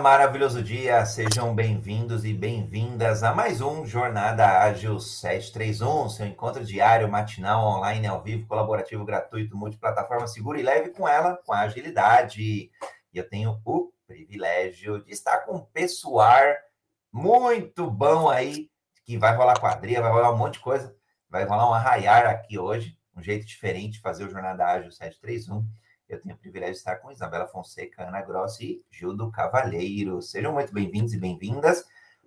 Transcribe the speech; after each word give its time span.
maravilhoso 0.00 0.62
dia, 0.62 1.04
sejam 1.04 1.54
bem-vindos 1.54 2.24
e 2.24 2.32
bem-vindas 2.32 3.22
a 3.22 3.34
mais 3.34 3.60
um 3.60 3.84
Jornada 3.84 4.62
Ágil 4.62 4.98
731, 4.98 6.08
seu 6.08 6.26
encontro 6.26 6.64
diário, 6.64 7.06
matinal, 7.06 7.66
online, 7.66 8.06
ao 8.06 8.22
vivo, 8.22 8.46
colaborativo, 8.46 9.04
gratuito, 9.04 9.54
multiplataforma, 9.54 10.26
seguro 10.26 10.58
e 10.58 10.62
leve 10.62 10.88
com 10.88 11.06
ela, 11.06 11.38
com 11.44 11.52
agilidade. 11.52 12.40
E 12.42 12.70
eu 13.12 13.28
tenho 13.28 13.60
o 13.62 13.92
privilégio 14.06 15.04
de 15.04 15.12
estar 15.12 15.40
com 15.40 15.56
um 15.56 15.64
pessoal 15.66 16.46
muito 17.12 17.90
bom 17.90 18.30
aí, 18.30 18.70
que 19.04 19.18
vai 19.18 19.36
rolar 19.36 19.60
quadrilha, 19.60 20.00
vai 20.00 20.12
rolar 20.12 20.32
um 20.32 20.38
monte 20.38 20.54
de 20.54 20.60
coisa, 20.60 20.96
vai 21.28 21.44
rolar 21.44 21.68
um 21.68 21.74
arraiar 21.74 22.26
aqui 22.26 22.58
hoje, 22.58 22.96
um 23.14 23.22
jeito 23.22 23.44
diferente 23.44 23.94
de 23.94 24.00
fazer 24.00 24.24
o 24.24 24.30
Jornada 24.30 24.64
Ágil 24.64 24.90
731 24.90 25.62
eu 26.10 26.20
tenho 26.20 26.34
o 26.34 26.38
privilégio 26.38 26.74
de 26.74 26.78
estar 26.78 26.96
com 26.96 27.12
Isabela 27.12 27.46
Fonseca, 27.46 28.08
Ana 28.08 28.20
Grossi 28.20 28.64
e 28.64 28.84
Gildo 28.90 29.30
Cavalheiro. 29.30 30.20
Sejam 30.20 30.52
muito 30.52 30.74
bem-vindos 30.74 31.14
e 31.14 31.18
bem-vindas. 31.18 31.84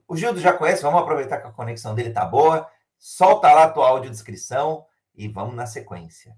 O 0.07 0.15
Gildo 0.15 0.39
já 0.39 0.53
conhece, 0.53 0.81
vamos 0.81 1.01
aproveitar 1.01 1.41
que 1.41 1.47
a 1.47 1.51
conexão 1.51 1.93
dele 1.93 2.11
tá 2.11 2.23
boa. 2.23 2.65
Solta 2.97 3.51
lá 3.51 3.65
a 3.65 3.69
tua 3.69 3.89
audiodescrição 3.89 4.85
e 5.13 5.27
vamos 5.27 5.53
na 5.53 5.65
sequência. 5.65 6.33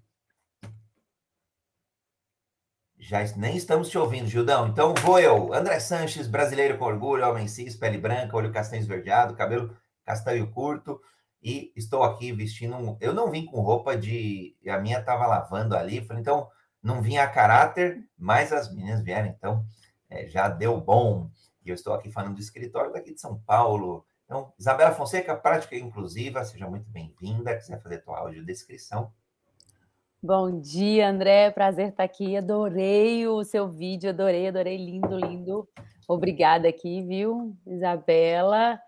Já 2.97 3.23
nem 3.35 3.55
estamos 3.55 3.89
te 3.89 3.97
ouvindo, 3.99 4.27
Gildão. 4.27 4.67
Então 4.67 4.95
vou 4.95 5.19
eu. 5.19 5.53
André 5.53 5.79
Sanches, 5.79 6.27
brasileiro 6.27 6.79
com 6.79 6.85
orgulho, 6.85 7.29
homem 7.29 7.47
cis, 7.47 7.75
pele 7.75 7.99
branca, 7.99 8.35
olho 8.35 8.51
castanho 8.51 8.81
esverdeado, 8.81 9.35
cabelo 9.35 9.77
castanho 10.03 10.49
curto. 10.49 10.99
E 11.43 11.71
estou 11.75 12.01
aqui 12.01 12.31
vestindo 12.31 12.75
um... 12.75 12.97
Eu 12.99 13.13
não 13.13 13.29
vim 13.29 13.45
com 13.45 13.61
roupa 13.61 13.95
de... 13.95 14.57
A 14.67 14.79
minha 14.79 14.97
estava 14.97 15.27
lavando 15.27 15.77
ali. 15.77 16.03
Falei, 16.03 16.21
então 16.21 16.49
não 16.86 17.02
vinha 17.02 17.23
a 17.23 17.28
caráter, 17.28 18.08
mas 18.16 18.53
as 18.53 18.72
meninas 18.72 19.02
vieram, 19.02 19.28
então 19.28 19.66
é, 20.08 20.28
já 20.28 20.47
deu 20.47 20.80
bom. 20.80 21.31
E 21.66 21.69
eu 21.69 21.73
estou 21.73 21.95
aqui 21.95 22.11
falando 22.11 22.36
do 22.36 22.39
escritório 22.39 22.94
daqui 22.94 23.11
de 23.11 23.19
São 23.19 23.39
Paulo. 23.39 24.05
Então, 24.23 24.53
Isabela 24.58 24.91
Fonseca, 24.91 25.36
prática 25.36 25.75
inclusiva, 25.75 26.45
seja 26.45 26.69
muito 26.69 26.88
bem-vinda. 26.91 27.56
Quiser 27.58 27.81
fazer 27.81 28.03
tua 28.03 28.19
audiodescrição. 28.19 29.11
Bom 30.22 30.59
dia, 30.61 31.09
André. 31.09 31.50
Prazer 31.50 31.89
estar 31.89 32.03
aqui. 32.03 32.38
Adorei 32.38 33.28
o 33.28 33.44
seu 33.44 33.67
vídeo, 33.67 34.11
adorei, 34.11 34.47
adorei. 34.47 34.78
Lindo, 34.78 35.17
lindo. 35.17 35.67
Obrigada 36.08 36.67
aqui, 36.67 37.02
viu? 37.02 37.58
Isabela, 37.66 38.80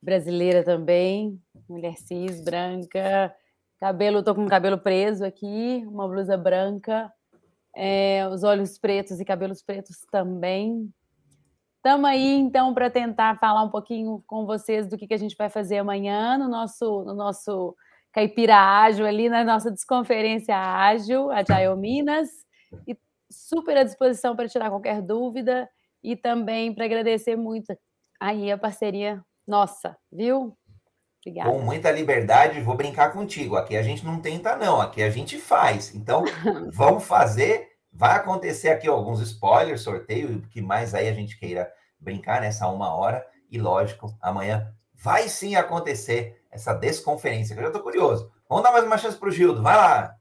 brasileira 0.00 0.64
também, 0.64 1.38
mulher 1.68 1.98
cis, 1.98 2.42
branca. 2.42 3.34
Cabelo, 3.78 4.22
tô 4.22 4.34
com 4.34 4.46
o 4.46 4.48
cabelo 4.48 4.78
preso 4.78 5.22
aqui, 5.22 5.84
uma 5.86 6.08
blusa 6.08 6.34
branca 6.34 7.12
é, 7.74 8.26
os 8.28 8.42
olhos 8.42 8.78
pretos 8.78 9.20
e 9.20 9.24
cabelos 9.24 9.62
pretos 9.62 10.04
também. 10.10 10.92
Estamos 11.76 12.08
aí, 12.08 12.34
então, 12.36 12.72
para 12.72 12.88
tentar 12.88 13.38
falar 13.38 13.62
um 13.64 13.70
pouquinho 13.70 14.22
com 14.26 14.46
vocês 14.46 14.86
do 14.88 14.96
que, 14.96 15.06
que 15.06 15.14
a 15.14 15.18
gente 15.18 15.36
vai 15.36 15.50
fazer 15.50 15.78
amanhã 15.78 16.38
no 16.38 16.48
nosso, 16.48 17.02
no 17.04 17.14
nosso 17.14 17.74
Caipira 18.12 18.56
Ágil, 18.56 19.04
ali 19.06 19.28
na 19.28 19.42
nossa 19.42 19.70
desconferência 19.70 20.56
ágil, 20.56 21.30
Agile 21.32 21.74
Minas. 21.76 22.28
E 22.86 22.96
super 23.30 23.76
à 23.76 23.82
disposição 23.82 24.36
para 24.36 24.48
tirar 24.48 24.70
qualquer 24.70 25.02
dúvida 25.02 25.68
e 26.04 26.14
também 26.14 26.74
para 26.74 26.84
agradecer 26.84 27.36
muito 27.36 27.76
aí 28.20 28.52
a 28.52 28.58
parceria 28.58 29.20
nossa, 29.46 29.96
viu? 30.10 30.56
Obrigada. 31.24 31.50
Com 31.50 31.60
muita 31.60 31.90
liberdade, 31.92 32.60
vou 32.60 32.76
brincar 32.76 33.12
contigo. 33.12 33.56
Aqui 33.56 33.76
a 33.76 33.82
gente 33.82 34.04
não 34.04 34.20
tenta, 34.20 34.56
não. 34.56 34.80
Aqui 34.80 35.02
a 35.02 35.10
gente 35.10 35.38
faz. 35.38 35.94
Então, 35.94 36.24
vamos 36.72 37.04
fazer. 37.04 37.70
Vai 37.92 38.16
acontecer 38.16 38.70
aqui 38.70 38.88
alguns 38.88 39.20
spoilers, 39.20 39.82
sorteio, 39.82 40.38
o 40.38 40.48
que 40.48 40.60
mais 40.60 40.94
aí 40.94 41.08
a 41.08 41.12
gente 41.12 41.38
queira 41.38 41.72
brincar 42.00 42.40
nessa 42.40 42.66
uma 42.66 42.92
hora. 42.92 43.24
E 43.48 43.58
lógico, 43.58 44.12
amanhã 44.20 44.74
vai 44.92 45.28
sim 45.28 45.54
acontecer 45.54 46.42
essa 46.50 46.74
desconferência, 46.74 47.54
que 47.54 47.60
eu 47.60 47.64
já 47.64 47.68
estou 47.68 47.82
curioso. 47.82 48.32
Vamos 48.48 48.64
dar 48.64 48.72
mais 48.72 48.84
uma 48.84 48.98
chance 48.98 49.16
para 49.16 49.28
o 49.28 49.32
Gildo. 49.32 49.62
Vai 49.62 49.76
lá. 49.76 50.16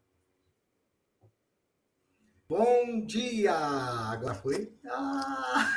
Bom 2.48 3.06
dia! 3.06 3.56
Agora 3.56 4.36
foi? 4.36 4.72
Ah! 4.86 5.68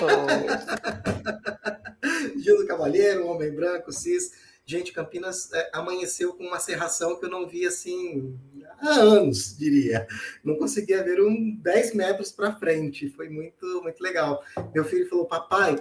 Gildo 2.42 2.66
Cavalheiro, 2.66 3.28
homem 3.28 3.54
branco, 3.54 3.92
cis 3.92 4.55
Gente, 4.68 4.92
Campinas 4.92 5.52
é, 5.52 5.70
amanheceu 5.72 6.32
com 6.34 6.42
uma 6.42 6.58
serração 6.58 7.16
que 7.16 7.24
eu 7.24 7.30
não 7.30 7.46
vi 7.46 7.64
assim 7.64 8.36
há 8.80 8.94
anos, 8.94 9.56
diria. 9.56 10.08
Não 10.42 10.56
conseguia 10.56 11.04
ver 11.04 11.20
um 11.20 11.54
10 11.62 11.94
metros 11.94 12.32
para 12.32 12.56
frente. 12.56 13.08
Foi 13.10 13.28
muito, 13.28 13.64
muito 13.80 14.02
legal. 14.02 14.42
Meu 14.74 14.84
filho 14.84 15.08
falou: 15.08 15.24
Papai, 15.24 15.76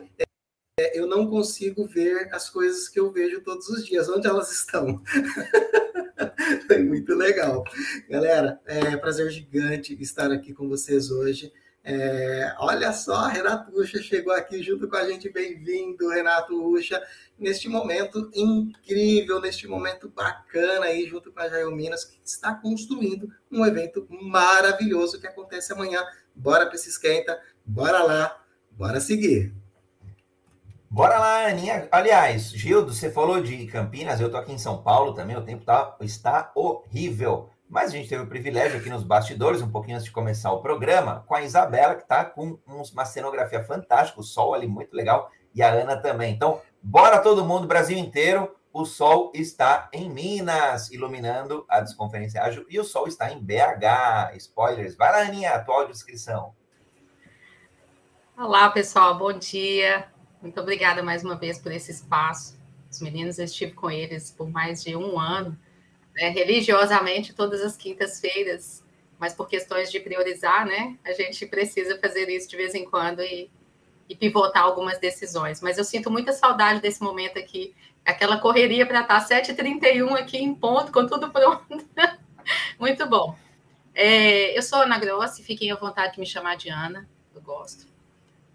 é, 0.79 0.99
eu 0.99 1.07
não 1.07 1.27
consigo 1.27 1.87
ver 1.87 2.29
as 2.31 2.47
coisas 2.47 2.87
que 2.87 2.99
eu 2.99 3.11
vejo 3.11 3.41
todos 3.41 3.67
os 3.69 3.87
dias. 3.87 4.07
Onde 4.07 4.27
elas 4.27 4.51
estão? 4.51 5.01
Foi 6.67 6.83
muito 6.83 7.15
legal. 7.15 7.63
Galera, 8.07 8.61
é 8.67 8.95
prazer 8.97 9.31
gigante 9.31 9.99
estar 9.99 10.31
aqui 10.31 10.53
com 10.53 10.69
vocês 10.69 11.09
hoje. 11.09 11.51
É, 11.87 12.55
olha 12.57 12.91
só, 12.91 13.27
Renato 13.27 13.71
Ucha 13.79 14.01
chegou 14.01 14.33
aqui 14.33 14.63
junto 14.63 14.89
com 14.89 14.95
a 14.95 15.07
gente. 15.07 15.29
Bem-vindo, 15.29 16.09
Renato 16.09 16.59
Ucha, 16.73 16.99
neste 17.37 17.69
momento 17.69 18.31
incrível, 18.33 19.39
neste 19.39 19.67
momento 19.67 20.09
bacana 20.09 20.87
aí, 20.87 21.05
junto 21.05 21.31
com 21.31 21.39
a 21.39 21.47
Jail 21.47 21.69
Minas, 21.69 22.03
que 22.03 22.19
está 22.25 22.55
construindo 22.55 23.29
um 23.51 23.63
evento 23.63 24.07
maravilhoso 24.09 25.21
que 25.21 25.27
acontece 25.27 25.73
amanhã. 25.73 26.03
Bora 26.33 26.65
para 26.65 26.73
esse 26.73 26.89
esquenta, 26.89 27.39
bora 27.63 28.01
lá, 28.01 28.35
bora 28.71 28.99
seguir. 28.99 29.53
Bora 30.89 31.19
lá, 31.19 31.45
Aninha. 31.45 31.87
Aliás, 31.91 32.49
Gildo, 32.49 32.95
você 32.95 33.11
falou 33.11 33.43
de 33.43 33.67
Campinas, 33.67 34.19
eu 34.19 34.31
tô 34.31 34.37
aqui 34.37 34.51
em 34.51 34.57
São 34.57 34.81
Paulo 34.81 35.13
também, 35.13 35.37
o 35.37 35.45
tempo 35.45 35.63
tá, 35.63 35.95
está 36.01 36.51
horrível. 36.55 37.51
Mas 37.67 37.89
a 37.89 37.93
gente 37.93 38.07
teve 38.07 38.23
o 38.23 38.27
privilégio 38.27 38.79
aqui 38.79 38.89
nos 38.89 39.03
bastidores, 39.03 39.61
um 39.61 39.71
pouquinho 39.71 39.95
antes 39.95 40.05
de 40.05 40.11
começar 40.11 40.51
o 40.51 40.61
programa, 40.61 41.23
com 41.27 41.35
a 41.35 41.41
Isabela, 41.41 41.95
que 41.95 42.03
está 42.03 42.23
com 42.23 42.59
uma 42.67 43.05
cenografia 43.05 43.63
fantástica, 43.63 44.19
o 44.19 44.23
sol 44.23 44.53
ali 44.53 44.67
muito 44.67 44.95
legal, 44.95 45.31
e 45.53 45.63
a 45.63 45.71
Ana 45.71 45.97
também. 45.97 46.33
Então, 46.33 46.61
bora 46.81 47.19
todo 47.19 47.43
mundo, 47.43 47.67
Brasil 47.67 47.97
inteiro, 47.97 48.55
o 48.71 48.85
sol 48.85 49.31
está 49.33 49.89
em 49.91 50.09
Minas, 50.09 50.91
iluminando 50.91 51.65
a 51.69 51.79
desconferência 51.79 52.43
ágil, 52.43 52.65
e 52.69 52.79
o 52.79 52.83
sol 52.83 53.07
está 53.07 53.31
em 53.31 53.41
BH. 53.41 54.35
Spoilers. 54.35 54.95
Vai 54.95 55.11
lá, 55.11 55.21
Aninha, 55.21 55.53
atual 55.53 55.87
descrição. 55.87 56.53
Olá, 58.37 58.69
pessoal, 58.69 59.17
bom 59.17 59.31
dia. 59.31 60.07
Muito 60.41 60.59
obrigada 60.59 61.01
mais 61.01 61.23
uma 61.23 61.37
vez 61.37 61.57
por 61.57 61.71
esse 61.71 61.89
espaço. 61.89 62.59
Os 62.91 63.01
meninos, 63.01 63.39
eu 63.39 63.45
estive 63.45 63.71
com 63.71 63.89
eles 63.89 64.29
por 64.29 64.49
mais 64.49 64.83
de 64.83 64.95
um 64.95 65.17
ano 65.17 65.57
né, 66.15 66.29
religiosamente 66.29 67.33
todas 67.33 67.61
as 67.61 67.75
quintas-feiras, 67.75 68.83
mas 69.19 69.33
por 69.33 69.47
questões 69.47 69.91
de 69.91 69.99
priorizar, 69.99 70.65
né, 70.65 70.97
a 71.05 71.11
gente 71.11 71.45
precisa 71.45 71.99
fazer 71.99 72.29
isso 72.29 72.49
de 72.49 72.57
vez 72.57 72.73
em 72.73 72.85
quando 72.85 73.21
e, 73.21 73.49
e 74.09 74.15
pivotar 74.15 74.63
algumas 74.63 74.97
decisões. 74.97 75.61
Mas 75.61 75.77
eu 75.77 75.83
sinto 75.83 76.09
muita 76.09 76.31
saudade 76.31 76.79
desse 76.79 77.03
momento 77.03 77.37
aqui, 77.37 77.75
aquela 78.05 78.37
correria 78.37 78.85
para 78.85 79.01
estar 79.01 79.27
7h31 79.27 80.13
aqui 80.13 80.37
em 80.37 80.53
ponto, 80.55 80.91
com 80.91 81.05
tudo 81.05 81.29
pronto. 81.31 81.65
Muito 82.79 83.07
bom. 83.07 83.35
É, 83.93 84.57
eu 84.57 84.61
sou 84.61 84.79
Ana 84.79 84.99
Grossi, 84.99 85.43
fiquem 85.43 85.71
à 85.71 85.75
vontade 85.75 86.13
de 86.13 86.19
me 86.19 86.25
chamar 86.25 86.55
de 86.55 86.69
Ana, 86.69 87.07
eu 87.33 87.41
gosto. 87.41 87.87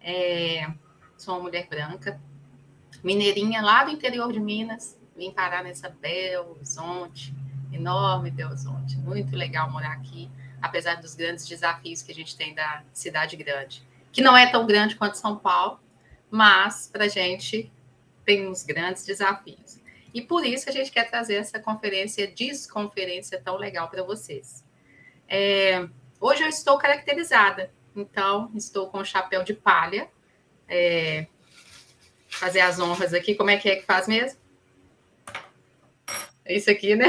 É, 0.01 0.67
sou 1.17 1.35
uma 1.35 1.43
mulher 1.43 1.67
branca, 1.67 2.21
mineirinha 3.03 3.62
lá 3.62 3.85
do 3.85 3.91
interior 3.91 4.33
de 4.33 4.41
Minas, 4.41 4.99
vim 5.17 5.31
parar 5.31 5.62
nessa 5.62 5.89
Belo 5.89 6.53
Horizonte, 6.53 7.35
enorme 7.73 8.31
Belo 8.31 8.51
Horizonte. 8.51 8.97
Muito 8.99 9.37
legal 9.37 9.71
morar 9.71 9.93
aqui, 9.93 10.31
apesar 10.61 10.97
dos 10.97 11.15
grandes 11.15 11.47
desafios 11.47 12.03
que 12.03 12.13
a 12.13 12.15
gente 12.15 12.37
tem 12.37 12.55
da 12.55 12.83
cidade 12.93 13.37
grande, 13.37 13.83
que 14.13 14.21
não 14.21 14.37
é 14.37 14.51
tão 14.51 14.67
grande 14.67 14.97
quanto 14.97 15.17
São 15.17 15.37
Paulo, 15.37 15.81
mas 16.31 16.89
para 16.93 17.05
a 17.05 17.09
gente 17.09 17.71
tem 18.25 18.49
uns 18.49 18.63
grandes 18.63 19.05
desafios. 19.05 19.81
E 20.13 20.21
por 20.21 20.45
isso 20.45 20.69
a 20.69 20.73
gente 20.73 20.91
quer 20.91 21.09
trazer 21.09 21.37
essa 21.37 21.59
conferência, 21.61 22.27
desconferência 22.27 23.41
tão 23.41 23.57
legal 23.57 23.89
para 23.89 24.03
vocês. 24.03 24.65
É, 25.29 25.89
hoje 26.21 26.43
eu 26.43 26.49
estou 26.49 26.77
caracterizada, 26.79 27.73
então 27.95 28.51
estou 28.55 28.89
com 28.89 28.99
o 28.99 29.05
chapéu 29.05 29.45
de 29.45 29.55
palha. 29.55 30.09
É, 30.69 31.27
fazer 32.31 32.61
as 32.61 32.79
honras 32.79 33.13
aqui, 33.13 33.35
como 33.35 33.51
é 33.51 33.57
que 33.57 33.69
é 33.69 33.77
que 33.77 33.85
faz 33.85 34.07
mesmo? 34.07 34.40
É 36.50 36.56
isso 36.56 36.69
aqui, 36.69 36.97
né? 36.97 37.06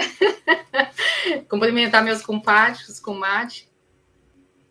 Cumprimentar 1.50 2.04
meus 2.04 2.22
compadres, 2.22 3.00
comadres. 3.00 3.68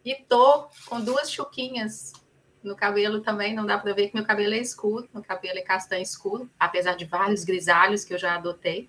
E 0.05 0.14
tô 0.14 0.69
com 0.87 1.00
duas 1.00 1.28
chuquinhas 1.28 2.12
no 2.62 2.76
cabelo 2.76 3.20
também. 3.20 3.52
Não 3.52 3.67
dá 3.67 3.76
para 3.76 3.93
ver 3.93 4.08
que 4.08 4.14
meu 4.14 4.25
cabelo 4.25 4.55
é 4.55 4.58
escuro. 4.58 5.08
Meu 5.12 5.25
cabelo 5.25 5.58
é 5.58 5.62
castanho 5.62 6.05
escuro, 6.05 6.49
apesar 6.56 6.94
de 6.94 7.05
vários 7.05 7.43
grisalhos 7.43 8.05
que 8.05 8.14
eu 8.14 8.19
já 8.19 8.37
adotei 8.37 8.88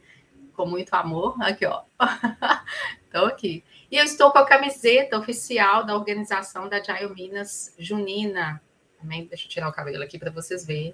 com 0.54 0.68
muito 0.68 0.94
amor. 0.94 1.36
Aqui, 1.42 1.66
ó. 1.66 1.82
Estou 3.04 3.26
aqui. 3.26 3.64
E 3.90 3.98
eu 3.98 4.06
estou 4.06 4.32
com 4.32 4.38
a 4.38 4.46
camiseta 4.46 5.18
oficial 5.18 5.84
da 5.84 5.96
organização 5.96 6.70
da 6.70 6.82
Jaio 6.82 7.12
Minas 7.16 7.74
Junina. 7.80 8.62
Também, 9.00 9.26
deixa 9.26 9.46
eu 9.48 9.50
tirar 9.50 9.68
o 9.68 9.74
cabelo 9.74 10.04
aqui 10.04 10.20
para 10.20 10.30
vocês 10.30 10.64
verem. 10.64 10.94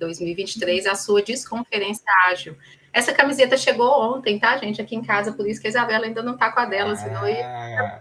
2023, 0.00 0.86
a 0.86 0.94
sua 0.94 1.22
desconferência 1.22 2.04
ágil. 2.28 2.58
Essa 2.96 3.12
camiseta 3.12 3.58
chegou 3.58 3.90
ontem, 3.90 4.38
tá, 4.38 4.56
gente? 4.56 4.80
Aqui 4.80 4.96
em 4.96 5.02
casa, 5.02 5.30
por 5.30 5.46
isso 5.46 5.60
que 5.60 5.66
a 5.66 5.70
Isabela 5.70 6.06
ainda 6.06 6.22
não 6.22 6.34
tá 6.34 6.50
com 6.50 6.60
a 6.60 6.64
dela, 6.64 6.96
senão 6.96 7.28
ia. 7.28 7.46
Ah, 7.46 8.00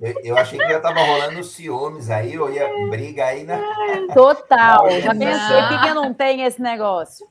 eu, 0.00 0.14
eu 0.24 0.36
achei 0.36 0.58
que 0.58 0.68
já 0.68 0.80
tava 0.80 0.98
rolando 0.98 1.44
ciúmes 1.44 2.10
aí, 2.10 2.36
ou 2.36 2.50
ia 2.50 2.68
briga 2.90 3.26
aí 3.26 3.44
na. 3.44 3.56
Total. 4.12 4.90
Já 5.00 5.12
pensei, 5.12 5.62
por 5.68 5.82
que 5.82 5.94
não 5.94 6.12
tem 6.12 6.42
esse 6.42 6.60
negócio? 6.60 7.28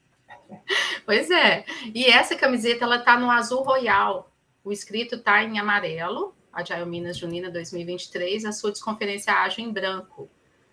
Pois 1.05 1.29
é. 1.29 1.65
E 1.93 2.05
essa 2.05 2.37
camiseta, 2.37 2.85
ela 2.85 2.99
tá 2.99 3.19
no 3.19 3.29
azul 3.29 3.63
royal. 3.63 4.31
O 4.63 4.71
escrito 4.71 5.21
tá 5.21 5.43
em 5.43 5.59
amarelo, 5.59 6.33
Agile 6.53 6.85
Minas 6.85 7.17
Junina 7.17 7.51
2023, 7.51 8.45
a 8.45 8.53
sua 8.53 8.71
desconferência 8.71 9.33
ágil 9.33 9.65
em 9.65 9.73
branco. 9.73 10.29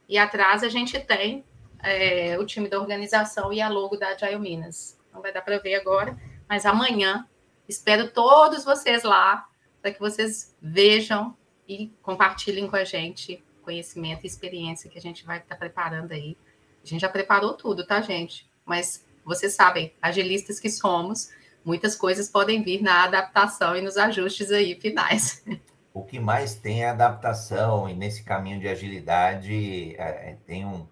E 0.08 0.16
atrás 0.16 0.62
a 0.62 0.68
gente 0.68 0.96
tem 1.00 1.44
é, 1.82 2.38
o 2.38 2.46
time 2.46 2.68
da 2.68 2.78
organização 2.78 3.52
e 3.52 3.60
a 3.60 3.68
logo 3.68 3.96
da 3.96 4.10
Agile 4.10 4.38
Minas. 4.38 4.99
Não 5.12 5.20
vai 5.20 5.32
dar 5.32 5.42
para 5.42 5.58
ver 5.58 5.74
agora, 5.74 6.16
mas 6.48 6.66
amanhã 6.66 7.26
espero 7.68 8.10
todos 8.10 8.64
vocês 8.64 9.02
lá 9.02 9.48
para 9.80 9.92
que 9.92 10.00
vocês 10.00 10.56
vejam 10.60 11.36
e 11.68 11.88
compartilhem 12.02 12.68
com 12.68 12.76
a 12.76 12.84
gente 12.84 13.42
conhecimento 13.62 14.24
e 14.24 14.26
experiência 14.26 14.90
que 14.90 14.98
a 14.98 15.00
gente 15.00 15.24
vai 15.24 15.38
estar 15.38 15.54
tá 15.54 15.58
preparando 15.58 16.12
aí. 16.12 16.36
A 16.82 16.86
gente 16.86 17.00
já 17.00 17.08
preparou 17.08 17.54
tudo, 17.54 17.86
tá, 17.86 18.00
gente? 18.00 18.50
Mas 18.64 19.04
vocês 19.24 19.54
sabem, 19.54 19.94
agilistas 20.00 20.58
que 20.58 20.70
somos, 20.70 21.30
muitas 21.64 21.94
coisas 21.94 22.28
podem 22.28 22.62
vir 22.62 22.82
na 22.82 23.04
adaptação 23.04 23.76
e 23.76 23.82
nos 23.82 23.96
ajustes 23.96 24.50
aí 24.50 24.78
finais. 24.80 25.44
O 25.92 26.04
que 26.04 26.20
mais 26.20 26.54
tem 26.54 26.84
é 26.84 26.88
adaptação, 26.90 27.88
e 27.88 27.94
nesse 27.94 28.22
caminho 28.22 28.60
de 28.60 28.68
agilidade 28.68 29.96
é, 29.96 30.36
tem 30.46 30.64
um, 30.64 30.86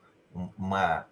uma, 0.58 1.06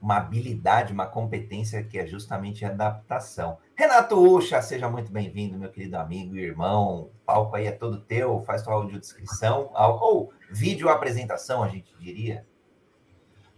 uma 0.00 0.16
habilidade, 0.16 0.92
uma 0.92 1.06
competência 1.06 1.82
que 1.82 1.98
é 1.98 2.06
justamente 2.06 2.64
a 2.64 2.68
adaptação. 2.68 3.58
Renato 3.74 4.16
Ucha, 4.16 4.62
seja 4.62 4.88
muito 4.88 5.10
bem-vindo, 5.10 5.58
meu 5.58 5.70
querido 5.70 5.96
amigo 5.96 6.36
e 6.36 6.40
irmão. 6.40 7.02
O 7.02 7.10
palco 7.26 7.56
aí 7.56 7.66
é 7.66 7.72
todo 7.72 8.00
teu, 8.00 8.40
faz 8.42 8.62
tua 8.62 8.74
audiodescrição, 8.74 9.70
ou 9.74 10.32
vídeo 10.50 10.88
apresentação, 10.88 11.62
a 11.62 11.68
gente 11.68 11.92
diria. 11.98 12.46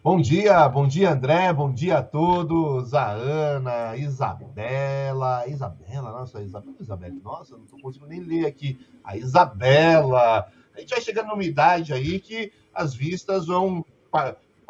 Bom 0.03 0.19
dia, 0.19 0.67
bom 0.67 0.89
dia, 0.89 1.13
André, 1.13 1.53
bom 1.53 1.71
dia 1.71 1.99
a 1.99 2.03
todos, 2.03 2.95
a 2.95 3.11
Ana, 3.11 3.97
Isabela, 3.97 5.47
Isabela, 5.47 6.11
nossa, 6.11 6.41
Isabela, 6.41 6.77
Isabela, 6.81 7.15
nossa, 7.23 7.55
não 7.55 7.65
estou 7.65 7.79
conseguindo 7.81 8.09
nem 8.09 8.21
ler 8.21 8.47
aqui, 8.47 8.81
a 9.05 9.15
Isabela, 9.15 10.51
a 10.75 10.81
gente 10.81 10.89
vai 10.89 11.03
chegando 11.03 11.29
numa 11.29 11.45
idade 11.45 11.93
aí 11.93 12.19
que 12.19 12.51
as 12.75 12.95
vistas 12.95 13.47
vão 13.47 13.85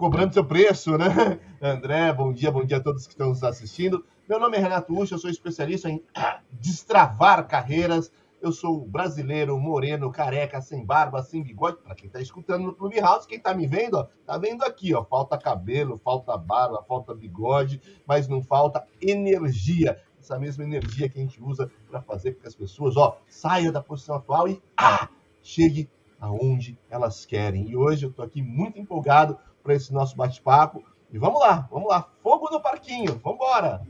cobrando 0.00 0.32
seu 0.32 0.42
preço, 0.42 0.96
né? 0.96 1.38
André, 1.60 2.10
bom 2.10 2.32
dia, 2.32 2.50
bom 2.50 2.64
dia 2.64 2.78
a 2.78 2.80
todos 2.80 3.06
que 3.06 3.12
estão 3.12 3.28
nos 3.28 3.44
assistindo. 3.44 4.02
Meu 4.26 4.40
nome 4.40 4.56
é 4.56 4.60
Renato 4.60 4.98
Ucha, 4.98 5.14
eu 5.14 5.18
sou 5.18 5.28
especialista 5.28 5.90
em 5.90 6.02
destravar 6.50 7.46
carreiras 7.46 8.10
eu 8.40 8.50
sou 8.52 8.86
brasileiro, 8.86 9.60
moreno, 9.60 10.10
careca, 10.10 10.62
sem 10.62 10.82
barba, 10.82 11.22
sem 11.22 11.42
bigode. 11.42 11.76
Para 11.82 11.94
quem 11.94 12.06
está 12.06 12.22
escutando 12.22 12.64
no 12.64 12.74
Clubhouse, 12.74 13.28
quem 13.28 13.36
está 13.36 13.52
me 13.52 13.66
vendo, 13.66 13.98
ó, 13.98 14.06
tá 14.24 14.38
vendo 14.38 14.62
aqui, 14.62 14.94
ó, 14.94 15.04
falta 15.04 15.36
cabelo, 15.36 16.00
falta 16.02 16.34
barba, 16.38 16.82
falta 16.88 17.14
bigode, 17.14 17.82
mas 18.06 18.26
não 18.26 18.42
falta 18.42 18.82
energia. 18.98 20.00
Essa 20.18 20.38
mesma 20.38 20.64
energia 20.64 21.10
que 21.10 21.18
a 21.18 21.20
gente 21.20 21.42
usa 21.42 21.70
para 21.90 22.00
fazer 22.00 22.32
com 22.32 22.40
que 22.40 22.48
as 22.48 22.54
pessoas, 22.54 22.96
ó, 22.96 23.18
saiam 23.28 23.70
da 23.70 23.82
posição 23.82 24.16
atual 24.16 24.48
e 24.48 24.62
ah, 24.74 25.10
chegue 25.42 25.90
aonde 26.18 26.78
elas 26.88 27.26
querem. 27.26 27.68
E 27.68 27.76
hoje 27.76 28.06
eu 28.06 28.10
estou 28.10 28.24
aqui 28.24 28.40
muito 28.40 28.78
empolgado 28.78 29.38
para 29.62 29.74
esse 29.74 29.92
nosso 29.92 30.16
bate-papo. 30.16 30.82
E 31.12 31.18
vamos 31.18 31.40
lá, 31.40 31.68
vamos 31.70 31.88
lá, 31.88 32.08
fogo 32.22 32.48
no 32.50 32.60
parquinho, 32.60 33.20
vamos 33.22 33.36
embora! 33.36 33.86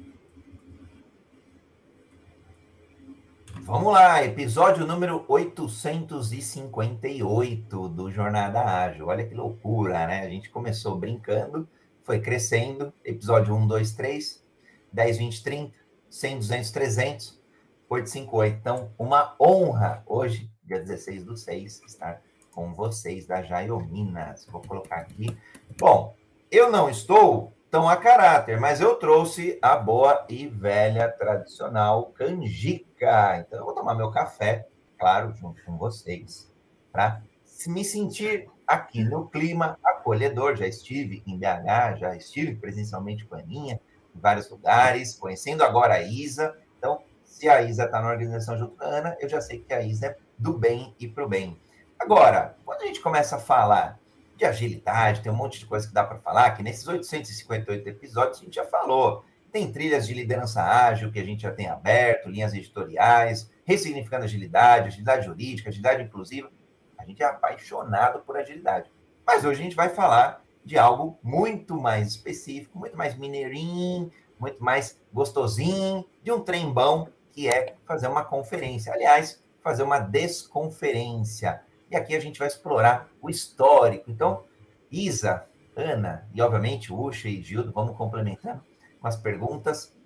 Vamos 3.62 3.92
lá, 3.92 4.24
episódio 4.24 4.86
número 4.86 5.24
858 5.28 7.88
do 7.88 8.10
Jornada 8.10 8.60
Ágil. 8.60 9.06
Olha 9.06 9.24
que 9.24 9.34
loucura, 9.34 10.06
né? 10.06 10.22
A 10.22 10.28
gente 10.28 10.50
começou 10.50 10.98
brincando, 10.98 11.68
foi 12.02 12.20
crescendo. 12.20 12.92
Episódio 13.04 13.54
1, 13.54 13.68
2, 13.68 13.92
3, 13.92 14.44
10, 14.92 15.18
20, 15.18 15.44
30, 15.44 15.72
100, 16.08 16.38
200, 16.38 16.70
300, 16.72 17.40
858. 17.88 18.58
Então, 18.58 18.90
uma 18.98 19.36
honra 19.38 20.02
hoje, 20.06 20.50
dia 20.64 20.80
16 20.80 21.24
do 21.24 21.36
6, 21.36 21.82
estar 21.86 22.20
com 22.60 22.74
vocês 22.74 23.26
da 23.26 23.40
Jaiominas. 23.42 24.44
Vou 24.44 24.60
colocar 24.60 24.96
aqui. 24.96 25.34
Bom, 25.78 26.14
eu 26.50 26.70
não 26.70 26.90
estou 26.90 27.54
tão 27.70 27.88
a 27.88 27.96
caráter, 27.96 28.60
mas 28.60 28.82
eu 28.82 28.96
trouxe 28.96 29.58
a 29.62 29.76
boa 29.76 30.26
e 30.28 30.46
velha 30.46 31.08
tradicional 31.08 32.12
canjica. 32.12 33.38
Então 33.38 33.60
eu 33.60 33.64
vou 33.64 33.74
tomar 33.74 33.94
meu 33.94 34.10
café, 34.10 34.68
claro, 34.98 35.34
junto 35.34 35.64
com 35.64 35.78
vocês, 35.78 36.52
para 36.92 37.22
me 37.66 37.82
sentir 37.82 38.46
aqui 38.66 39.02
no 39.02 39.26
clima 39.30 39.78
acolhedor. 39.82 40.54
Já 40.54 40.66
estive 40.66 41.22
em 41.26 41.38
BH, 41.38 41.96
já 41.98 42.14
estive 42.14 42.56
presencialmente 42.56 43.24
com 43.24 43.36
a 43.36 43.38
Aninha, 43.38 43.80
em 44.14 44.20
vários 44.20 44.50
lugares, 44.50 45.14
conhecendo 45.14 45.64
agora 45.64 45.94
a 45.94 46.02
Isa. 46.02 46.54
Então, 46.76 47.00
se 47.24 47.48
a 47.48 47.62
Isa 47.62 47.84
está 47.84 48.02
na 48.02 48.10
organização 48.10 48.58
junto 48.58 48.76
com 48.76 48.84
a 48.84 48.88
Ana, 48.88 49.16
eu 49.18 49.30
já 49.30 49.40
sei 49.40 49.60
que 49.60 49.72
a 49.72 49.80
Isa 49.80 50.08
é 50.08 50.16
do 50.36 50.52
bem 50.52 50.94
e 51.00 51.08
para 51.08 51.24
o 51.24 51.28
bem. 51.28 51.58
Agora, 52.00 52.56
quando 52.64 52.80
a 52.80 52.86
gente 52.86 53.00
começa 53.00 53.36
a 53.36 53.38
falar 53.38 54.00
de 54.34 54.46
agilidade, 54.46 55.20
tem 55.20 55.30
um 55.30 55.36
monte 55.36 55.58
de 55.58 55.66
coisa 55.66 55.86
que 55.86 55.92
dá 55.92 56.02
para 56.02 56.18
falar, 56.18 56.52
que 56.52 56.62
nesses 56.62 56.88
858 56.88 57.86
episódios 57.86 58.38
a 58.40 58.44
gente 58.44 58.54
já 58.54 58.64
falou. 58.64 59.22
Tem 59.52 59.70
trilhas 59.70 60.06
de 60.06 60.14
liderança 60.14 60.62
ágil 60.62 61.12
que 61.12 61.18
a 61.18 61.24
gente 61.24 61.42
já 61.42 61.52
tem 61.52 61.68
aberto, 61.68 62.30
linhas 62.30 62.54
editoriais, 62.54 63.50
ressignificando 63.66 64.24
agilidade, 64.24 64.88
agilidade 64.88 65.26
jurídica, 65.26 65.68
agilidade 65.68 66.02
inclusiva. 66.02 66.50
A 66.96 67.04
gente 67.04 67.22
é 67.22 67.26
apaixonado 67.26 68.20
por 68.20 68.36
agilidade. 68.36 68.90
Mas 69.26 69.44
hoje 69.44 69.60
a 69.60 69.64
gente 69.64 69.76
vai 69.76 69.90
falar 69.90 70.42
de 70.64 70.78
algo 70.78 71.18
muito 71.22 71.78
mais 71.78 72.08
específico, 72.08 72.78
muito 72.78 72.96
mais 72.96 73.14
mineirinho, 73.14 74.10
muito 74.38 74.64
mais 74.64 74.98
gostosinho, 75.12 76.06
de 76.22 76.32
um 76.32 76.40
trem 76.40 76.72
bom, 76.72 77.08
que 77.32 77.46
é 77.46 77.74
fazer 77.84 78.08
uma 78.08 78.24
conferência. 78.24 78.92
Aliás, 78.92 79.42
fazer 79.62 79.82
uma 79.82 79.98
desconferência. 79.98 81.60
E 81.90 81.96
aqui 81.96 82.14
a 82.14 82.20
gente 82.20 82.38
vai 82.38 82.48
explorar 82.48 83.08
o 83.20 83.28
histórico. 83.28 84.10
Então, 84.10 84.44
Isa, 84.90 85.46
Ana 85.74 86.28
e, 86.34 86.40
obviamente, 86.40 86.92
Ucha 86.92 87.28
e 87.28 87.42
Gildo, 87.42 87.72
vamos 87.72 87.96
complementando 87.96 88.62
com 89.00 89.08
as 89.08 89.16
perguntas. 89.16 89.96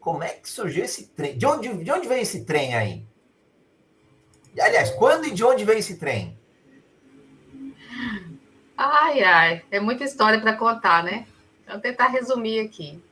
Como 0.00 0.22
é 0.22 0.30
que 0.30 0.48
surgiu 0.48 0.84
esse 0.84 1.08
trem? 1.08 1.36
De 1.36 1.46
onde, 1.46 1.84
de 1.84 1.90
onde 1.90 2.08
veio 2.08 2.22
esse 2.22 2.44
trem 2.44 2.74
aí? 2.74 3.06
Aliás, 4.60 4.90
quando 4.90 5.26
e 5.26 5.30
de 5.30 5.44
onde 5.44 5.64
veio 5.64 5.78
esse 5.78 5.98
trem? 5.98 6.36
Ai, 8.76 9.22
ai, 9.22 9.64
é 9.70 9.80
muita 9.80 10.04
história 10.04 10.40
para 10.40 10.56
contar, 10.56 11.02
né? 11.04 11.26
Vou 11.68 11.80
tentar 11.80 12.08
resumir 12.08 12.60
aqui. 12.60 13.02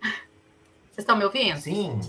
Vocês 0.00 0.98
estão 0.98 1.16
me 1.16 1.24
ouvindo? 1.24 1.58
Sim. 1.58 2.00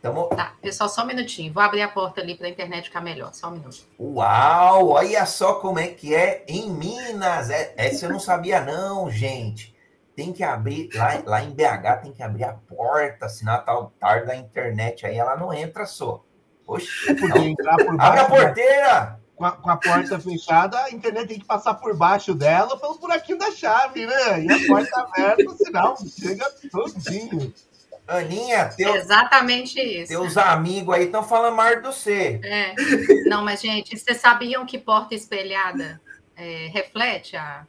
Tamo... 0.00 0.28
Tá, 0.28 0.54
pessoal, 0.62 0.88
só 0.88 1.02
um 1.02 1.06
minutinho. 1.06 1.52
Vou 1.52 1.62
abrir 1.62 1.82
a 1.82 1.88
porta 1.88 2.20
ali 2.20 2.36
para 2.36 2.46
a 2.46 2.50
internet 2.50 2.84
ficar 2.84 3.00
melhor. 3.00 3.34
Só 3.34 3.48
um 3.48 3.52
minuto. 3.52 3.78
Uau! 3.98 4.90
Olha 4.90 5.26
só 5.26 5.54
como 5.54 5.78
é 5.78 5.88
que 5.88 6.14
é 6.14 6.44
em 6.46 6.70
Minas. 6.70 7.50
É, 7.50 7.74
essa 7.76 8.06
eu 8.06 8.10
não 8.10 8.20
sabia, 8.20 8.60
não, 8.60 9.10
gente. 9.10 9.76
Tem 10.14 10.32
que 10.32 10.42
abrir, 10.42 10.90
lá, 10.94 11.22
lá 11.24 11.42
em 11.42 11.50
BH 11.50 12.02
tem 12.02 12.12
que 12.12 12.22
abrir 12.22 12.44
a 12.44 12.52
porta, 12.52 13.28
senão 13.28 13.54
a 13.54 13.58
tal 13.58 13.92
tarde 14.00 14.26
da 14.26 14.34
internet 14.34 15.06
aí 15.06 15.16
ela 15.16 15.36
não 15.36 15.52
entra 15.54 15.86
só. 15.86 16.24
Poxa, 16.66 17.12
entrar 17.12 17.76
por 17.76 17.96
baixo, 17.96 18.00
Abre 18.00 18.20
a 18.20 18.24
porteira! 18.24 19.20
Com 19.36 19.44
a, 19.44 19.52
com 19.52 19.70
a, 19.70 19.76
porta 19.76 20.18
fechada, 20.18 20.76
a 20.82 20.90
internet 20.90 21.28
tem 21.28 21.38
que 21.38 21.44
passar 21.44 21.74
por 21.74 21.96
baixo 21.96 22.34
dela 22.34 22.76
pelo 22.76 22.98
buraquinho 22.98 23.38
da 23.38 23.52
chave, 23.52 24.04
né? 24.04 24.42
E 24.42 24.52
a 24.52 24.66
porta 24.66 25.00
aberta, 25.00 25.44
o 25.48 25.56
sinal 25.56 25.96
chega 25.96 26.50
todinho. 26.68 27.54
Aninha, 28.08 28.70
teu, 28.74 28.94
exatamente 28.94 29.78
isso. 29.78 30.08
Teus 30.08 30.36
amigos 30.38 30.94
aí 30.94 31.04
estão 31.04 31.22
falando 31.22 31.54
mais 31.54 31.82
do 31.82 31.92
C. 31.92 32.40
É. 32.42 32.74
Não, 33.28 33.44
mas, 33.44 33.60
gente, 33.60 33.96
vocês 33.96 34.16
sabiam 34.16 34.64
que 34.64 34.78
porta 34.78 35.14
espelhada 35.14 36.00
é, 36.34 36.68
reflete 36.72 37.36
a. 37.36 37.66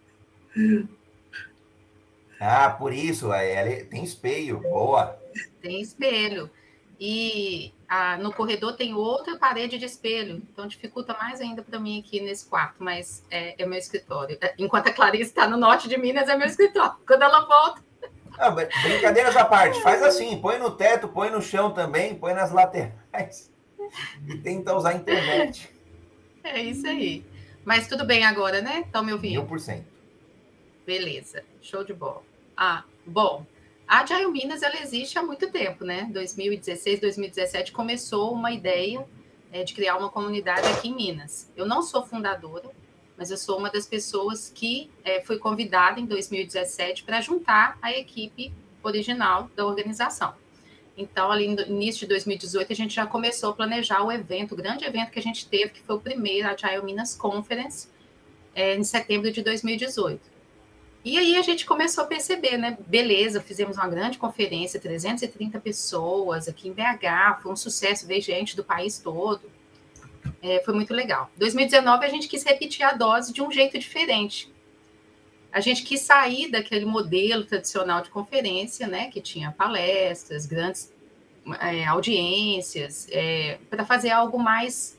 Ah, 2.40 2.70
por 2.70 2.94
isso, 2.94 3.34
ela 3.34 3.84
tem 3.86 4.02
espelho, 4.02 4.60
boa. 4.62 5.20
Tem 5.62 5.82
espelho. 5.82 6.50
E 6.98 7.74
a, 7.88 8.18
no 8.18 8.32
corredor 8.34 8.76
tem 8.78 8.94
outra 8.94 9.38
parede 9.38 9.78
de 9.78 9.86
espelho, 9.86 10.42
então 10.52 10.68
dificulta 10.68 11.14
mais 11.14 11.42
ainda 11.42 11.62
para 11.62 11.80
mim 11.80 12.00
aqui 12.00 12.20
nesse 12.22 12.46
quarto, 12.46 12.76
mas 12.80 13.26
é, 13.32 13.62
é 13.62 13.66
meu 13.66 13.80
escritório. 13.80 14.38
Enquanto 14.58 14.88
a 14.88 14.94
Clarice 14.94 15.30
está 15.30 15.48
no 15.48 15.58
norte 15.58 15.90
de 15.90 15.98
Minas, 15.98 16.30
é 16.30 16.36
meu 16.38 16.48
escritório. 16.48 16.96
Quando 17.08 17.24
ela 17.24 17.46
volta, 17.46 17.82
não, 18.40 18.56
brincadeiras 18.56 19.36
à 19.36 19.46
parte, 19.46 19.82
faz 19.82 20.02
assim, 20.02 20.40
põe 20.40 20.58
no 20.58 20.72
teto, 20.72 21.08
põe 21.10 21.30
no 21.30 21.42
chão 21.42 21.72
também, 21.72 22.16
põe 22.16 22.34
nas 22.34 22.52
laterais 22.52 23.52
e 24.28 24.38
tenta 24.38 24.76
usar 24.76 24.92
a 24.92 24.96
internet. 24.96 25.70
É 26.44 26.62
isso 26.62 26.88
aí. 26.88 27.26
Mas 27.66 27.88
tudo 27.88 28.06
bem 28.06 28.26
agora, 28.26 28.62
né? 28.62 28.84
Estão 28.86 29.04
me 29.04 29.12
ouvindo? 29.12 29.34
Mil 29.34 29.46
por 29.46 29.60
cento. 29.60 29.86
Beleza, 30.86 31.44
show 31.62 31.84
de 31.84 31.94
bola. 31.94 32.24
Ah, 32.56 32.84
bom, 33.06 33.46
a 33.88 34.02
Agile 34.02 34.28
Minas 34.28 34.62
ela 34.62 34.82
existe 34.82 35.20
há 35.20 35.24
muito 35.24 35.52
tempo, 35.52 35.84
né? 35.84 36.08
2016, 36.12 37.00
2017 37.00 37.72
começou 37.72 38.32
uma 38.32 38.52
ideia 38.52 39.06
é, 39.52 39.64
de 39.64 39.74
criar 39.74 39.98
uma 39.98 40.10
comunidade 40.10 40.68
aqui 40.68 40.90
em 40.90 40.96
Minas. 40.96 41.52
Eu 41.56 41.66
não 41.66 41.82
sou 41.82 42.06
fundadora, 42.06 42.70
mas 43.20 43.30
eu 43.30 43.38
sou 43.38 43.58
uma 43.58 43.70
das 43.70 43.86
pessoas 43.86 44.50
que 44.50 44.90
é, 45.04 45.20
foi 45.22 45.38
convidada 45.38 46.00
em 46.00 46.06
2017 46.06 47.04
para 47.04 47.20
juntar 47.20 47.78
a 47.82 47.92
equipe 47.92 48.54
original 48.82 49.52
da 49.58 49.66
organização. 49.66 50.34
Então, 50.98 51.30
ali 51.30 51.50
no 51.50 51.62
início 51.64 52.02
de 52.02 52.08
2018, 52.08 52.72
a 52.72 52.76
gente 52.76 52.96
já 52.96 53.06
começou 53.06 53.50
a 53.50 53.54
planejar 53.54 54.04
o 54.04 54.12
evento, 54.12 54.54
o 54.54 54.56
grande 54.56 54.86
evento 54.86 55.12
que 55.12 55.20
a 55.20 55.22
gente 55.22 55.48
teve, 55.48 55.72
que 55.72 55.82
foi 55.82 55.98
o 55.98 56.00
primeiro 56.00 56.48
Agile 56.48 56.82
Minas 56.82 57.14
Conference, 57.14 57.90
é, 58.56 58.76
em 58.76 58.84
setembro 58.84 59.30
de 59.32 59.42
2018. 59.42 60.22
E 61.04 61.18
aí 61.18 61.38
a 61.38 61.42
gente 61.42 61.66
começou 61.66 62.06
a 62.06 62.08
perceber, 62.08 62.58
né? 62.58 62.78
Beleza, 62.86 63.42
fizemos 63.42 63.78
uma 63.78 63.88
grande 63.88 64.18
conferência, 64.18 64.80
330 64.80 65.60
pessoas 65.60 66.48
aqui 66.48 66.70
em 66.70 66.74
BH, 66.74 67.42
foi 67.42 67.52
um 67.52 67.56
sucesso, 67.56 68.08
ver 68.08 68.22
gente 68.22 68.56
do 68.56 68.64
país 68.64 68.98
todo. 68.98 69.42
É, 70.42 70.62
foi 70.64 70.74
muito 70.74 70.94
legal. 70.94 71.30
2019 71.38 72.06
a 72.06 72.10
gente 72.10 72.28
quis 72.28 72.44
repetir 72.44 72.86
a 72.86 72.94
dose 72.94 73.34
de 73.34 73.42
um 73.42 73.52
jeito 73.52 73.78
diferente 73.78 74.50
a 75.52 75.60
gente 75.60 75.84
quis 75.84 76.02
sair 76.02 76.50
daquele 76.50 76.86
modelo 76.86 77.44
tradicional 77.44 78.02
de 78.02 78.10
conferência, 78.10 78.88
né, 78.88 79.10
que 79.10 79.20
tinha 79.20 79.52
palestras, 79.52 80.46
grandes 80.46 80.94
é, 81.60 81.86
audiências, 81.86 83.08
é, 83.12 83.58
para 83.70 83.84
fazer 83.84 84.12
algo 84.12 84.38
mais 84.38 84.98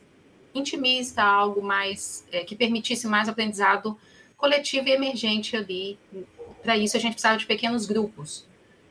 intimista, 0.52 1.22
algo 1.22 1.62
mais 1.62 2.26
é, 2.32 2.42
que 2.42 2.56
permitisse 2.56 3.06
mais 3.06 3.28
aprendizado 3.28 3.96
coletivo 4.36 4.88
e 4.88 4.92
emergente 4.92 5.56
ali. 5.56 5.96
Para 6.62 6.76
isso 6.76 6.96
a 6.96 7.00
gente 7.00 7.12
precisava 7.12 7.38
de 7.38 7.46
pequenos 7.46 7.86
grupos. 7.86 8.44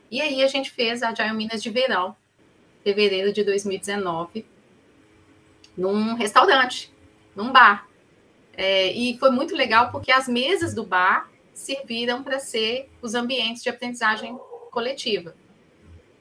E 0.10 0.22
aí 0.22 0.42
a 0.42 0.48
gente 0.48 0.72
fez 0.72 1.04
a 1.04 1.10
Agile 1.10 1.34
Minas 1.34 1.62
de 1.62 1.70
Verão, 1.70 2.16
fevereiro 2.84 3.34
de 3.34 3.44
2019, 3.44 4.46
num 5.80 6.14
restaurante, 6.14 6.92
num 7.36 7.52
bar. 7.52 7.88
É, 8.54 8.92
e 8.92 9.18
foi 9.18 9.32
muito 9.32 9.56
legal 9.56 9.90
porque 9.92 10.12
as 10.12 10.28
mesas 10.28 10.74
do 10.74 10.84
bar 10.84 11.30
serviram 11.54 12.22
para 12.22 12.40
ser 12.40 12.90
os 13.02 13.16
ambientes 13.16 13.64
de 13.64 13.70
aprendizagem 13.70 14.38
coletiva. 14.72 15.34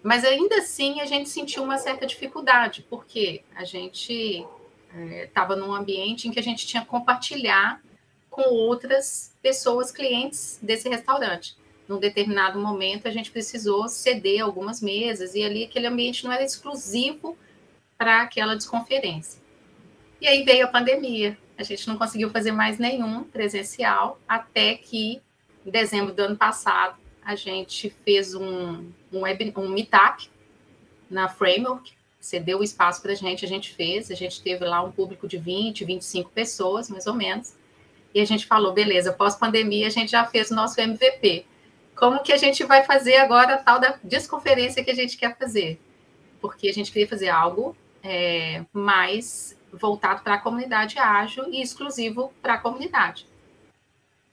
Mas 0.02 0.24
ainda 0.24 0.58
assim 0.58 1.00
a 1.00 1.06
gente 1.06 1.28
sentiu 1.28 1.62
uma 1.64 1.76
certa 1.76 2.06
dificuldade, 2.06 2.86
porque 2.88 3.42
a 3.54 3.64
gente 3.64 4.46
estava 5.24 5.54
é, 5.54 5.56
num 5.56 5.74
ambiente 5.74 6.28
em 6.28 6.30
que 6.30 6.38
a 6.38 6.42
gente 6.42 6.66
tinha 6.66 6.82
que 6.82 6.88
compartilhar 6.88 7.82
com 8.30 8.42
outras 8.42 9.34
pessoas, 9.42 9.90
clientes 9.90 10.58
desse 10.62 10.88
restaurante. 10.88 11.56
Num 11.88 11.98
determinado 11.98 12.60
momento 12.60 13.08
a 13.08 13.10
gente 13.10 13.30
precisou 13.30 13.88
ceder 13.88 14.42
algumas 14.42 14.80
mesas 14.80 15.34
e 15.34 15.42
ali 15.42 15.64
aquele 15.64 15.88
ambiente 15.88 16.24
não 16.24 16.30
era 16.32 16.44
exclusivo 16.44 17.36
para 17.96 18.22
aquela 18.22 18.54
desconferência. 18.54 19.47
E 20.20 20.26
aí 20.26 20.42
veio 20.42 20.66
a 20.66 20.68
pandemia. 20.68 21.36
A 21.56 21.62
gente 21.62 21.88
não 21.88 21.96
conseguiu 21.96 22.30
fazer 22.30 22.52
mais 22.52 22.78
nenhum 22.78 23.24
presencial 23.24 24.20
até 24.28 24.74
que 24.74 25.20
em 25.68 25.70
dezembro 25.70 26.14
do 26.14 26.20
ano 26.20 26.36
passado, 26.36 26.96
a 27.22 27.36
gente 27.36 27.90
fez 28.04 28.34
um, 28.34 28.90
um, 29.12 29.20
web, 29.20 29.52
um 29.56 29.68
meetup 29.68 30.30
na 31.10 31.28
Framework, 31.28 31.92
cedeu 32.18 32.60
o 32.60 32.62
espaço 32.62 33.02
para 33.02 33.12
a 33.12 33.14
gente, 33.14 33.44
a 33.44 33.48
gente 33.48 33.74
fez, 33.74 34.10
a 34.10 34.14
gente 34.14 34.40
teve 34.40 34.64
lá 34.64 34.82
um 34.82 34.90
público 34.90 35.28
de 35.28 35.36
20, 35.36 35.84
25 35.84 36.30
pessoas, 36.30 36.88
mais 36.88 37.06
ou 37.06 37.12
menos, 37.12 37.54
e 38.14 38.20
a 38.20 38.24
gente 38.24 38.46
falou, 38.46 38.72
beleza, 38.72 39.12
pós-pandemia 39.12 39.86
a 39.86 39.90
gente 39.90 40.10
já 40.10 40.24
fez 40.24 40.50
o 40.50 40.54
nosso 40.54 40.80
MVP. 40.80 41.44
Como 41.94 42.22
que 42.22 42.32
a 42.32 42.38
gente 42.38 42.64
vai 42.64 42.82
fazer 42.84 43.16
agora 43.16 43.54
a 43.54 43.58
tal 43.58 43.78
da 43.78 43.98
desconferência 44.02 44.82
que 44.82 44.90
a 44.90 44.94
gente 44.94 45.18
quer 45.18 45.36
fazer? 45.36 45.78
Porque 46.40 46.68
a 46.68 46.72
gente 46.72 46.90
queria 46.90 47.08
fazer 47.08 47.28
algo 47.28 47.76
é, 48.02 48.64
mais 48.72 49.57
voltado 49.72 50.22
para 50.22 50.34
a 50.34 50.40
comunidade 50.40 50.98
ágil 50.98 51.52
e 51.52 51.62
exclusivo 51.62 52.32
para 52.40 52.54
a 52.54 52.58
comunidade. 52.58 53.26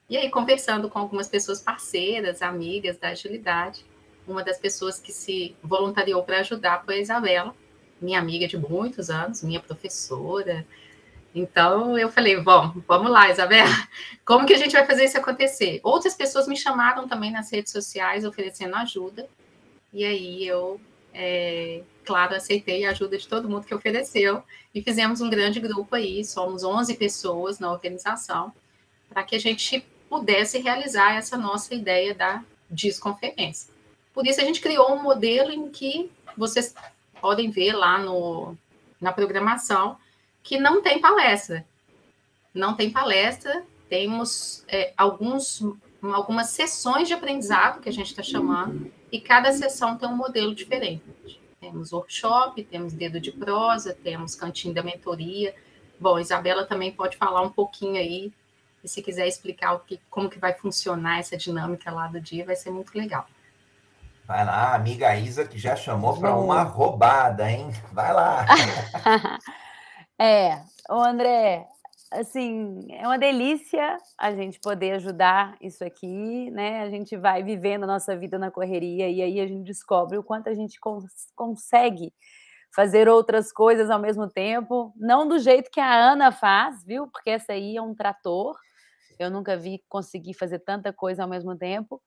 E 0.09 0.17
aí, 0.17 0.29
conversando 0.29 0.89
com 0.89 0.99
algumas 0.99 1.27
pessoas 1.27 1.61
parceiras, 1.61 2.41
amigas 2.41 2.97
da 2.97 3.09
agilidade, 3.09 3.83
uma 4.27 4.43
das 4.43 4.57
pessoas 4.57 4.99
que 4.99 5.11
se 5.11 5.55
voluntariou 5.63 6.23
para 6.23 6.39
ajudar 6.39 6.83
foi 6.85 6.95
a 6.95 7.01
Isabela, 7.01 7.55
minha 8.01 8.19
amiga 8.19 8.47
de 8.47 8.57
muitos 8.57 9.09
anos, 9.09 9.43
minha 9.43 9.59
professora. 9.59 10.65
Então, 11.33 11.97
eu 11.97 12.09
falei, 12.09 12.39
bom, 12.39 12.73
vamos 12.87 13.11
lá, 13.11 13.29
Isabela, 13.29 13.75
como 14.23 14.45
que 14.45 14.53
a 14.53 14.57
gente 14.57 14.73
vai 14.73 14.85
fazer 14.85 15.05
isso 15.05 15.17
acontecer? 15.17 15.79
Outras 15.83 16.13
pessoas 16.13 16.47
me 16.47 16.55
chamaram 16.55 17.07
também 17.07 17.31
nas 17.31 17.51
redes 17.51 17.71
sociais 17.71 18.25
oferecendo 18.25 18.75
ajuda, 18.75 19.27
e 19.91 20.05
aí 20.05 20.47
eu, 20.47 20.79
é, 21.15 21.81
claro, 22.03 22.35
aceitei 22.35 22.85
a 22.85 22.91
ajuda 22.91 23.17
de 23.17 23.27
todo 23.27 23.49
mundo 23.49 23.65
que 23.65 23.73
ofereceu, 23.73 24.43
e 24.73 24.81
fizemos 24.81 25.21
um 25.21 25.29
grande 25.29 25.59
grupo 25.59 25.95
aí, 25.95 26.23
somos 26.25 26.63
11 26.63 26.95
pessoas 26.95 27.57
na 27.57 27.71
organização, 27.71 28.51
para 29.09 29.23
que 29.23 29.35
a 29.35 29.39
gente 29.39 29.85
pudesse 30.09 30.59
realizar 30.59 31.15
essa 31.15 31.37
nossa 31.37 31.73
ideia 31.73 32.13
da 32.13 32.43
desconferência. 32.69 33.73
Por 34.13 34.27
isso, 34.27 34.41
a 34.41 34.43
gente 34.43 34.61
criou 34.61 34.93
um 34.93 35.01
modelo 35.01 35.51
em 35.51 35.69
que 35.69 36.11
vocês 36.37 36.75
podem 37.21 37.49
ver 37.49 37.73
lá 37.73 37.97
no, 37.97 38.55
na 38.99 39.13
programação 39.13 39.97
que 40.43 40.59
não 40.59 40.81
tem 40.81 40.99
palestra. 40.99 41.65
Não 42.53 42.75
tem 42.75 42.89
palestra, 42.89 43.65
temos 43.89 44.63
é, 44.67 44.93
alguns, 44.97 45.63
algumas 46.01 46.49
sessões 46.49 47.07
de 47.07 47.13
aprendizado 47.13 47.81
que 47.81 47.89
a 47.89 47.93
gente 47.93 48.07
está 48.07 48.23
chamando, 48.23 48.91
e 49.15 49.21
cada 49.21 49.53
sessão 49.53 49.97
tem 49.97 50.09
um 50.09 50.15
modelo 50.15 50.53
diferente. 50.53 51.39
Temos 51.61 51.93
workshop, 51.93 52.61
temos 52.65 52.91
dedo 52.91 53.17
de 53.17 53.31
prosa, 53.31 53.93
temos 53.93 54.35
cantinho 54.35 54.73
da 54.73 54.83
mentoria. 54.83 55.55
Bom, 55.97 56.19
Isabela 56.19 56.65
também 56.65 56.91
pode 56.91 57.15
falar 57.15 57.41
um 57.41 57.49
pouquinho 57.49 57.95
aí 57.95 58.33
e 58.83 58.89
se 58.89 59.01
quiser 59.01 59.25
explicar 59.25 59.73
o 59.73 59.79
que, 59.79 60.01
como 60.09 60.29
que 60.29 60.37
vai 60.37 60.53
funcionar 60.53 61.19
essa 61.19 61.37
dinâmica 61.37 61.89
lá 61.91 62.07
do 62.07 62.19
dia, 62.19 62.45
vai 62.45 62.57
ser 62.57 62.71
muito 62.71 62.93
legal. 62.93 63.25
Vai 64.25 64.43
lá, 64.43 64.75
amiga 64.75 65.15
Isa, 65.15 65.47
que 65.47 65.57
já 65.57 65.77
chamou 65.77 66.19
para 66.19 66.35
uma 66.35 66.63
roubada, 66.63 67.49
hein? 67.49 67.71
Vai 67.93 68.11
lá. 68.11 68.45
é, 70.19 70.61
o 70.89 70.99
André, 70.99 71.65
assim, 72.11 72.85
é 72.91 73.05
uma 73.07 73.17
delícia 73.17 73.97
a 74.17 74.33
gente 74.33 74.59
poder 74.59 74.91
ajudar 74.93 75.57
isso 75.61 75.83
aqui, 75.83 76.49
né? 76.51 76.81
A 76.81 76.89
gente 76.89 77.17
vai 77.17 77.43
vivendo 77.43 77.83
a 77.83 77.87
nossa 77.87 78.15
vida 78.15 78.37
na 78.37 78.51
correria 78.51 79.09
e 79.09 79.21
aí 79.21 79.39
a 79.39 79.47
gente 79.47 79.63
descobre 79.63 80.17
o 80.17 80.23
quanto 80.23 80.49
a 80.49 80.53
gente 80.53 80.79
cons 80.79 81.05
consegue 81.35 82.13
fazer 82.75 83.07
outras 83.07 83.53
coisas 83.53 83.89
ao 83.89 83.99
mesmo 83.99 84.29
tempo, 84.29 84.93
não 84.97 85.25
do 85.25 85.39
jeito 85.39 85.71
que 85.71 85.79
a 85.79 86.11
Ana 86.11 86.31
faz, 86.31 86.83
viu? 86.83 87.07
Porque 87.07 87.29
essa 87.29 87.53
aí 87.53 87.77
é 87.77 87.81
um 87.81 87.95
trator, 87.95 88.53
eu 89.17 89.31
nunca 89.31 89.55
vi 89.55 89.81
conseguir 89.87 90.33
fazer 90.33 90.59
tanta 90.59 90.91
coisa 90.91 91.23
ao 91.23 91.29
mesmo 91.29 91.57
tempo, 91.57 92.01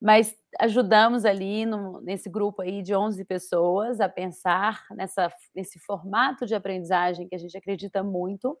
mas 0.00 0.34
ajudamos 0.60 1.24
ali 1.24 1.64
no, 1.64 2.02
nesse 2.02 2.28
grupo 2.28 2.60
aí 2.60 2.82
de 2.82 2.94
11 2.94 3.24
pessoas 3.24 3.98
a 3.98 4.10
pensar 4.10 4.84
nessa, 4.90 5.32
nesse 5.54 5.78
formato 5.78 6.44
de 6.44 6.54
aprendizagem 6.54 7.26
que 7.26 7.34
a 7.34 7.38
gente 7.38 7.56
acredita 7.56 8.02
muito, 8.02 8.58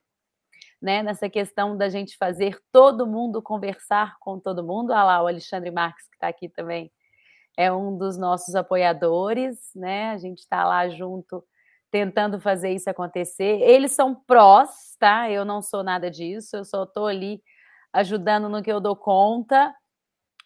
né, 0.80 1.02
nessa 1.02 1.28
questão 1.28 1.76
da 1.76 1.88
gente 1.88 2.16
fazer 2.16 2.58
todo 2.72 3.06
mundo 3.06 3.42
conversar 3.42 4.16
com 4.20 4.38
todo 4.38 4.64
mundo. 4.64 4.90
Olha 4.92 5.04
lá, 5.04 5.22
o 5.22 5.26
Alexandre 5.26 5.70
Marques, 5.70 6.08
que 6.08 6.16
está 6.16 6.28
aqui 6.28 6.48
também, 6.48 6.90
é 7.56 7.72
um 7.72 7.96
dos 7.96 8.16
nossos 8.16 8.54
apoiadores, 8.54 9.58
né? 9.74 10.10
A 10.10 10.16
gente 10.16 10.38
está 10.38 10.64
lá 10.64 10.88
junto 10.88 11.44
tentando 11.90 12.40
fazer 12.40 12.70
isso 12.70 12.88
acontecer. 12.88 13.60
Eles 13.62 13.92
são 13.92 14.14
prós, 14.14 14.96
tá? 14.98 15.30
Eu 15.30 15.44
não 15.44 15.60
sou 15.60 15.82
nada 15.82 16.10
disso, 16.10 16.56
eu 16.56 16.64
só 16.64 16.84
estou 16.84 17.06
ali 17.06 17.42
ajudando 17.92 18.48
no 18.48 18.62
que 18.62 18.72
eu 18.72 18.80
dou 18.80 18.96
conta. 18.96 19.74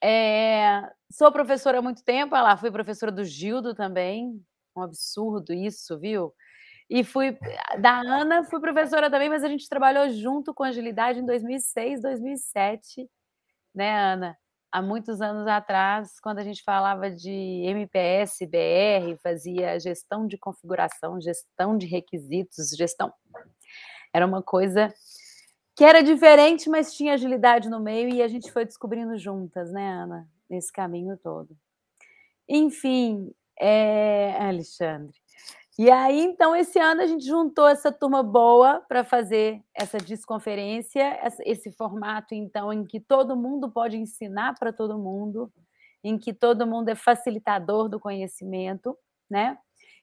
É, 0.02 0.82
sou 1.10 1.30
professora 1.30 1.78
há 1.78 1.82
muito 1.82 2.02
tempo, 2.02 2.34
lá, 2.34 2.56
fui 2.56 2.70
professora 2.70 3.12
do 3.12 3.24
Gildo 3.24 3.74
também, 3.74 4.42
um 4.76 4.82
absurdo 4.82 5.52
isso, 5.52 5.98
viu? 5.98 6.34
E 6.94 7.02
fui 7.02 7.36
da 7.80 7.98
Ana, 8.02 8.44
fui 8.44 8.60
professora 8.60 9.10
também, 9.10 9.28
mas 9.28 9.42
a 9.42 9.48
gente 9.48 9.68
trabalhou 9.68 10.08
junto 10.10 10.54
com 10.54 10.62
agilidade 10.62 11.18
em 11.18 11.26
2006, 11.26 12.00
2007, 12.00 13.10
né, 13.74 14.12
Ana? 14.12 14.38
Há 14.70 14.80
muitos 14.80 15.20
anos 15.20 15.44
atrás, 15.48 16.20
quando 16.20 16.38
a 16.38 16.44
gente 16.44 16.62
falava 16.62 17.10
de 17.10 17.64
MPS, 17.64 18.46
BR, 18.46 19.18
fazia 19.20 19.76
gestão 19.80 20.24
de 20.28 20.38
configuração, 20.38 21.20
gestão 21.20 21.76
de 21.76 21.86
requisitos, 21.86 22.70
gestão. 22.76 23.12
Era 24.12 24.24
uma 24.24 24.40
coisa 24.40 24.94
que 25.74 25.82
era 25.82 26.00
diferente, 26.00 26.70
mas 26.70 26.94
tinha 26.94 27.14
agilidade 27.14 27.68
no 27.68 27.80
meio 27.80 28.08
e 28.08 28.22
a 28.22 28.28
gente 28.28 28.52
foi 28.52 28.64
descobrindo 28.64 29.18
juntas, 29.18 29.72
né, 29.72 29.84
Ana, 29.84 30.28
nesse 30.48 30.72
caminho 30.72 31.16
todo. 31.16 31.56
Enfim, 32.48 33.34
é... 33.58 34.36
Alexandre, 34.38 35.23
E 35.76 35.90
aí, 35.90 36.20
então, 36.20 36.54
esse 36.54 36.78
ano 36.78 37.00
a 37.00 37.06
gente 37.06 37.26
juntou 37.26 37.66
essa 37.66 37.90
turma 37.90 38.22
boa 38.22 38.80
para 38.88 39.02
fazer 39.02 39.60
essa 39.74 39.98
desconferência, 39.98 41.18
esse 41.44 41.72
formato, 41.72 42.32
então, 42.32 42.72
em 42.72 42.84
que 42.84 43.00
todo 43.00 43.36
mundo 43.36 43.68
pode 43.68 43.96
ensinar 43.96 44.54
para 44.56 44.72
todo 44.72 44.96
mundo, 44.96 45.52
em 46.04 46.16
que 46.16 46.32
todo 46.32 46.64
mundo 46.64 46.90
é 46.90 46.94
facilitador 46.94 47.88
do 47.88 47.98
conhecimento, 47.98 48.96
né? 49.28 49.58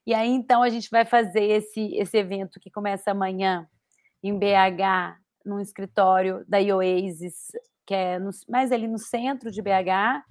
E 0.06 0.14
aí, 0.14 0.30
então, 0.30 0.62
a 0.62 0.68
gente 0.68 0.90
vai 0.90 1.06
fazer 1.06 1.44
esse, 1.44 1.96
esse 1.96 2.18
evento 2.18 2.60
que 2.60 2.70
começa 2.70 3.12
amanhã 3.12 3.66
em 4.22 4.38
BH, 4.38 5.18
num 5.46 5.60
escritório 5.62 6.44
da 6.50 6.58
Oasis, 6.60 7.48
que 7.86 7.96
é 7.96 8.20
no, 8.20 8.32
mais 8.50 8.74
ali 8.74 8.90
no 8.90 8.98
centro 8.98 9.50
de 9.50 9.62
BH. 9.62 10.22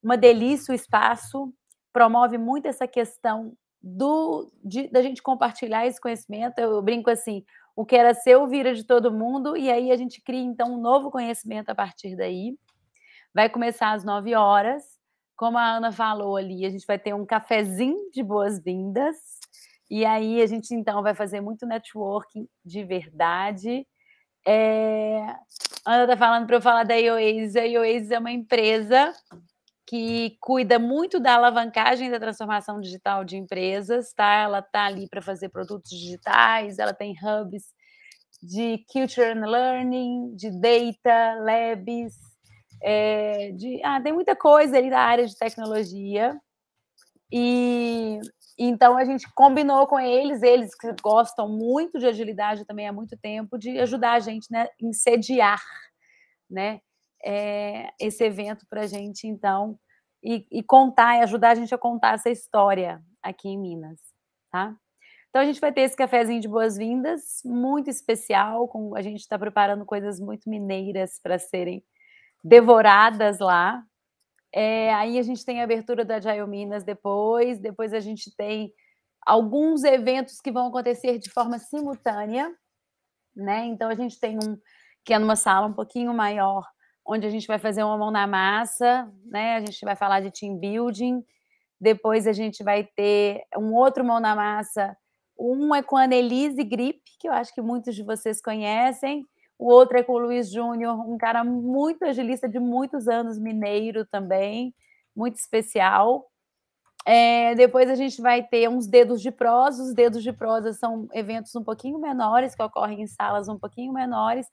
Uma 0.00 0.16
delícia 0.16 0.70
o 0.70 0.74
espaço, 0.74 1.52
promove 1.92 2.38
muito 2.38 2.68
essa 2.68 2.86
questão 2.86 3.52
do 3.82 4.50
de, 4.64 4.88
da 4.88 5.02
gente 5.02 5.22
compartilhar 5.22 5.86
esse 5.86 6.00
conhecimento. 6.00 6.58
Eu 6.58 6.82
brinco 6.82 7.10
assim, 7.10 7.44
o 7.74 7.84
que 7.84 7.96
era 7.96 8.14
seu 8.14 8.46
vira 8.46 8.74
de 8.74 8.84
todo 8.84 9.12
mundo, 9.12 9.56
e 9.56 9.70
aí 9.70 9.92
a 9.92 9.96
gente 9.96 10.20
cria 10.20 10.40
então 10.40 10.74
um 10.74 10.80
novo 10.80 11.10
conhecimento 11.10 11.70
a 11.70 11.74
partir 11.74 12.16
daí. 12.16 12.56
Vai 13.34 13.50
começar 13.50 13.92
às 13.92 14.04
9 14.04 14.34
horas. 14.34 14.82
Como 15.36 15.58
a 15.58 15.76
Ana 15.76 15.92
falou 15.92 16.36
ali, 16.36 16.64
a 16.64 16.70
gente 16.70 16.86
vai 16.86 16.98
ter 16.98 17.14
um 17.14 17.26
cafezinho 17.26 18.10
de 18.10 18.22
boas-vindas. 18.22 19.16
E 19.90 20.04
aí 20.04 20.40
a 20.40 20.46
gente 20.46 20.74
então 20.74 21.02
vai 21.02 21.14
fazer 21.14 21.40
muito 21.40 21.66
networking 21.66 22.48
de 22.64 22.82
verdade. 22.82 23.86
É... 24.46 25.36
Ana 25.84 26.04
está 26.04 26.16
falando 26.16 26.46
para 26.46 26.56
eu 26.56 26.62
falar 26.62 26.84
da 26.84 26.94
Oasis. 26.94 27.56
A 27.56 27.80
Oasis 27.80 28.10
é 28.10 28.18
uma 28.18 28.32
empresa 28.32 29.12
que 29.86 30.36
cuida 30.40 30.78
muito 30.78 31.20
da 31.20 31.34
alavancagem 31.36 32.10
da 32.10 32.18
transformação 32.18 32.80
digital 32.80 33.24
de 33.24 33.36
empresas, 33.36 34.12
tá? 34.12 34.34
Ela 34.42 34.60
tá 34.60 34.86
ali 34.86 35.08
para 35.08 35.22
fazer 35.22 35.48
produtos 35.48 35.90
digitais, 35.90 36.78
ela 36.78 36.92
tem 36.92 37.14
hubs 37.22 37.72
de 38.42 38.84
culture 38.92 39.26
and 39.26 39.46
learning, 39.46 40.34
de 40.36 40.50
data, 40.50 41.34
labs, 41.40 42.14
é, 42.82 43.52
de, 43.52 43.80
ah, 43.84 44.00
tem 44.00 44.12
muita 44.12 44.36
coisa 44.36 44.76
ali 44.76 44.90
da 44.90 45.00
área 45.00 45.26
de 45.26 45.36
tecnologia. 45.36 46.38
E 47.32 48.20
então 48.58 48.96
a 48.96 49.04
gente 49.04 49.26
combinou 49.34 49.86
com 49.86 50.00
eles, 50.00 50.42
eles 50.42 50.74
que 50.74 50.92
gostam 51.02 51.48
muito 51.48 51.98
de 51.98 52.06
agilidade 52.06 52.64
também 52.64 52.88
há 52.88 52.92
muito 52.92 53.16
tempo, 53.18 53.58
de 53.58 53.78
ajudar 53.80 54.12
a 54.12 54.20
gente 54.20 54.46
né, 54.50 54.68
em 54.80 54.92
sediar, 54.92 55.60
né? 56.50 56.80
É, 57.26 57.92
esse 57.98 58.22
evento 58.22 58.64
para 58.70 58.82
a 58.82 58.86
gente, 58.86 59.26
então, 59.26 59.76
e, 60.22 60.46
e, 60.48 60.62
contar, 60.62 61.16
e 61.16 61.22
ajudar 61.22 61.50
a 61.50 61.54
gente 61.56 61.74
a 61.74 61.78
contar 61.78 62.14
essa 62.14 62.30
história 62.30 63.02
aqui 63.20 63.48
em 63.48 63.58
Minas, 63.58 64.00
tá? 64.48 64.76
Então, 65.28 65.42
a 65.42 65.44
gente 65.44 65.60
vai 65.60 65.72
ter 65.72 65.80
esse 65.80 65.96
cafezinho 65.96 66.40
de 66.40 66.46
boas-vindas, 66.46 67.42
muito 67.44 67.90
especial, 67.90 68.68
com, 68.68 68.94
a 68.94 69.02
gente 69.02 69.20
está 69.20 69.36
preparando 69.36 69.84
coisas 69.84 70.20
muito 70.20 70.48
mineiras 70.48 71.18
para 71.20 71.36
serem 71.36 71.84
devoradas 72.44 73.40
lá. 73.40 73.82
É, 74.54 74.94
aí 74.94 75.18
a 75.18 75.22
gente 75.22 75.44
tem 75.44 75.60
a 75.60 75.64
abertura 75.64 76.04
da 76.04 76.20
Jail 76.20 76.46
Minas 76.46 76.84
depois, 76.84 77.58
depois 77.58 77.92
a 77.92 78.00
gente 78.00 78.34
tem 78.36 78.72
alguns 79.26 79.82
eventos 79.82 80.40
que 80.40 80.52
vão 80.52 80.68
acontecer 80.68 81.18
de 81.18 81.28
forma 81.30 81.58
simultânea, 81.58 82.54
né? 83.34 83.66
Então 83.66 83.90
a 83.90 83.94
gente 83.94 84.18
tem 84.18 84.36
um 84.36 84.56
que 85.04 85.12
é 85.12 85.18
numa 85.18 85.36
sala 85.36 85.66
um 85.66 85.72
pouquinho 85.72 86.14
maior, 86.14 86.64
onde 87.06 87.26
a 87.26 87.30
gente 87.30 87.46
vai 87.46 87.58
fazer 87.58 87.82
uma 87.82 87.96
mão 87.96 88.10
na 88.10 88.26
massa, 88.26 89.10
né? 89.24 89.56
A 89.56 89.60
gente 89.60 89.84
vai 89.84 89.94
falar 89.94 90.20
de 90.20 90.30
team 90.30 90.56
building. 90.56 91.24
Depois 91.80 92.26
a 92.26 92.32
gente 92.32 92.64
vai 92.64 92.84
ter 92.84 93.42
um 93.56 93.74
outro 93.74 94.04
mão 94.04 94.18
na 94.18 94.34
massa. 94.34 94.96
Um 95.38 95.74
é 95.74 95.82
com 95.82 95.96
a 95.96 96.04
Annelise 96.04 96.64
Grip, 96.64 97.00
que 97.20 97.28
eu 97.28 97.32
acho 97.32 97.54
que 97.54 97.60
muitos 97.60 97.94
de 97.94 98.02
vocês 98.02 98.40
conhecem. 98.40 99.24
O 99.58 99.70
outro 99.70 99.98
é 99.98 100.02
com 100.02 100.12
o 100.12 100.18
Luiz 100.18 100.50
Júnior, 100.50 100.98
um 101.08 101.16
cara 101.16 101.42
muito 101.44 102.04
agilista 102.04 102.48
de 102.48 102.58
muitos 102.58 103.08
anos, 103.08 103.38
mineiro 103.38 104.04
também, 104.04 104.74
muito 105.14 105.36
especial. 105.36 106.26
É, 107.06 107.54
depois 107.54 107.88
a 107.88 107.94
gente 107.94 108.20
vai 108.20 108.42
ter 108.42 108.68
uns 108.68 108.86
dedos 108.86 109.22
de 109.22 109.30
prosa. 109.30 109.82
Os 109.82 109.94
dedos 109.94 110.22
de 110.22 110.32
prosa 110.32 110.72
são 110.72 111.08
eventos 111.12 111.54
um 111.54 111.62
pouquinho 111.62 111.98
menores, 111.98 112.54
que 112.54 112.62
ocorrem 112.62 113.02
em 113.02 113.06
salas 113.06 113.48
um 113.48 113.58
pouquinho 113.58 113.92
menores, 113.92 114.46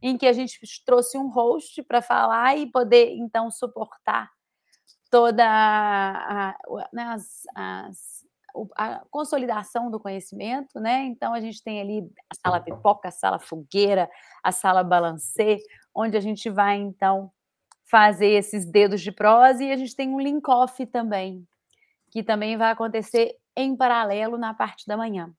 em 0.00 0.16
que 0.16 0.26
a 0.26 0.32
gente 0.32 0.58
trouxe 0.84 1.18
um 1.18 1.28
host 1.28 1.82
para 1.82 2.00
falar 2.00 2.56
e 2.56 2.70
poder, 2.70 3.14
então, 3.16 3.50
suportar 3.50 4.30
toda 5.10 5.44
a, 5.44 6.50
a, 6.50 6.56
né, 6.92 7.02
as, 7.04 7.42
as, 7.54 8.26
a, 8.76 9.04
consolidação 9.10 9.90
do 9.90 9.98
conhecimento, 9.98 10.78
né? 10.78 11.04
Então, 11.04 11.32
a 11.32 11.40
gente 11.40 11.62
tem 11.62 11.80
ali 11.80 12.10
a 12.30 12.34
sala 12.34 12.60
pipoca, 12.60 13.08
a 13.08 13.12
sala 13.12 13.38
fogueira, 13.38 14.08
a 14.42 14.52
sala 14.52 14.84
balancê, 14.84 15.58
onde 15.94 16.16
a 16.16 16.20
gente 16.20 16.48
vai, 16.50 16.76
então, 16.76 17.32
fazer 17.90 18.28
esses 18.28 18.66
dedos 18.66 19.00
de 19.00 19.10
prosa 19.10 19.64
e 19.64 19.72
a 19.72 19.76
gente 19.76 19.96
tem 19.96 20.10
um 20.10 20.20
link-off 20.20 20.84
também, 20.86 21.46
que 22.10 22.22
também 22.22 22.56
vai 22.56 22.70
acontecer 22.70 23.34
em 23.56 23.74
paralelo 23.74 24.36
na 24.36 24.52
parte 24.52 24.86
da 24.86 24.96
manhã 24.96 25.34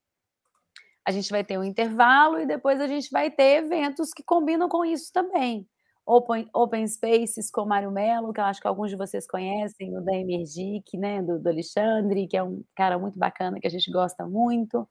a 1.06 1.12
gente 1.12 1.30
vai 1.30 1.44
ter 1.44 1.58
um 1.58 1.64
intervalo 1.64 2.40
e 2.40 2.46
depois 2.46 2.80
a 2.80 2.88
gente 2.88 3.10
vai 3.12 3.32
ter 3.32 3.64
eventos 3.64 4.12
que 4.14 4.24
combinam 4.24 4.70
com 4.70 4.86
isso 4.86 5.12
também. 5.14 5.68
Open, 6.06 6.48
open 6.54 6.88
Spaces 6.88 7.52
com 7.52 7.66
Mário 7.66 7.92
Melo, 7.92 8.34
que 8.34 8.40
eu 8.40 8.46
acho 8.46 8.60
que 8.60 8.68
alguns 8.68 8.90
de 8.90 8.96
vocês 8.96 9.28
conhecem, 9.28 9.96
o 9.96 10.02
da 10.02 10.16
Emergic, 10.16 10.98
né, 10.98 11.22
do, 11.22 11.40
do 11.40 11.50
Alexandre, 11.50 12.28
que 12.28 12.36
é 12.36 12.44
um 12.44 12.64
cara 12.76 12.98
muito 12.98 13.18
bacana, 13.18 13.60
que 13.60 13.68
a 13.68 13.70
gente 13.70 13.92
gosta 13.92 14.26
muito. 14.26 14.88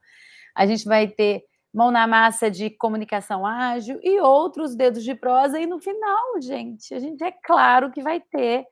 A 0.54 0.64
gente 0.66 0.84
vai 0.84 1.08
ter 1.08 1.44
mão 1.72 1.90
na 1.90 2.06
massa 2.06 2.50
de 2.50 2.70
comunicação 2.70 3.44
ágil 3.44 3.98
e 4.02 4.20
outros 4.20 4.74
dedos 4.74 5.04
de 5.04 5.14
prosa. 5.14 5.60
E 5.60 5.66
no 5.66 5.80
final, 5.80 6.40
gente, 6.40 6.94
a 6.94 7.00
gente 7.00 7.22
é 7.22 7.32
claro 7.32 7.90
que 7.90 8.02
vai 8.02 8.20
ter 8.20 8.64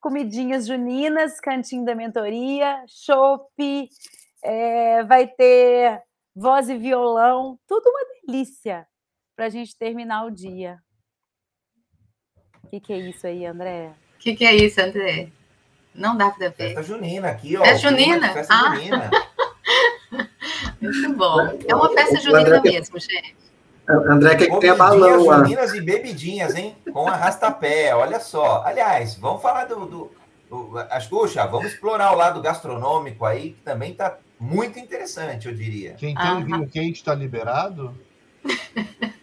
comidinhas 0.00 0.66
juninas, 0.66 1.40
cantinho 1.40 1.84
da 1.84 1.94
mentoria, 1.94 2.82
chopp, 2.86 3.88
é, 4.44 5.02
vai 5.04 5.26
ter 5.26 6.00
voz 6.34 6.68
e 6.68 6.76
violão, 6.76 7.58
tudo 7.66 7.88
uma 7.88 8.00
delícia 8.26 8.86
para 9.36 9.46
a 9.46 9.48
gente 9.48 9.76
terminar 9.76 10.24
o 10.24 10.30
dia. 10.30 10.78
O 12.64 12.68
que, 12.68 12.80
que, 12.80 12.92
é 12.92 12.98
isso 12.98 13.26
aí, 13.26 13.46
André? 13.46 13.92
O 14.16 14.18
que, 14.18 14.36
que, 14.36 14.44
é 14.44 14.54
isso, 14.54 14.80
André? 14.80 15.30
Não 15.94 16.16
dá 16.16 16.30
para 16.30 16.48
ver. 16.48 16.74
Festa 16.74 16.82
junina 16.82 17.28
aqui, 17.28 17.56
ó. 17.56 17.64
Festa 17.64 17.88
junina? 17.88 18.32
Festa 18.32 18.54
ah. 18.54 18.74
junina. 18.74 19.10
Muito 20.80 21.14
bom. 21.14 21.58
É 21.66 21.74
uma 21.74 21.92
festa 21.92 22.20
junina 22.20 22.60
mesmo, 22.60 22.98
gente. 22.98 23.36
André 23.88 24.36
quer 24.36 24.50
que 24.50 24.60
tenha 24.60 24.74
balão 24.74 25.24
lá. 25.24 25.38
Juninas 25.38 25.72
e 25.72 25.80
bebidinhas, 25.80 26.54
hein? 26.54 26.76
Com 26.92 27.08
arrastapé, 27.08 27.94
olha 27.94 28.20
só. 28.20 28.62
Aliás, 28.64 29.14
vamos 29.14 29.40
falar 29.40 29.64
do... 29.64 29.86
do, 29.86 30.12
do 30.50 30.78
as 30.90 31.06
vamos 31.06 31.72
explorar 31.72 32.12
o 32.12 32.16
lado 32.16 32.42
gastronômico 32.42 33.24
aí, 33.24 33.52
que 33.52 33.62
também 33.62 33.92
está 33.92 34.18
muito 34.38 34.78
interessante, 34.78 35.48
eu 35.48 35.54
diria. 35.54 35.94
Quem 35.94 36.14
tem 36.14 36.26
ah, 36.26 36.40
vinho 36.40 36.68
quente 36.68 36.96
está 36.96 37.14
liberado? 37.14 37.94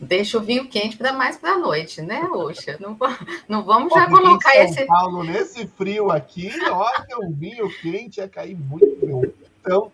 Deixa 0.00 0.38
o 0.38 0.40
vinho 0.40 0.68
quente 0.68 0.96
para 0.96 1.12
mais 1.12 1.36
para 1.36 1.52
a 1.52 1.58
noite, 1.58 2.00
né, 2.00 2.22
Oxa? 2.30 2.78
Não, 2.80 2.96
não 3.48 3.64
vamos 3.64 3.92
já 3.92 4.08
colocar 4.08 4.52
São 4.52 4.62
esse. 4.62 4.86
Paulo, 4.86 5.24
nesse 5.24 5.66
frio 5.66 6.10
aqui, 6.10 6.50
olha, 6.70 7.18
o 7.18 7.32
vinho 7.32 7.68
quente 7.80 8.20
ia 8.20 8.28
cair 8.28 8.56
muito. 8.56 9.34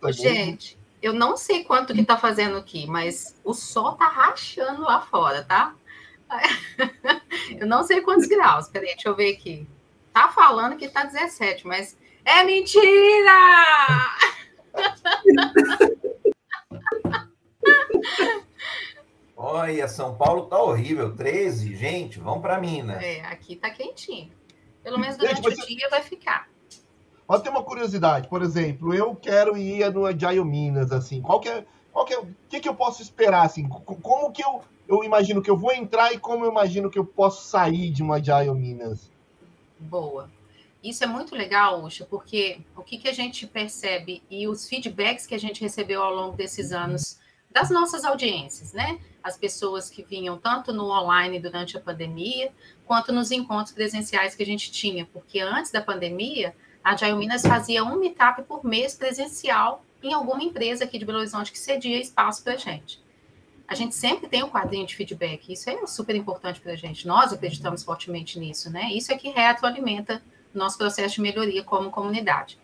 Tá 0.00 0.12
Gente, 0.12 0.78
eu 1.00 1.14
não 1.14 1.36
sei 1.36 1.64
quanto 1.64 1.94
que 1.94 2.04
tá 2.04 2.18
fazendo 2.18 2.58
aqui, 2.58 2.86
mas 2.86 3.34
o 3.42 3.54
sol 3.54 3.92
tá 3.92 4.06
rachando 4.06 4.82
lá 4.82 5.00
fora, 5.00 5.42
tá? 5.42 5.74
Eu 7.58 7.66
não 7.66 7.82
sei 7.82 8.00
quantos 8.00 8.26
graus. 8.26 8.68
Peraí, 8.68 8.94
deixa 8.94 9.08
eu 9.08 9.14
ver 9.14 9.34
aqui. 9.34 9.66
Tá 10.12 10.28
falando 10.28 10.76
que 10.76 10.88
tá 10.88 11.04
17, 11.04 11.66
mas 11.66 11.96
é 12.24 12.44
mentira! 12.44 13.32
Olha, 19.36 19.88
São 19.88 20.14
Paulo 20.16 20.46
tá 20.46 20.62
horrível. 20.62 21.14
13, 21.16 21.74
gente, 21.74 22.20
vamos 22.20 22.42
para 22.42 22.60
Minas. 22.60 23.02
É, 23.02 23.22
aqui 23.22 23.56
tá 23.56 23.70
quentinho. 23.70 24.30
Pelo 24.82 24.98
menos 24.98 25.16
durante 25.16 25.42
gente, 25.42 25.56
você... 25.56 25.62
o 25.62 25.76
dia 25.76 25.88
vai 25.88 26.02
ficar. 26.02 26.48
Mas 27.26 27.42
tem 27.42 27.50
uma 27.50 27.62
curiosidade, 27.62 28.28
por 28.28 28.42
exemplo, 28.42 28.92
eu 28.92 29.14
quero 29.14 29.56
ir 29.56 29.90
no 29.92 30.04
Agile 30.04 30.44
Minas, 30.44 30.92
assim, 30.92 31.22
qual 31.22 31.40
que 31.40 31.48
é, 31.48 31.64
qual 31.92 32.04
que 32.04 32.12
é, 32.12 32.18
o 32.18 32.28
que, 32.48 32.60
que 32.60 32.68
eu 32.68 32.74
posso 32.74 33.00
esperar, 33.00 33.46
assim, 33.46 33.66
como 33.68 34.32
que 34.32 34.44
eu, 34.44 34.60
eu 34.88 35.02
imagino 35.02 35.40
que 35.40 35.50
eu 35.50 35.56
vou 35.56 35.72
entrar 35.72 36.12
e 36.12 36.18
como 36.18 36.44
eu 36.44 36.50
imagino 36.50 36.90
que 36.90 36.98
eu 36.98 37.04
posso 37.04 37.48
sair 37.48 37.90
de 37.90 38.02
uma 38.02 38.16
Agile 38.16 38.52
Minas? 38.52 39.10
Boa. 39.78 40.28
Isso 40.82 41.04
é 41.04 41.06
muito 41.06 41.34
legal, 41.34 41.84
Ucha, 41.84 42.04
porque 42.04 42.60
o 42.76 42.82
que, 42.82 42.98
que 42.98 43.08
a 43.08 43.12
gente 43.12 43.46
percebe 43.46 44.22
e 44.28 44.48
os 44.48 44.68
feedbacks 44.68 45.26
que 45.26 45.34
a 45.34 45.38
gente 45.38 45.60
recebeu 45.60 46.02
ao 46.02 46.12
longo 46.12 46.36
desses 46.36 46.72
anos 46.72 47.20
das 47.52 47.70
nossas 47.70 48.04
audiências, 48.04 48.72
né? 48.72 48.98
As 49.22 49.36
pessoas 49.36 49.88
que 49.88 50.02
vinham 50.02 50.38
tanto 50.38 50.72
no 50.72 50.90
online 50.90 51.38
durante 51.38 51.76
a 51.76 51.80
pandemia, 51.80 52.50
quanto 52.86 53.12
nos 53.12 53.30
encontros 53.30 53.72
presenciais 53.72 54.34
que 54.34 54.42
a 54.42 54.46
gente 54.46 54.72
tinha, 54.72 55.06
porque 55.12 55.38
antes 55.38 55.70
da 55.70 55.80
pandemia, 55.80 56.56
a 56.82 56.92
Agile 56.92 57.14
Minas 57.14 57.42
fazia 57.42 57.84
um 57.84 57.96
meetup 57.96 58.42
por 58.42 58.64
mês 58.64 58.94
presencial 58.94 59.84
em 60.02 60.12
alguma 60.12 60.42
empresa 60.42 60.84
aqui 60.84 60.98
de 60.98 61.04
Belo 61.04 61.18
Horizonte 61.18 61.52
que 61.52 61.58
cedia 61.58 62.00
espaço 62.00 62.42
para 62.42 62.54
a 62.54 62.56
gente. 62.56 63.00
A 63.68 63.74
gente 63.74 63.94
sempre 63.94 64.28
tem 64.28 64.42
um 64.42 64.50
quadrinho 64.50 64.86
de 64.86 64.96
feedback, 64.96 65.52
isso 65.52 65.70
é 65.70 65.86
super 65.86 66.16
importante 66.16 66.60
para 66.60 66.72
a 66.72 66.76
gente. 66.76 67.06
Nós 67.06 67.32
acreditamos 67.32 67.84
fortemente 67.84 68.38
nisso, 68.38 68.68
né? 68.70 68.90
Isso 68.92 69.12
é 69.12 69.16
que 69.16 69.30
retroalimenta 69.30 70.22
nosso 70.54 70.78
processo 70.78 71.16
de 71.16 71.20
melhoria 71.20 71.62
como 71.62 71.90
comunidade. 71.90 72.58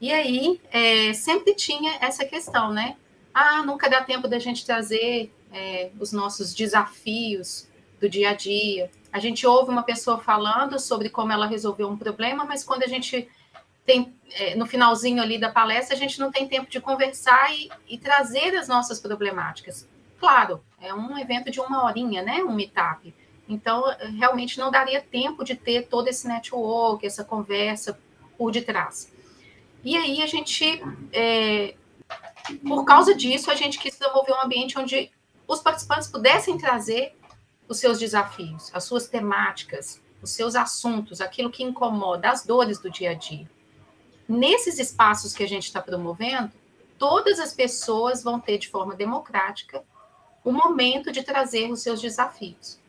E 0.00 0.12
aí, 0.12 0.60
é, 0.70 1.12
sempre 1.14 1.54
tinha 1.54 1.98
essa 2.00 2.24
questão, 2.24 2.72
né? 2.72 2.96
Ah, 3.32 3.62
nunca 3.62 3.88
dá 3.88 4.02
tempo 4.02 4.28
da 4.28 4.38
gente 4.38 4.64
trazer 4.64 5.32
é, 5.52 5.90
os 5.98 6.12
nossos 6.12 6.54
desafios 6.54 7.68
do 8.00 8.08
dia 8.08 8.30
a 8.30 8.34
dia. 8.34 8.90
A 9.12 9.18
gente 9.18 9.46
ouve 9.46 9.70
uma 9.70 9.82
pessoa 9.82 10.18
falando 10.18 10.78
sobre 10.78 11.08
como 11.08 11.32
ela 11.32 11.46
resolveu 11.46 11.88
um 11.88 11.96
problema, 11.96 12.44
mas 12.44 12.62
quando 12.62 12.82
a 12.82 12.86
gente 12.86 13.28
tem, 13.86 14.14
é, 14.32 14.54
no 14.54 14.66
finalzinho 14.66 15.22
ali 15.22 15.38
da 15.38 15.48
palestra, 15.48 15.96
a 15.96 15.98
gente 15.98 16.18
não 16.18 16.30
tem 16.30 16.46
tempo 16.46 16.68
de 16.68 16.80
conversar 16.80 17.54
e, 17.54 17.70
e, 17.88 17.96
trazer 17.96 18.54
as 18.56 18.68
nossas 18.68 18.98
problemáticas. 18.98 19.88
Claro, 20.18 20.60
é 20.80 20.92
um 20.92 21.16
evento 21.16 21.50
de 21.50 21.60
uma 21.60 21.84
horinha, 21.84 22.22
né? 22.22 22.42
Um 22.42 22.52
meetup. 22.52 23.14
Então, 23.48 23.84
realmente 24.18 24.58
não 24.58 24.70
daria 24.70 25.00
tempo 25.00 25.44
de 25.44 25.54
ter 25.54 25.86
todo 25.86 26.08
esse 26.08 26.26
network, 26.26 27.06
essa 27.06 27.24
conversa 27.24 27.98
por 28.36 28.50
detrás. 28.50 29.12
E 29.84 29.96
aí 29.96 30.20
a 30.20 30.26
gente, 30.26 30.82
é, 31.12 31.74
por 32.66 32.84
causa 32.84 33.14
disso, 33.14 33.50
a 33.50 33.54
gente 33.54 33.78
quis 33.78 33.96
desenvolver 33.96 34.32
um 34.32 34.42
ambiente 34.42 34.78
onde 34.78 35.10
os 35.46 35.60
participantes 35.60 36.08
pudessem 36.08 36.58
trazer 36.58 37.16
os 37.68 37.78
seus 37.78 37.98
desafios, 37.98 38.70
as 38.74 38.84
suas 38.84 39.08
temáticas, 39.08 40.00
os 40.20 40.30
seus 40.30 40.56
assuntos, 40.56 41.20
aquilo 41.20 41.50
que 41.50 41.62
incomoda, 41.62 42.30
as 42.30 42.44
dores 42.44 42.80
do 42.80 42.90
dia 42.90 43.10
a 43.10 43.14
dia. 43.14 43.48
Nesses 44.28 44.78
espaços 44.78 45.32
que 45.32 45.44
a 45.44 45.48
gente 45.48 45.64
está 45.64 45.80
promovendo, 45.80 46.50
todas 46.98 47.38
as 47.38 47.54
pessoas 47.54 48.24
vão 48.24 48.40
ter 48.40 48.58
de 48.58 48.68
forma 48.68 48.94
democrática 48.94 49.84
o 50.44 50.50
momento 50.50 51.12
de 51.12 51.22
trazer 51.22 51.70
os 51.70 51.80
seus 51.80 52.00
desafios. 52.00 52.80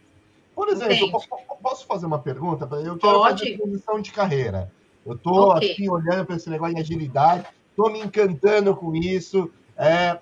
Por 0.58 0.70
exemplo, 0.70 1.12
posso, 1.12 1.28
posso 1.62 1.86
fazer 1.86 2.08
uma 2.08 2.18
pergunta? 2.18 2.66
Eu 2.78 2.98
quero 2.98 3.20
Pode. 3.20 3.44
fazer 3.44 3.58
transição 3.60 4.02
de 4.02 4.12
carreira. 4.12 4.72
Eu 5.06 5.14
estou 5.14 5.52
okay. 5.52 5.72
aqui 5.72 5.88
olhando 5.88 6.26
para 6.26 6.36
esse 6.36 6.50
negócio 6.50 6.74
de 6.74 6.82
agilidade, 6.82 7.46
estou 7.70 7.92
me 7.92 8.00
encantando 8.00 8.76
com 8.76 8.96
isso. 8.96 9.52
É, 9.78 10.18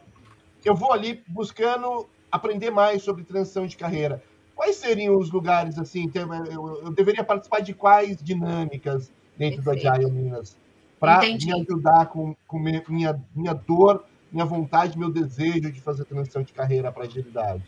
eu 0.65 0.75
vou 0.75 0.91
ali 0.91 1.23
buscando 1.25 2.05
aprender 2.29 2.69
mais 2.69 3.01
sobre 3.01 3.23
transição 3.23 3.65
de 3.65 3.77
carreira. 3.77 4.21
Quais 4.53 4.75
seriam 4.75 5.17
os 5.17 5.31
lugares 5.31 5.79
assim? 5.79 6.11
Eu, 6.13 6.83
eu 6.83 6.91
deveria 6.91 7.23
participar 7.23 7.61
de 7.61 7.73
quais 7.73 8.21
dinâmicas 8.21 9.09
dentro 9.37 9.63
Perfeito. 9.63 9.83
do 9.83 9.89
Agile 9.89 10.11
Minas 10.11 10.57
para 10.99 11.21
me 11.21 11.61
ajudar 11.61 12.07
com, 12.07 12.35
com 12.45 12.59
minha, 12.59 12.83
minha 13.33 13.53
dor, 13.53 14.03
minha 14.29 14.45
vontade, 14.45 14.99
meu 14.99 15.09
desejo 15.09 15.71
de 15.71 15.79
fazer 15.79 16.03
transição 16.03 16.43
de 16.43 16.51
carreira 16.51 16.91
para 16.91 17.05
agilidade? 17.05 17.63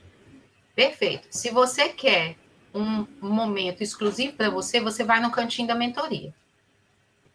Perfeito. 0.76 1.30
Se 1.32 1.50
você 1.50 1.88
quer 1.88 2.36
um 2.78 3.08
momento 3.22 3.82
exclusivo 3.82 4.34
para 4.34 4.50
você, 4.50 4.80
você 4.80 5.04
vai 5.04 5.20
no 5.20 5.32
cantinho 5.32 5.68
da 5.68 5.76
mentoria 5.76 6.34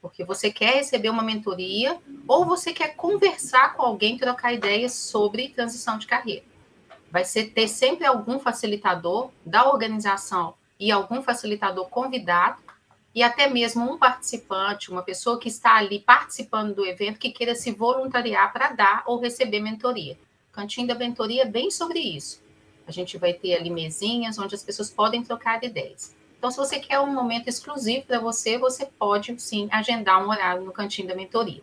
porque 0.02 0.24
você 0.24 0.50
quer 0.50 0.74
receber 0.74 1.08
uma 1.08 1.22
mentoria 1.22 1.96
ou 2.26 2.44
você 2.44 2.72
quer 2.72 2.96
conversar 2.96 3.74
com 3.74 3.82
alguém, 3.82 4.18
trocar 4.18 4.52
ideias 4.52 4.94
sobre 4.94 5.50
transição 5.50 5.96
de 5.96 6.08
carreira. 6.08 6.44
Vai 7.08 7.24
ser 7.24 7.50
ter 7.50 7.68
sempre 7.68 8.04
algum 8.04 8.40
facilitador 8.40 9.30
da 9.46 9.68
organização 9.68 10.54
e 10.78 10.90
algum 10.90 11.22
facilitador 11.22 11.88
convidado 11.88 12.60
e 13.14 13.22
até 13.22 13.48
mesmo 13.48 13.92
um 13.92 13.96
participante, 13.96 14.90
uma 14.90 15.02
pessoa 15.02 15.38
que 15.38 15.46
está 15.46 15.76
ali 15.76 16.00
participando 16.00 16.74
do 16.74 16.84
evento 16.84 17.20
que 17.20 17.30
queira 17.30 17.54
se 17.54 17.70
voluntariar 17.70 18.52
para 18.52 18.72
dar 18.72 19.04
ou 19.06 19.20
receber 19.20 19.60
mentoria. 19.60 20.18
Cantinho 20.50 20.88
da 20.88 20.94
Mentoria 20.94 21.42
é 21.42 21.46
bem 21.46 21.70
sobre 21.70 21.98
isso. 21.98 22.41
A 22.86 22.92
gente 22.92 23.18
vai 23.18 23.32
ter 23.32 23.54
ali 23.54 23.70
mesinhas 23.70 24.38
onde 24.38 24.54
as 24.54 24.62
pessoas 24.62 24.90
podem 24.90 25.22
trocar 25.22 25.62
ideias. 25.62 26.14
Então, 26.38 26.50
se 26.50 26.56
você 26.56 26.80
quer 26.80 26.98
um 26.98 27.12
momento 27.12 27.48
exclusivo 27.48 28.04
para 28.06 28.18
você, 28.18 28.58
você 28.58 28.86
pode 28.86 29.40
sim 29.40 29.68
agendar 29.70 30.24
um 30.24 30.28
horário 30.28 30.64
no 30.64 30.72
cantinho 30.72 31.06
da 31.06 31.14
mentoria. 31.14 31.62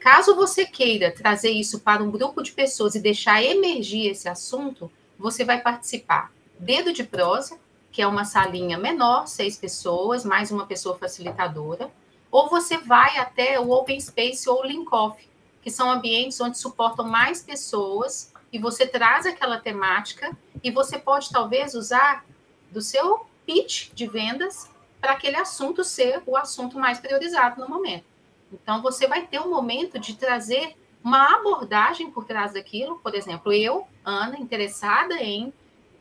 Caso 0.00 0.34
você 0.34 0.64
queira 0.64 1.12
trazer 1.12 1.50
isso 1.50 1.78
para 1.80 2.02
um 2.02 2.10
grupo 2.10 2.42
de 2.42 2.52
pessoas 2.52 2.94
e 2.94 3.00
deixar 3.00 3.42
emergir 3.42 4.10
esse 4.10 4.28
assunto, 4.28 4.90
você 5.18 5.44
vai 5.44 5.60
participar 5.60 6.32
Dedo 6.58 6.92
de 6.92 7.04
Prosa, 7.04 7.58
que 7.92 8.02
é 8.02 8.06
uma 8.06 8.24
salinha 8.24 8.78
menor, 8.78 9.26
seis 9.26 9.56
pessoas, 9.56 10.24
mais 10.24 10.50
uma 10.50 10.66
pessoa 10.66 10.96
facilitadora, 10.96 11.90
ou 12.30 12.48
você 12.48 12.78
vai 12.78 13.18
até 13.18 13.60
o 13.60 13.70
Open 13.70 14.00
Space 14.00 14.48
ou 14.48 14.64
Linkoff, 14.64 15.28
que 15.62 15.70
são 15.70 15.90
ambientes 15.90 16.40
onde 16.40 16.58
suportam 16.58 17.06
mais 17.06 17.42
pessoas 17.42 18.32
e 18.52 18.58
você 18.58 18.86
traz 18.86 19.26
aquela 19.26 19.58
temática 19.58 20.36
e 20.62 20.70
você 20.70 20.98
pode 20.98 21.30
talvez 21.30 21.74
usar 21.74 22.24
do 22.70 22.80
seu 22.80 23.26
pitch 23.46 23.92
de 23.92 24.06
vendas 24.06 24.70
para 25.00 25.12
aquele 25.12 25.36
assunto 25.36 25.82
ser 25.82 26.22
o 26.26 26.36
assunto 26.36 26.78
mais 26.78 26.98
priorizado 26.98 27.60
no 27.60 27.68
momento. 27.68 28.04
Então, 28.52 28.82
você 28.82 29.06
vai 29.06 29.26
ter 29.26 29.40
um 29.40 29.48
momento 29.48 29.98
de 29.98 30.14
trazer 30.14 30.76
uma 31.02 31.36
abordagem 31.36 32.10
por 32.10 32.24
trás 32.24 32.52
daquilo. 32.52 32.98
Por 32.98 33.14
exemplo, 33.14 33.52
eu, 33.52 33.86
Ana, 34.04 34.38
interessada 34.38 35.14
em 35.14 35.52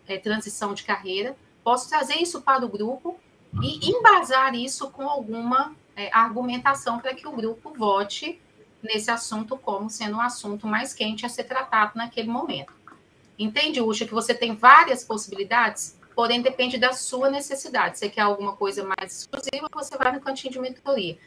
é, 0.07 0.17
transição 0.17 0.73
de 0.73 0.83
carreira, 0.83 1.37
posso 1.63 1.87
trazer 1.87 2.15
isso 2.15 2.41
para 2.41 2.65
o 2.65 2.69
grupo 2.69 3.17
e 3.61 3.89
embasar 3.89 4.55
isso 4.55 4.89
com 4.89 5.07
alguma 5.07 5.75
é, 5.95 6.09
argumentação 6.13 6.99
para 6.99 7.13
que 7.13 7.27
o 7.27 7.31
grupo 7.31 7.73
vote 7.73 8.39
nesse 8.81 9.11
assunto 9.11 9.57
como 9.57 9.89
sendo 9.89 10.17
um 10.17 10.21
assunto 10.21 10.67
mais 10.67 10.93
quente 10.93 11.25
a 11.25 11.29
ser 11.29 11.43
tratado 11.43 11.93
naquele 11.95 12.29
momento. 12.29 12.73
Entende, 13.37 13.81
Ucha, 13.81 14.05
que 14.05 14.13
você 14.13 14.33
tem 14.33 14.55
várias 14.55 15.03
possibilidades? 15.03 15.97
porém 16.19 16.41
depende 16.41 16.77
da 16.77 16.91
sua 16.91 17.29
necessidade. 17.29 17.97
Você 17.97 18.09
quer 18.09 18.23
alguma 18.23 18.53
coisa 18.53 18.83
mais 18.83 19.19
exclusiva, 19.19 19.69
você 19.73 19.97
vai 19.97 20.11
no 20.11 20.19
cantinho 20.19 20.51
de 20.51 20.59
mentoria. 20.59 21.17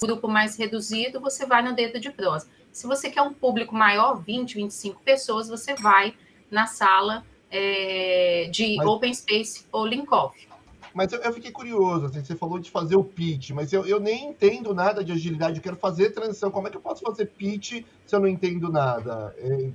Grupo 0.00 0.28
mais 0.28 0.56
reduzido, 0.56 1.18
você 1.18 1.44
vai 1.44 1.62
no 1.62 1.74
dedo 1.74 1.98
de 1.98 2.12
prosa. 2.12 2.48
Se 2.70 2.86
você 2.86 3.10
quer 3.10 3.22
um 3.22 3.34
público 3.34 3.74
maior, 3.74 4.22
20, 4.22 4.54
25 4.54 5.02
pessoas, 5.02 5.48
você 5.48 5.74
vai 5.74 6.14
na 6.48 6.68
sala 6.68 7.26
é, 7.50 8.48
de 8.52 8.76
mas, 8.76 8.86
Open 8.86 9.12
Space 9.12 9.66
ou 9.72 9.84
Linkoff. 9.84 10.46
Mas 10.96 11.12
eu, 11.12 11.20
eu, 11.20 11.32
fiquei 11.34 11.50
curioso, 11.50 12.06
assim, 12.06 12.24
você 12.24 12.34
falou 12.34 12.58
de 12.58 12.70
fazer 12.70 12.96
o 12.96 13.04
pitch, 13.04 13.50
mas 13.50 13.70
eu, 13.70 13.84
eu 13.84 14.00
nem 14.00 14.30
entendo 14.30 14.74
nada 14.74 15.04
de 15.04 15.12
agilidade, 15.12 15.58
eu 15.58 15.62
quero 15.62 15.76
fazer 15.76 16.10
transição. 16.10 16.50
Como 16.50 16.66
é 16.66 16.70
que 16.70 16.76
eu 16.78 16.80
posso 16.80 17.02
fazer 17.02 17.26
pitch 17.26 17.84
se 18.06 18.16
eu 18.16 18.18
não 18.18 18.26
entendo 18.26 18.72
nada? 18.72 19.36
É, 19.36 19.68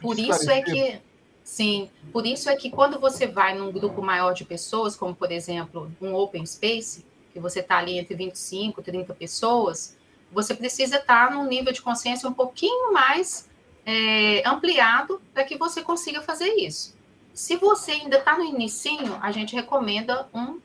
Por 0.00 0.18
isso 0.18 0.50
é 0.50 0.60
que 0.60 1.00
Sim, 1.44 1.90
por 2.12 2.26
isso 2.26 2.48
é 2.48 2.54
que 2.54 2.70
quando 2.70 3.00
você 3.00 3.26
vai 3.26 3.56
num 3.56 3.72
grupo 3.72 4.02
maior 4.02 4.32
de 4.32 4.44
pessoas, 4.44 4.94
como 4.94 5.14
por 5.14 5.32
exemplo 5.32 5.90
um 6.00 6.14
open 6.14 6.44
space, 6.46 7.04
que 7.32 7.40
você 7.40 7.60
está 7.60 7.78
ali 7.78 7.98
entre 7.98 8.14
25, 8.14 8.82
30 8.82 9.14
pessoas, 9.14 9.96
você 10.30 10.54
precisa 10.54 10.96
estar 10.96 11.28
tá 11.28 11.34
num 11.34 11.46
nível 11.46 11.72
de 11.72 11.82
consciência 11.82 12.28
um 12.28 12.32
pouquinho 12.32 12.92
mais 12.92 13.48
é, 13.86 14.46
ampliado 14.48 15.20
para 15.32 15.44
que 15.44 15.56
você 15.56 15.82
consiga 15.82 16.20
fazer 16.22 16.54
isso. 16.54 16.94
Se 17.40 17.56
você 17.56 17.92
ainda 17.92 18.18
está 18.18 18.36
no 18.36 18.44
inicinho, 18.44 19.18
a 19.22 19.32
gente 19.32 19.54
recomenda 19.54 20.28
um, 20.34 20.60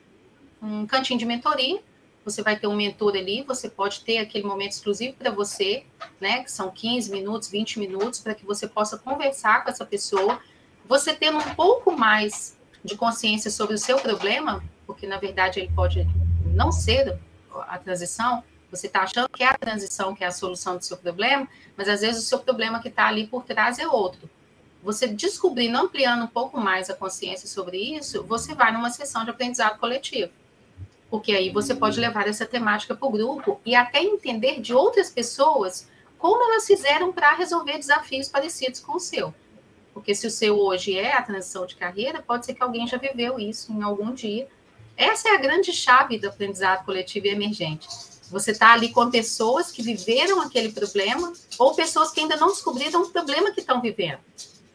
um 0.62 0.86
cantinho 0.86 1.18
de 1.18 1.24
mentoria. 1.24 1.82
Você 2.22 2.42
vai 2.42 2.54
ter 2.54 2.66
um 2.66 2.76
mentor 2.76 3.16
ali, 3.16 3.42
você 3.44 3.66
pode 3.66 4.02
ter 4.02 4.18
aquele 4.18 4.44
momento 4.44 4.72
exclusivo 4.72 5.16
para 5.16 5.30
você, 5.30 5.86
né? 6.20 6.44
Que 6.44 6.52
são 6.52 6.70
15 6.70 7.10
minutos, 7.10 7.48
20 7.48 7.78
minutos, 7.78 8.20
para 8.20 8.34
que 8.34 8.44
você 8.44 8.68
possa 8.68 8.98
conversar 8.98 9.64
com 9.64 9.70
essa 9.70 9.86
pessoa 9.86 10.38
você 10.86 11.14
tendo 11.14 11.38
um 11.38 11.54
pouco 11.54 11.96
mais 11.96 12.54
de 12.84 12.94
consciência 12.94 13.50
sobre 13.50 13.76
o 13.76 13.78
seu 13.78 13.98
problema, 13.98 14.62
porque 14.86 15.06
na 15.06 15.16
verdade 15.16 15.60
ele 15.60 15.72
pode 15.74 16.06
não 16.44 16.70
ser 16.70 17.18
a 17.68 17.78
transição, 17.78 18.44
você 18.70 18.86
está 18.86 19.00
achando 19.00 19.30
que 19.30 19.42
é 19.42 19.48
a 19.48 19.56
transição 19.56 20.14
que 20.14 20.22
é 20.22 20.26
a 20.26 20.30
solução 20.30 20.76
do 20.76 20.84
seu 20.84 20.98
problema, 20.98 21.48
mas 21.74 21.88
às 21.88 22.02
vezes 22.02 22.22
o 22.22 22.26
seu 22.26 22.38
problema 22.38 22.82
que 22.82 22.88
está 22.88 23.06
ali 23.06 23.26
por 23.26 23.44
trás 23.44 23.78
é 23.78 23.88
outro. 23.88 24.28
Você 24.86 25.08
descobrindo, 25.08 25.76
ampliando 25.76 26.22
um 26.22 26.28
pouco 26.28 26.60
mais 26.60 26.88
a 26.88 26.94
consciência 26.94 27.48
sobre 27.48 27.76
isso, 27.76 28.22
você 28.22 28.54
vai 28.54 28.70
numa 28.70 28.88
sessão 28.88 29.24
de 29.24 29.30
aprendizado 29.30 29.80
coletivo. 29.80 30.30
Porque 31.10 31.32
aí 31.32 31.50
você 31.50 31.74
pode 31.74 31.98
levar 31.98 32.28
essa 32.28 32.46
temática 32.46 32.94
para 32.94 33.08
o 33.08 33.10
grupo 33.10 33.60
e 33.66 33.74
até 33.74 34.00
entender 34.00 34.60
de 34.60 34.72
outras 34.72 35.10
pessoas 35.10 35.88
como 36.16 36.40
elas 36.40 36.68
fizeram 36.68 37.12
para 37.12 37.34
resolver 37.34 37.78
desafios 37.78 38.28
parecidos 38.28 38.78
com 38.78 38.92
o 38.92 39.00
seu. 39.00 39.34
Porque 39.92 40.14
se 40.14 40.24
o 40.24 40.30
seu 40.30 40.56
hoje 40.56 40.96
é 40.96 41.16
a 41.16 41.22
transição 41.22 41.66
de 41.66 41.74
carreira, 41.74 42.22
pode 42.22 42.46
ser 42.46 42.54
que 42.54 42.62
alguém 42.62 42.86
já 42.86 42.96
viveu 42.96 43.40
isso 43.40 43.72
em 43.72 43.82
algum 43.82 44.14
dia. 44.14 44.46
Essa 44.96 45.30
é 45.30 45.34
a 45.34 45.38
grande 45.38 45.72
chave 45.72 46.16
do 46.16 46.28
aprendizado 46.28 46.84
coletivo 46.84 47.26
e 47.26 47.30
emergente. 47.30 47.88
Você 48.30 48.52
está 48.52 48.72
ali 48.72 48.92
com 48.92 49.10
pessoas 49.10 49.72
que 49.72 49.82
viveram 49.82 50.40
aquele 50.42 50.70
problema 50.70 51.32
ou 51.58 51.74
pessoas 51.74 52.12
que 52.12 52.20
ainda 52.20 52.36
não 52.36 52.48
descobriram 52.48 53.02
o 53.02 53.10
problema 53.10 53.50
que 53.50 53.58
estão 53.58 53.80
vivendo. 53.80 54.20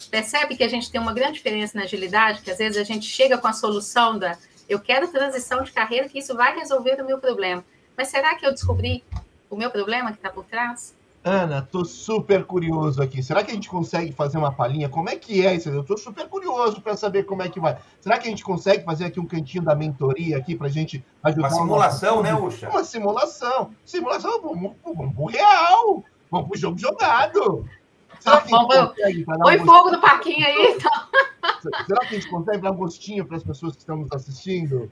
Percebe 0.10 0.56
que 0.56 0.64
a 0.64 0.68
gente 0.68 0.92
tem 0.92 1.00
uma 1.00 1.14
grande 1.14 1.34
diferença 1.34 1.78
na 1.78 1.84
agilidade, 1.84 2.42
que 2.42 2.52
às 2.52 2.58
vezes 2.58 2.78
a 2.78 2.84
gente 2.84 3.06
chega 3.06 3.38
com 3.38 3.48
a 3.48 3.54
solução 3.54 4.18
da 4.18 4.38
eu 4.72 4.80
quero 4.80 5.08
transição 5.10 5.64
de 5.64 5.72
carreira, 5.72 6.08
que 6.08 6.20
isso 6.20 6.34
vai 6.34 6.56
resolver 6.56 7.02
o 7.02 7.06
meu 7.06 7.20
problema. 7.20 7.64
Mas 7.98 8.08
será 8.08 8.36
que 8.36 8.46
eu 8.46 8.52
descobri 8.52 9.04
o 9.50 9.58
meu 9.58 9.70
problema 9.70 10.12
que 10.12 10.18
está 10.18 10.30
por 10.30 10.46
trás? 10.46 10.96
Ana, 11.24 11.62
tô 11.62 11.84
super 11.86 12.46
curioso 12.46 13.02
aqui. 13.02 13.22
Será 13.22 13.44
que 13.44 13.52
a 13.52 13.54
gente 13.54 13.70
consegue 13.70 14.12
fazer 14.12 14.38
uma 14.38 14.52
palhinha? 14.52 14.90
Como 14.90 15.10
é 15.10 15.16
que 15.16 15.46
é 15.46 15.54
isso? 15.54 15.70
Eu 15.70 15.84
tô 15.84 15.96
super 15.98 16.28
curioso 16.28 16.82
para 16.82 16.96
saber 16.96 17.26
como 17.26 17.44
é 17.44 17.50
que 17.50 17.60
vai. 17.60 17.78
Será 18.00 18.18
que 18.18 18.28
a 18.28 18.32
gente 18.32 18.44
consegue 18.44 18.84
fazer 18.84 19.06
aqui 19.06 19.20
um 19.20 19.28
cantinho 19.28 19.64
da 19.64 19.76
mentoria 19.76 20.38
aqui 20.38 20.56
para 20.56 20.68
a 20.68 20.72
gente 20.72 21.04
ajudar? 21.22 21.50
Uma 21.50 21.58
simulação, 21.58 22.24
né, 22.24 22.34
Ucha? 22.34 22.70
Uma 22.70 22.84
simulação. 22.84 23.72
Simulação, 23.86 24.42
vamos, 24.42 24.72
vamos 24.84 25.14
pro 25.14 25.26
real. 25.26 26.04
Vamos 26.32 26.48
pro 26.48 26.58
jogo 26.58 26.78
jogado. 26.80 27.68
Será 28.22 28.42
que 28.42 28.54
a 28.54 28.58
gente 28.60 28.68
consegue? 28.68 29.26
Põe 29.26 29.60
um 29.60 29.66
fogo 29.66 29.92
no 29.92 30.00
parquinho 30.00 30.46
aí, 30.46 30.76
então. 30.76 30.92
Será 31.88 32.00
que 32.02 32.16
a 32.16 32.20
gente 32.20 32.30
consegue 32.30 32.62
dar 32.62 32.72
um 32.72 32.76
gostinho 32.78 33.26
para 33.26 33.38
as 33.38 33.44
pessoas 33.44 33.74
que 33.74 33.80
estão 33.80 33.98
nos 33.98 34.12
assistindo? 34.12 34.92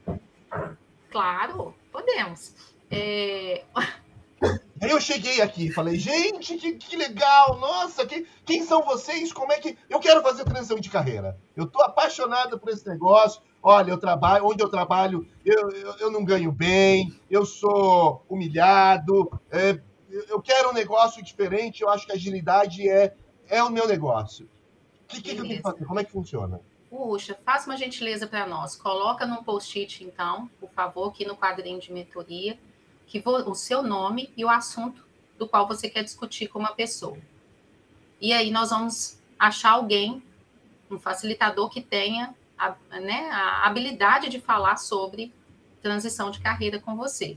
Claro, 1.10 1.74
podemos. 1.92 2.54
É... 2.90 3.62
Aí 3.72 4.90
eu 4.90 5.00
cheguei 5.00 5.40
aqui 5.40 5.66
e 5.66 5.72
falei, 5.72 5.96
gente, 5.96 6.56
que, 6.56 6.72
que 6.72 6.96
legal, 6.96 7.58
nossa, 7.58 8.04
que, 8.04 8.26
quem 8.44 8.64
são 8.64 8.82
vocês? 8.82 9.32
Como 9.32 9.52
é 9.52 9.58
que. 9.58 9.78
Eu 9.88 10.00
quero 10.00 10.22
fazer 10.22 10.44
transição 10.44 10.78
de 10.80 10.90
carreira. 10.90 11.38
Eu 11.56 11.66
tô 11.66 11.80
apaixonado 11.82 12.58
por 12.58 12.70
esse 12.70 12.88
negócio. 12.88 13.40
Olha, 13.62 13.90
eu 13.90 13.98
trabalho, 13.98 14.46
onde 14.46 14.62
eu 14.62 14.70
trabalho, 14.70 15.26
eu, 15.44 15.70
eu, 15.70 15.94
eu 16.00 16.10
não 16.10 16.24
ganho 16.24 16.50
bem, 16.50 17.12
eu 17.30 17.44
sou 17.44 18.24
humilhado, 18.26 19.30
é, 19.50 19.78
eu 20.10 20.40
quero 20.40 20.70
um 20.70 20.72
negócio 20.72 21.22
diferente, 21.22 21.82
eu 21.82 21.88
acho 21.88 22.06
que 22.06 22.12
agilidade 22.12 22.88
é, 22.88 23.14
é 23.48 23.62
o 23.62 23.70
meu 23.70 23.86
negócio. 23.86 24.48
O 25.04 25.08
que, 25.08 25.22
que, 25.22 25.30
eu 25.30 25.42
tenho 25.42 25.48
que 25.48 25.62
fazer? 25.62 25.84
Como 25.84 26.00
é 26.00 26.04
que 26.04 26.12
funciona? 26.12 26.60
Puxa, 26.88 27.38
faça 27.44 27.70
uma 27.70 27.76
gentileza 27.76 28.26
para 28.26 28.46
nós. 28.46 28.76
Coloca 28.76 29.26
num 29.26 29.42
post-it, 29.42 30.04
então, 30.04 30.50
por 30.58 30.70
favor, 30.70 31.08
aqui 31.08 31.24
no 31.24 31.36
quadrinho 31.36 31.80
de 31.80 31.92
mentoria 31.92 32.58
que 33.06 33.22
o 33.24 33.54
seu 33.54 33.82
nome 33.82 34.32
e 34.36 34.44
o 34.44 34.48
assunto 34.48 35.04
do 35.36 35.48
qual 35.48 35.66
você 35.66 35.90
quer 35.90 36.04
discutir 36.04 36.46
com 36.46 36.60
uma 36.60 36.72
pessoa. 36.72 37.18
E 38.20 38.32
aí 38.32 38.50
nós 38.52 38.70
vamos 38.70 39.18
achar 39.36 39.72
alguém, 39.72 40.22
um 40.88 40.98
facilitador 40.98 41.68
que 41.70 41.80
tenha 41.80 42.34
a, 42.56 42.76
né, 43.00 43.28
a 43.32 43.66
habilidade 43.66 44.28
de 44.28 44.40
falar 44.40 44.76
sobre 44.76 45.32
transição 45.82 46.30
de 46.30 46.40
carreira 46.40 46.78
com 46.78 46.94
você. 46.94 47.36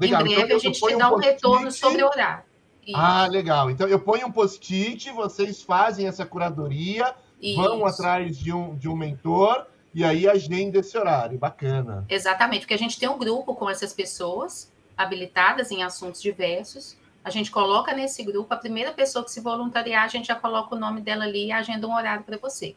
Legal. 0.00 0.20
Em 0.22 0.24
breve 0.24 0.42
então, 0.42 0.56
a 0.56 0.60
gente 0.60 0.80
te 0.80 0.96
dá 0.96 1.10
um, 1.10 1.14
um 1.14 1.18
retorno 1.18 1.70
sobre 1.70 2.02
o 2.02 2.06
horário. 2.06 2.44
Isso. 2.86 2.98
Ah, 2.98 3.26
legal. 3.26 3.70
Então 3.70 3.86
eu 3.86 4.00
ponho 4.00 4.26
um 4.26 4.32
post-it, 4.32 5.10
vocês 5.12 5.62
fazem 5.62 6.08
essa 6.08 6.24
curadoria, 6.24 7.14
Isso. 7.40 7.60
vão 7.60 7.86
atrás 7.86 8.38
de 8.38 8.52
um, 8.52 8.74
de 8.76 8.88
um 8.88 8.96
mentor 8.96 9.66
e 9.94 10.02
aí 10.04 10.28
agenda 10.28 10.78
esse 10.78 10.96
horário. 10.96 11.38
Bacana. 11.38 12.04
Exatamente, 12.08 12.60
porque 12.60 12.74
a 12.74 12.78
gente 12.78 12.98
tem 12.98 13.08
um 13.08 13.18
grupo 13.18 13.54
com 13.54 13.68
essas 13.68 13.92
pessoas 13.92 14.72
habilitadas 14.96 15.70
em 15.70 15.82
assuntos 15.82 16.20
diversos. 16.22 16.96
A 17.22 17.30
gente 17.30 17.50
coloca 17.50 17.92
nesse 17.92 18.22
grupo, 18.22 18.52
a 18.52 18.56
primeira 18.56 18.92
pessoa 18.92 19.24
que 19.24 19.30
se 19.30 19.40
voluntariar, 19.40 20.04
a 20.04 20.08
gente 20.08 20.28
já 20.28 20.34
coloca 20.34 20.74
o 20.74 20.78
nome 20.78 21.02
dela 21.02 21.24
ali 21.24 21.46
e 21.46 21.52
agenda 21.52 21.86
um 21.86 21.94
horário 21.94 22.24
para 22.24 22.38
você. 22.38 22.74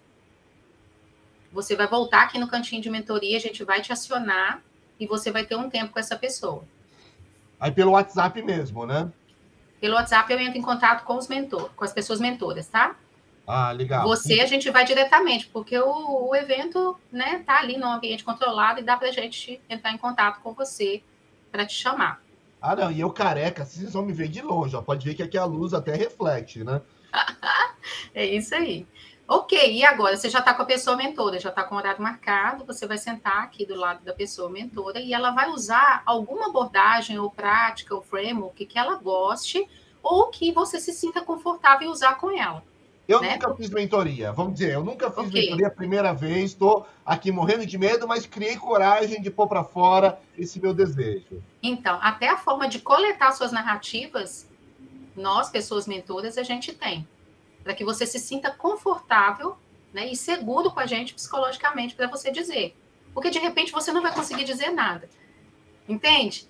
Você 1.51 1.75
vai 1.75 1.88
voltar 1.88 2.23
aqui 2.23 2.38
no 2.38 2.47
cantinho 2.47 2.81
de 2.81 2.89
mentoria, 2.89 3.38
a 3.38 3.39
gente 3.39 3.63
vai 3.63 3.81
te 3.81 3.93
acionar 3.93 4.62
e 4.99 5.07
você 5.07 5.31
vai 5.31 5.45
ter 5.45 5.55
um 5.55 5.69
tempo 5.69 5.93
com 5.93 5.99
essa 5.99 6.17
pessoa. 6.17 6.65
Aí 7.63 7.71
pelo 7.71 7.91
WhatsApp 7.91 8.41
mesmo, 8.41 8.86
né? 8.86 9.10
Pelo 9.80 9.95
WhatsApp 9.95 10.34
eu 10.34 10.38
entro 10.38 10.60
em 10.60 10.62
contato 10.62 11.06
com 11.06 11.15
os 11.15 11.30
mentores, 11.30 11.69
com 11.78 11.86
as 11.86 11.93
pessoas 11.93 12.19
mentoras, 12.19 12.67
tá? 12.67 12.97
Ah, 13.47 13.71
legal. 13.71 14.06
Você 14.06 14.41
a 14.41 14.45
gente 14.45 14.69
vai 14.69 14.84
diretamente, 14.84 15.47
porque 15.47 15.80
o, 15.80 16.28
o 16.28 16.36
evento, 16.36 16.99
né, 17.10 17.41
tá 17.45 17.62
ali 17.62 17.78
no 17.78 17.88
ambiente 17.88 18.21
controlado 18.21 18.82
e 18.82 18.84
dá 18.84 18.97
pra 18.97 19.12
gente 19.12 19.62
entrar 19.69 19.93
em 19.93 19.97
contato 19.97 20.41
com 20.41 20.52
você 20.52 21.02
para 21.54 21.65
te 21.65 21.73
chamar. 21.73 22.21
Ah, 22.62 22.76
não, 22.76 22.91
e 22.91 22.99
eu 22.99 23.10
careca, 23.10 23.63
vocês 23.63 23.93
vão 23.93 24.04
me 24.04 24.12
ver 24.12 24.28
de 24.28 24.41
longe, 24.41 24.76
ó. 24.76 24.82
Pode 24.82 25.06
ver 25.06 25.15
que 25.15 25.23
aqui 25.23 25.38
a 25.38 25.45
luz 25.45 25.73
até 25.73 25.95
reflete, 25.95 26.65
né? 26.65 26.82
é 28.13 28.26
isso 28.26 28.54
aí. 28.54 28.86
Ok, 29.27 29.73
e 29.73 29.86
agora 29.86 30.17
você 30.17 30.29
já 30.29 30.39
está 30.39 30.53
com 30.53 30.63
a 30.63 30.65
pessoa 30.65 30.97
mentora, 30.97 31.39
já 31.39 31.49
está 31.49 31.63
com 31.63 31.75
o 31.75 31.77
horário 31.77 32.01
marcado, 32.01 32.65
você 32.65 32.86
vai 32.86 32.97
sentar 32.97 33.43
aqui 33.43 33.65
do 33.65 33.75
lado 33.75 34.03
da 34.03 34.13
pessoa 34.13 34.49
mentora 34.49 34.99
e 34.99 35.13
ela 35.13 35.31
vai 35.31 35.49
usar 35.49 36.03
alguma 36.05 36.47
abordagem 36.47 37.17
ou 37.17 37.31
prática 37.31 37.95
ou 37.95 38.01
framework 38.01 38.65
que 38.65 38.77
ela 38.77 38.95
goste 38.95 39.65
ou 40.01 40.27
que 40.27 40.51
você 40.51 40.79
se 40.79 40.91
sinta 40.91 41.21
confortável 41.21 41.88
em 41.88 41.91
usar 41.91 42.15
com 42.15 42.31
ela. 42.38 42.62
Eu 43.07 43.21
né? 43.21 43.33
nunca 43.33 43.53
fiz 43.55 43.69
mentoria, 43.69 44.31
vamos 44.31 44.53
dizer, 44.53 44.73
eu 44.73 44.83
nunca 44.83 45.09
fiz 45.12 45.27
okay. 45.27 45.41
mentoria 45.41 45.67
a 45.67 45.71
primeira 45.71 46.13
vez, 46.13 46.51
estou 46.51 46.86
aqui 47.05 47.31
morrendo 47.31 47.65
de 47.65 47.77
medo, 47.77 48.07
mas 48.07 48.25
criei 48.25 48.55
coragem 48.57 49.21
de 49.21 49.29
pôr 49.29 49.47
para 49.47 49.63
fora 49.63 50.19
esse 50.38 50.59
meu 50.59 50.73
desejo. 50.73 51.43
Então, 51.62 51.99
até 52.01 52.29
a 52.29 52.38
forma 52.38 52.67
de 52.67 52.79
coletar 52.79 53.31
suas 53.33 53.51
narrativas, 53.51 54.47
nós, 55.15 55.49
pessoas 55.49 55.86
mentoras, 55.86 56.38
a 56.38 56.43
gente 56.43 56.73
tem, 56.73 57.05
para 57.63 57.73
que 57.73 57.86
você 57.86 58.06
se 58.06 58.19
sinta 58.19 58.52
confortável 58.52 59.58
né, 59.93 60.08
e 60.08 60.15
seguro 60.15 60.71
com 60.71 60.80
a 60.80 60.86
gente 60.86 61.13
psicologicamente 61.13 61.95
para 61.95 62.08
você 62.08 62.32
dizer. 62.32 62.76
Porque 63.13 63.30
de 63.30 63.39
repente 63.39 63.71
você 63.71 63.91
não 63.91 64.02
vai 64.02 64.13
conseguir 64.13 64.43
dizer 64.43 64.71
nada. 64.71 65.10
Entende? 65.88 66.49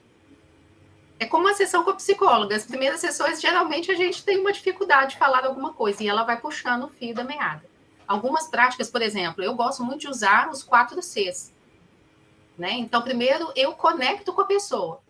É 1.19 1.25
como 1.25 1.45
uma 1.45 1.53
sessão 1.53 1.83
com 1.83 1.91
a 1.91 1.95
psicóloga. 1.95 2.55
As 2.55 2.65
primeiras 2.65 2.99
sessões, 2.99 3.41
geralmente, 3.41 3.91
a 3.91 3.95
gente 3.95 4.23
tem 4.23 4.39
uma 4.39 4.51
dificuldade 4.51 5.11
de 5.11 5.17
falar 5.17 5.45
alguma 5.45 5.73
coisa 5.73 6.03
e 6.03 6.07
ela 6.07 6.23
vai 6.23 6.39
puxando 6.39 6.85
o 6.85 6.89
fio 6.89 7.13
da 7.13 7.23
meada. 7.23 7.63
Algumas 8.07 8.47
práticas, 8.47 8.89
por 8.89 9.01
exemplo, 9.01 9.43
eu 9.43 9.55
gosto 9.55 9.83
muito 9.83 10.01
de 10.01 10.07
usar 10.07 10.49
os 10.49 10.63
quatro 10.63 11.01
Cs. 11.01 11.53
Né? 12.57 12.73
Então, 12.73 13.01
primeiro, 13.01 13.51
eu 13.55 13.73
conecto 13.73 14.33
com 14.33 14.41
a 14.41 14.45
pessoa. 14.45 15.01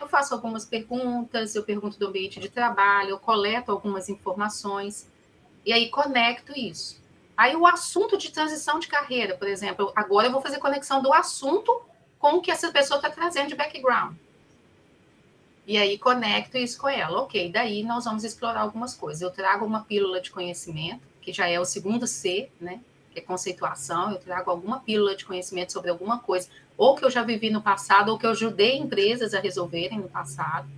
Eu 0.00 0.08
faço 0.08 0.34
algumas 0.34 0.64
perguntas, 0.64 1.54
eu 1.54 1.62
pergunto 1.62 1.98
do 1.98 2.08
ambiente 2.08 2.40
de 2.40 2.48
trabalho, 2.48 3.10
eu 3.10 3.18
coleto 3.18 3.70
algumas 3.70 4.08
informações 4.08 5.08
e 5.64 5.72
aí 5.72 5.88
conecto 5.88 6.52
isso. 6.58 7.02
Aí 7.36 7.56
o 7.56 7.66
assunto 7.66 8.16
de 8.16 8.30
transição 8.30 8.78
de 8.78 8.86
carreira, 8.86 9.36
por 9.36 9.48
exemplo, 9.48 9.92
agora 9.96 10.28
eu 10.28 10.32
vou 10.32 10.40
fazer 10.40 10.58
conexão 10.58 11.02
do 11.02 11.12
assunto 11.12 11.82
com 12.18 12.36
o 12.36 12.40
que 12.40 12.50
essa 12.50 12.70
pessoa 12.70 12.98
está 12.98 13.10
trazendo 13.10 13.48
de 13.48 13.54
background. 13.54 14.16
E 15.66 15.76
aí 15.78 15.98
conecto 15.98 16.58
isso 16.58 16.78
com 16.78 16.88
ela. 16.88 17.22
Ok, 17.22 17.50
daí 17.50 17.82
nós 17.82 18.04
vamos 18.04 18.22
explorar 18.22 18.60
algumas 18.60 18.94
coisas. 18.94 19.22
Eu 19.22 19.30
trago 19.30 19.64
uma 19.64 19.80
pílula 19.80 20.20
de 20.20 20.30
conhecimento, 20.30 21.00
que 21.20 21.32
já 21.32 21.48
é 21.48 21.58
o 21.58 21.64
segundo 21.64 22.06
C, 22.06 22.50
né? 22.60 22.80
Que 23.12 23.18
é 23.18 23.22
conceituação. 23.22 24.12
Eu 24.12 24.18
trago 24.18 24.50
alguma 24.50 24.80
pílula 24.80 25.16
de 25.16 25.24
conhecimento 25.24 25.72
sobre 25.72 25.90
alguma 25.90 26.18
coisa, 26.18 26.48
ou 26.76 26.94
que 26.94 27.04
eu 27.04 27.10
já 27.10 27.22
vivi 27.22 27.50
no 27.50 27.62
passado, 27.62 28.10
ou 28.10 28.18
que 28.18 28.26
eu 28.26 28.30
ajudei 28.30 28.76
empresas 28.76 29.32
a 29.32 29.40
resolverem 29.40 29.98
no 29.98 30.08
passado. 30.08 30.68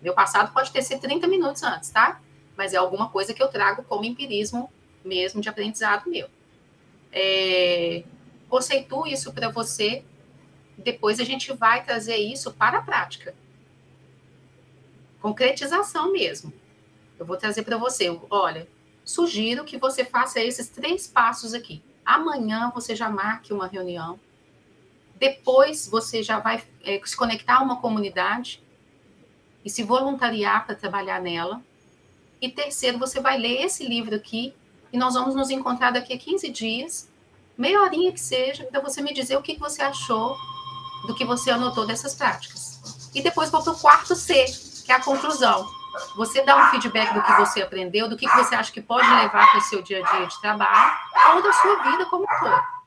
Meu 0.00 0.14
passado 0.14 0.52
pode 0.52 0.72
ter 0.72 0.82
sido 0.82 1.00
30 1.00 1.26
minutos 1.26 1.62
antes, 1.62 1.90
tá? 1.90 2.18
Mas 2.60 2.74
é 2.74 2.76
alguma 2.76 3.08
coisa 3.08 3.32
que 3.32 3.42
eu 3.42 3.48
trago 3.48 3.82
como 3.84 4.04
empirismo 4.04 4.70
mesmo 5.02 5.40
de 5.40 5.48
aprendizado 5.48 6.10
meu. 6.10 6.28
É, 7.10 8.04
conceituo 8.50 9.06
isso 9.06 9.32
para 9.32 9.48
você, 9.48 10.04
depois 10.76 11.18
a 11.18 11.24
gente 11.24 11.52
vai 11.54 11.82
trazer 11.82 12.16
isso 12.16 12.52
para 12.52 12.78
a 12.78 12.82
prática 12.82 13.34
concretização 15.20 16.12
mesmo. 16.12 16.52
Eu 17.18 17.26
vou 17.26 17.36
trazer 17.36 17.62
para 17.62 17.76
você, 17.76 18.18
olha, 18.30 18.66
sugiro 19.04 19.64
que 19.64 19.76
você 19.76 20.04
faça 20.04 20.40
esses 20.40 20.68
três 20.68 21.06
passos 21.06 21.52
aqui. 21.52 21.82
Amanhã 22.04 22.70
você 22.74 22.96
já 22.96 23.08
marque 23.10 23.52
uma 23.52 23.66
reunião. 23.66 24.18
Depois 25.16 25.86
você 25.86 26.22
já 26.22 26.38
vai 26.38 26.64
é, 26.82 27.00
se 27.04 27.16
conectar 27.16 27.56
a 27.56 27.62
uma 27.62 27.80
comunidade 27.80 28.62
e 29.62 29.68
se 29.68 29.82
voluntariar 29.82 30.64
para 30.64 30.74
trabalhar 30.74 31.20
nela. 31.20 31.62
E 32.40 32.48
terceiro, 32.48 32.98
você 32.98 33.20
vai 33.20 33.36
ler 33.36 33.62
esse 33.62 33.86
livro 33.86 34.14
aqui 34.14 34.54
e 34.92 34.98
nós 34.98 35.14
vamos 35.14 35.34
nos 35.34 35.50
encontrar 35.50 35.90
daqui 35.90 36.14
a 36.14 36.18
15 36.18 36.48
dias, 36.50 37.08
meia 37.56 37.82
horinha 37.82 38.12
que 38.12 38.20
seja, 38.20 38.64
para 38.64 38.80
você 38.80 39.02
me 39.02 39.12
dizer 39.12 39.36
o 39.36 39.42
que 39.42 39.58
você 39.58 39.82
achou 39.82 40.36
do 41.06 41.14
que 41.14 41.24
você 41.24 41.50
anotou 41.50 41.86
dessas 41.86 42.14
práticas. 42.14 43.10
E 43.14 43.22
depois 43.22 43.50
vou 43.50 43.62
para 43.62 43.72
o 43.72 43.78
quarto 43.78 44.14
C, 44.14 44.44
que 44.84 44.92
é 44.92 44.94
a 44.94 45.02
conclusão. 45.02 45.68
Você 46.16 46.42
dá 46.42 46.56
um 46.56 46.70
feedback 46.70 47.12
do 47.12 47.22
que 47.22 47.32
você 47.32 47.62
aprendeu, 47.62 48.08
do 48.08 48.16
que 48.16 48.28
você 48.28 48.54
acha 48.54 48.72
que 48.72 48.80
pode 48.80 49.06
levar 49.06 49.50
para 49.50 49.58
o 49.58 49.62
seu 49.62 49.82
dia 49.82 50.04
a 50.04 50.10
dia 50.16 50.26
de 50.26 50.40
trabalho, 50.40 50.94
ou 51.34 51.42
da 51.42 51.52
sua 51.52 51.82
vida 51.82 52.06
como 52.06 52.26
for. 52.38 52.80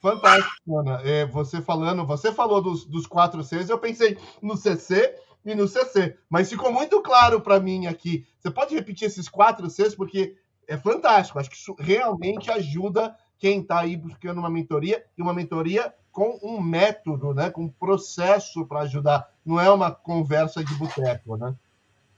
Fantástico, 0.00 0.78
Ana. 0.78 1.00
É, 1.02 1.26
você 1.26 1.60
falando, 1.60 2.06
você 2.06 2.30
falou 2.30 2.60
dos, 2.62 2.84
dos 2.84 3.06
quatro 3.06 3.42
Cs, 3.42 3.68
eu 3.68 3.78
pensei 3.78 4.18
no 4.40 4.56
CC 4.56 5.18
e 5.46 5.54
no 5.54 5.68
CC, 5.68 6.18
mas 6.28 6.50
ficou 6.50 6.72
muito 6.72 7.00
claro 7.00 7.40
para 7.40 7.60
mim 7.60 7.86
aqui. 7.86 8.26
Você 8.38 8.50
pode 8.50 8.74
repetir 8.74 9.06
esses 9.06 9.28
quatro 9.28 9.70
Cs, 9.70 9.94
porque 9.94 10.36
é 10.66 10.76
fantástico. 10.76 11.38
Acho 11.38 11.48
que 11.48 11.56
isso 11.56 11.76
realmente 11.78 12.50
ajuda 12.50 13.16
quem 13.38 13.60
está 13.60 13.80
aí 13.80 13.96
buscando 13.96 14.38
uma 14.38 14.50
mentoria 14.50 15.04
e 15.16 15.22
uma 15.22 15.32
mentoria 15.32 15.94
com 16.10 16.38
um 16.42 16.60
método, 16.60 17.32
né, 17.32 17.50
com 17.50 17.64
um 17.64 17.68
processo 17.68 18.66
para 18.66 18.80
ajudar. 18.80 19.30
Não 19.44 19.60
é 19.60 19.70
uma 19.70 19.92
conversa 19.92 20.64
de 20.64 20.74
boteco, 20.74 21.36
né? 21.36 21.54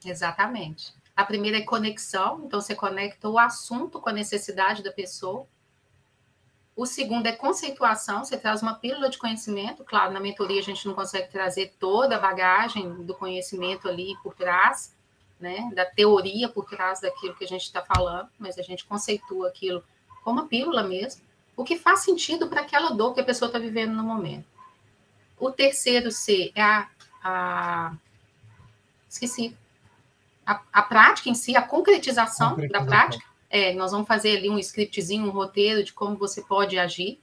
Exatamente. 0.04 0.94
A 1.14 1.24
primeira 1.24 1.58
é 1.58 1.62
conexão, 1.62 2.44
então 2.44 2.60
você 2.60 2.74
conecta 2.74 3.28
o 3.28 3.38
assunto 3.38 4.00
com 4.00 4.08
a 4.08 4.12
necessidade 4.12 4.82
da 4.82 4.92
pessoa. 4.92 5.46
O 6.78 6.86
segundo 6.86 7.26
é 7.26 7.32
conceituação, 7.32 8.24
você 8.24 8.36
traz 8.36 8.62
uma 8.62 8.72
pílula 8.72 9.10
de 9.10 9.18
conhecimento. 9.18 9.82
Claro, 9.82 10.12
na 10.12 10.20
mentoria 10.20 10.60
a 10.60 10.62
gente 10.62 10.86
não 10.86 10.94
consegue 10.94 11.28
trazer 11.28 11.74
toda 11.76 12.14
a 12.14 12.20
bagagem 12.20 13.02
do 13.02 13.16
conhecimento 13.16 13.88
ali 13.88 14.14
por 14.22 14.32
trás, 14.32 14.94
né, 15.40 15.68
da 15.74 15.84
teoria 15.84 16.48
por 16.48 16.66
trás 16.66 17.00
daquilo 17.00 17.34
que 17.34 17.42
a 17.42 17.48
gente 17.48 17.62
está 17.62 17.82
falando, 17.82 18.28
mas 18.38 18.56
a 18.60 18.62
gente 18.62 18.84
conceitua 18.84 19.48
aquilo 19.48 19.82
como 20.22 20.38
uma 20.38 20.46
pílula 20.46 20.84
mesmo, 20.84 21.20
o 21.56 21.64
que 21.64 21.76
faz 21.76 22.04
sentido 22.04 22.46
para 22.46 22.60
aquela 22.60 22.90
dor 22.90 23.12
que 23.12 23.20
a 23.22 23.24
pessoa 23.24 23.48
está 23.48 23.58
vivendo 23.58 23.94
no 23.94 24.04
momento. 24.04 24.46
O 25.36 25.50
terceiro 25.50 26.12
C 26.12 26.52
é 26.54 26.62
a, 26.62 26.88
a 27.24 27.92
esqueci, 29.08 29.52
a, 30.46 30.62
a, 30.72 30.82
prática 30.82 31.28
em 31.28 31.34
si, 31.34 31.56
a 31.56 31.62
concretização, 31.62 32.50
concretização. 32.50 32.86
da 32.86 32.88
prática. 32.88 33.27
É, 33.50 33.72
nós 33.74 33.92
vamos 33.92 34.06
fazer 34.06 34.36
ali 34.36 34.50
um 34.50 34.58
scriptzinho, 34.58 35.26
um 35.26 35.30
roteiro 35.30 35.82
de 35.82 35.92
como 35.92 36.16
você 36.16 36.42
pode 36.42 36.78
agir, 36.78 37.18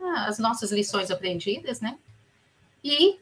ah, 0.00 0.26
as 0.26 0.38
nossas 0.38 0.72
lições 0.72 1.10
aprendidas, 1.10 1.80
né? 1.80 1.98
E 2.82 3.18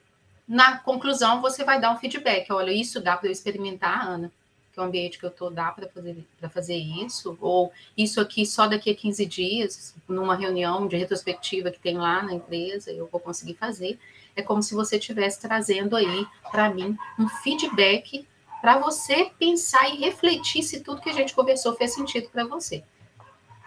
na 0.46 0.78
conclusão 0.78 1.42
você 1.42 1.62
vai 1.62 1.80
dar 1.80 1.92
um 1.92 1.98
feedback. 1.98 2.50
Olha, 2.50 2.70
isso 2.70 3.00
dá 3.00 3.16
para 3.16 3.28
eu 3.28 3.32
experimentar, 3.32 4.08
Ana, 4.08 4.32
que 4.72 4.80
é 4.80 4.82
o 4.82 4.86
ambiente 4.86 5.18
que 5.18 5.26
eu 5.26 5.30
estou, 5.30 5.50
dá 5.50 5.70
para 5.70 5.88
fazer, 5.88 6.24
fazer 6.50 6.76
isso, 6.76 7.36
ou 7.40 7.70
isso 7.96 8.20
aqui 8.20 8.46
só 8.46 8.66
daqui 8.66 8.90
a 8.90 8.94
15 8.94 9.26
dias, 9.26 9.94
numa 10.08 10.34
reunião 10.34 10.86
de 10.86 10.96
retrospectiva 10.96 11.70
que 11.70 11.80
tem 11.80 11.98
lá 11.98 12.22
na 12.22 12.32
empresa, 12.32 12.90
eu 12.90 13.06
vou 13.08 13.20
conseguir 13.20 13.54
fazer. 13.54 13.98
É 14.34 14.42
como 14.42 14.62
se 14.62 14.74
você 14.74 14.96
estivesse 14.96 15.40
trazendo 15.40 15.96
aí 15.96 16.26
para 16.50 16.70
mim 16.70 16.96
um 17.18 17.28
feedback 17.28 18.26
para 18.60 18.78
você 18.78 19.30
pensar 19.38 19.88
e 19.88 19.98
refletir 19.98 20.62
se 20.62 20.80
tudo 20.80 21.00
que 21.00 21.10
a 21.10 21.14
gente 21.14 21.34
conversou 21.34 21.74
fez 21.74 21.94
sentido 21.94 22.28
para 22.30 22.44
você. 22.44 22.82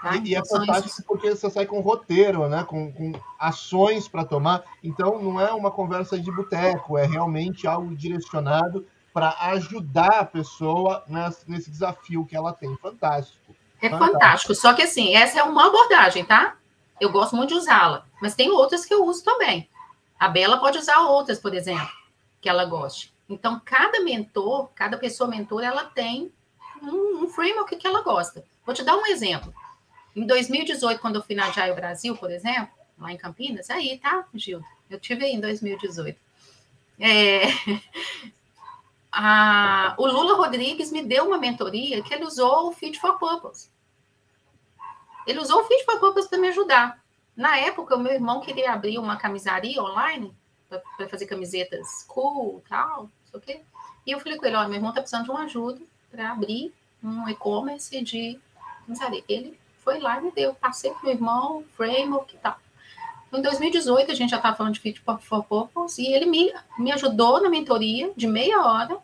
Tá? 0.01 0.15
E, 0.15 0.29
e, 0.29 0.35
é 0.35 0.39
então, 0.39 0.59
fantástico 0.59 1.03
porque 1.07 1.29
você 1.29 1.49
sai 1.49 1.65
com 1.65 1.79
roteiro, 1.79 2.49
né? 2.49 2.63
com, 2.63 2.91
com 2.91 3.11
ações 3.39 4.07
para 4.07 4.25
tomar. 4.25 4.63
Então, 4.83 5.21
não 5.21 5.39
é 5.39 5.51
uma 5.53 5.71
conversa 5.71 6.19
de 6.19 6.31
boteco, 6.31 6.97
é 6.97 7.05
realmente 7.05 7.67
algo 7.67 7.95
direcionado 7.95 8.85
para 9.13 9.35
ajudar 9.51 10.19
a 10.19 10.25
pessoa 10.25 11.03
nesse, 11.07 11.49
nesse, 11.49 11.69
desafio 11.69 12.25
que 12.25 12.35
ela 12.35 12.53
tem. 12.53 12.75
Fantástico. 12.77 13.55
É 13.81 13.89
fantástico. 13.89 14.13
fantástico. 14.13 14.55
Só 14.55 14.73
que, 14.73 14.81
assim, 14.81 15.15
essa 15.15 15.39
é 15.39 15.43
uma 15.43 15.67
abordagem, 15.67 16.25
tá? 16.25 16.55
Eu 16.99 17.11
gosto 17.11 17.35
muito 17.35 17.49
de 17.49 17.55
usá-la, 17.55 18.05
mas 18.21 18.35
tem 18.35 18.49
outras 18.51 18.85
que 18.85 18.93
eu 18.93 19.03
uso 19.05 19.23
também. 19.23 19.67
A 20.19 20.27
Bela 20.27 20.59
pode 20.59 20.77
usar 20.77 20.99
outras, 20.99 21.39
por 21.39 21.53
exemplo, 21.53 21.89
que 22.39 22.47
ela 22.47 22.63
goste. 22.65 23.11
Então, 23.31 23.61
cada 23.63 24.01
mentor, 24.01 24.69
cada 24.75 24.97
pessoa 24.97 25.29
mentora, 25.29 25.65
ela 25.65 25.85
tem 25.85 26.31
um, 26.81 27.23
um 27.23 27.29
framework 27.29 27.77
que 27.77 27.87
ela 27.87 28.01
gosta. 28.01 28.43
Vou 28.65 28.75
te 28.75 28.83
dar 28.83 28.97
um 28.97 29.05
exemplo. 29.05 29.53
Em 30.13 30.25
2018, 30.25 30.99
quando 30.99 31.15
eu 31.15 31.23
fui 31.23 31.33
na 31.33 31.45
Agile 31.45 31.73
Brasil, 31.73 32.15
por 32.17 32.29
exemplo, 32.29 32.73
lá 32.99 33.11
em 33.11 33.17
Campinas, 33.17 33.69
aí, 33.69 33.97
tá, 33.97 34.27
Gildo? 34.33 34.65
Eu 34.89 34.99
tive 34.99 35.23
aí 35.23 35.31
em 35.31 35.39
2018. 35.39 36.19
É, 36.99 37.43
a, 39.09 39.95
o 39.97 40.05
Lula 40.05 40.35
Rodrigues 40.35 40.91
me 40.91 41.01
deu 41.01 41.27
uma 41.27 41.37
mentoria 41.37 42.03
que 42.03 42.13
ele 42.13 42.25
usou 42.25 42.67
o 42.67 42.71
Fit 42.73 42.99
for 42.99 43.17
Purpose. 43.17 43.69
Ele 45.25 45.39
usou 45.39 45.61
o 45.61 45.63
Fit 45.63 45.85
for 45.85 45.99
Purpose 46.01 46.27
para 46.27 46.37
me 46.37 46.49
ajudar. 46.49 47.01
Na 47.33 47.57
época, 47.57 47.95
o 47.95 47.99
meu 47.99 48.11
irmão 48.11 48.41
queria 48.41 48.73
abrir 48.73 48.99
uma 48.99 49.15
camisaria 49.15 49.81
online 49.81 50.35
para 50.97 51.07
fazer 51.07 51.25
camisetas 51.25 52.03
cool 52.07 52.61
tal 52.67 53.09
sei 53.31 53.39
o 53.39 53.41
quê. 53.41 53.61
E 54.05 54.11
eu 54.11 54.19
falei 54.19 54.37
com 54.37 54.45
ele, 54.45 54.55
olha, 54.55 54.67
meu 54.67 54.77
irmão 54.77 54.91
tá 54.91 55.01
precisando 55.01 55.25
de 55.25 55.31
uma 55.31 55.43
ajuda 55.43 55.81
para 56.09 56.31
abrir 56.31 56.73
um 57.03 57.27
e-commerce 57.29 58.01
de 58.01 58.39
pensaria. 58.85 59.23
Ele 59.27 59.57
foi 59.83 59.99
lá 59.99 60.21
e 60.21 60.31
deu, 60.31 60.53
passei 60.53 60.91
com 60.91 61.05
meu 61.05 61.15
irmão, 61.15 61.63
framework 61.75 62.35
e 62.35 62.39
tal. 62.39 62.57
Em 63.33 63.41
2018, 63.41 64.11
a 64.11 64.13
gente 64.13 64.31
já 64.31 64.37
estava 64.37 64.57
falando 64.57 64.73
de 64.73 64.81
Fit 64.81 65.01
for 65.21 65.43
Purpose, 65.45 66.01
e 66.01 66.13
ele 66.13 66.25
me, 66.25 66.53
me 66.77 66.91
ajudou 66.91 67.41
na 67.41 67.49
mentoria 67.49 68.11
de 68.15 68.27
meia 68.27 68.61
hora 68.61 68.97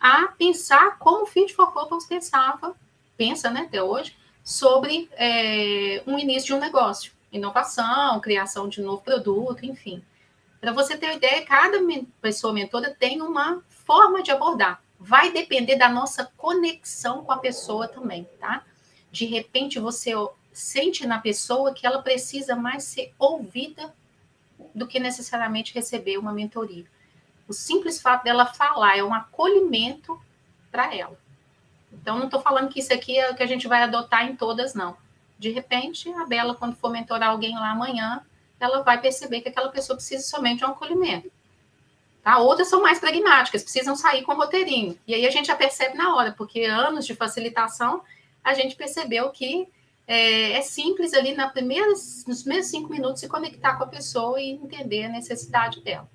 a 0.00 0.26
pensar 0.28 0.98
como 0.98 1.22
o 1.22 1.26
Fit 1.26 1.54
for 1.54 1.72
Purpose 1.72 2.08
pensava, 2.08 2.74
pensa, 3.16 3.48
né, 3.48 3.62
até 3.62 3.80
hoje, 3.80 4.16
sobre 4.42 5.08
é, 5.12 6.02
um 6.06 6.18
início 6.18 6.48
de 6.48 6.54
um 6.54 6.58
negócio, 6.58 7.12
inovação, 7.32 8.20
criação 8.20 8.68
de 8.68 8.82
um 8.82 8.86
novo 8.86 9.02
produto, 9.02 9.64
enfim. 9.64 10.02
Para 10.66 10.72
você 10.72 10.96
ter 10.96 11.06
uma 11.06 11.14
ideia, 11.14 11.46
cada 11.46 11.78
pessoa 12.20 12.52
mentora 12.52 12.92
tem 12.92 13.22
uma 13.22 13.62
forma 13.68 14.20
de 14.20 14.32
abordar. 14.32 14.82
Vai 14.98 15.30
depender 15.30 15.76
da 15.76 15.88
nossa 15.88 16.24
conexão 16.36 17.24
com 17.24 17.30
a 17.30 17.38
pessoa 17.38 17.86
também, 17.86 18.28
tá? 18.40 18.64
De 19.12 19.26
repente 19.26 19.78
você 19.78 20.10
sente 20.52 21.06
na 21.06 21.20
pessoa 21.20 21.72
que 21.72 21.86
ela 21.86 22.02
precisa 22.02 22.56
mais 22.56 22.82
ser 22.82 23.14
ouvida 23.16 23.94
do 24.74 24.88
que 24.88 24.98
necessariamente 24.98 25.72
receber 25.72 26.18
uma 26.18 26.32
mentoria. 26.32 26.86
O 27.46 27.52
simples 27.52 28.02
fato 28.02 28.24
dela 28.24 28.44
falar 28.44 28.98
é 28.98 29.04
um 29.04 29.14
acolhimento 29.14 30.20
para 30.72 30.92
ela. 30.92 31.16
Então, 31.92 32.18
não 32.18 32.24
estou 32.24 32.40
falando 32.40 32.70
que 32.70 32.80
isso 32.80 32.92
aqui 32.92 33.16
é 33.16 33.30
o 33.30 33.36
que 33.36 33.42
a 33.44 33.46
gente 33.46 33.68
vai 33.68 33.84
adotar 33.84 34.26
em 34.26 34.34
todas, 34.34 34.74
não. 34.74 34.96
De 35.38 35.48
repente, 35.50 36.12
a 36.14 36.26
Bela, 36.26 36.56
quando 36.56 36.74
for 36.74 36.90
mentorar 36.90 37.30
alguém 37.30 37.54
lá 37.54 37.70
amanhã, 37.70 38.20
ela 38.58 38.82
vai 38.82 39.00
perceber 39.00 39.40
que 39.40 39.48
aquela 39.48 39.68
pessoa 39.68 39.96
precisa 39.96 40.26
somente 40.26 40.58
de 40.58 40.64
um 40.64 40.68
acolhimento. 40.68 41.30
Tá? 42.22 42.38
Outras 42.38 42.68
são 42.68 42.82
mais 42.82 42.98
pragmáticas, 42.98 43.62
precisam 43.62 43.94
sair 43.94 44.22
com 44.22 44.32
o 44.32 44.36
roteirinho. 44.36 44.98
E 45.06 45.14
aí 45.14 45.26
a 45.26 45.30
gente 45.30 45.46
já 45.46 45.54
percebe 45.54 45.96
na 45.96 46.16
hora, 46.16 46.32
porque 46.32 46.64
anos 46.64 47.06
de 47.06 47.14
facilitação, 47.14 48.02
a 48.42 48.54
gente 48.54 48.74
percebeu 48.74 49.30
que 49.30 49.68
é, 50.06 50.52
é 50.52 50.62
simples 50.62 51.12
ali 51.14 51.34
na 51.34 51.48
primeiras, 51.48 52.24
nos 52.26 52.42
primeiros 52.42 52.68
cinco 52.68 52.90
minutos 52.90 53.20
se 53.20 53.28
conectar 53.28 53.76
com 53.76 53.84
a 53.84 53.88
pessoa 53.88 54.40
e 54.40 54.50
entender 54.50 55.04
a 55.04 55.08
necessidade 55.08 55.80
dela. 55.82 56.08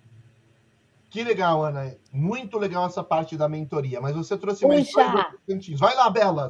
Que 1.12 1.26
legal, 1.26 1.62
Ana. 1.62 1.93
Muito 2.13 2.58
legal 2.58 2.86
essa 2.86 3.04
parte 3.04 3.36
da 3.36 3.50
mentoria. 3.50 4.00
Mas 4.00 4.15
você 4.15 4.38
trouxe 4.38 4.65
mais 4.65 4.89
dois 4.89 5.67
Vai 5.78 5.93
lá, 5.93 6.10
Bela. 6.10 6.50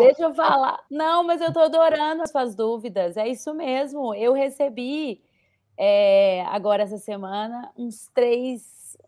Deixa 0.00 0.24
eu 0.24 0.34
falar. 0.34 0.80
Não, 0.90 1.22
mas 1.22 1.40
eu 1.40 1.48
estou 1.48 1.62
adorando 1.62 2.20
as 2.20 2.32
suas 2.32 2.56
dúvidas. 2.56 3.16
É 3.16 3.28
isso 3.28 3.54
mesmo. 3.54 4.12
Eu 4.12 4.32
recebi 4.32 5.22
é, 5.78 6.44
agora 6.48 6.82
essa 6.82 6.98
semana 6.98 7.72
uns 7.78 8.08
três, 8.12 8.98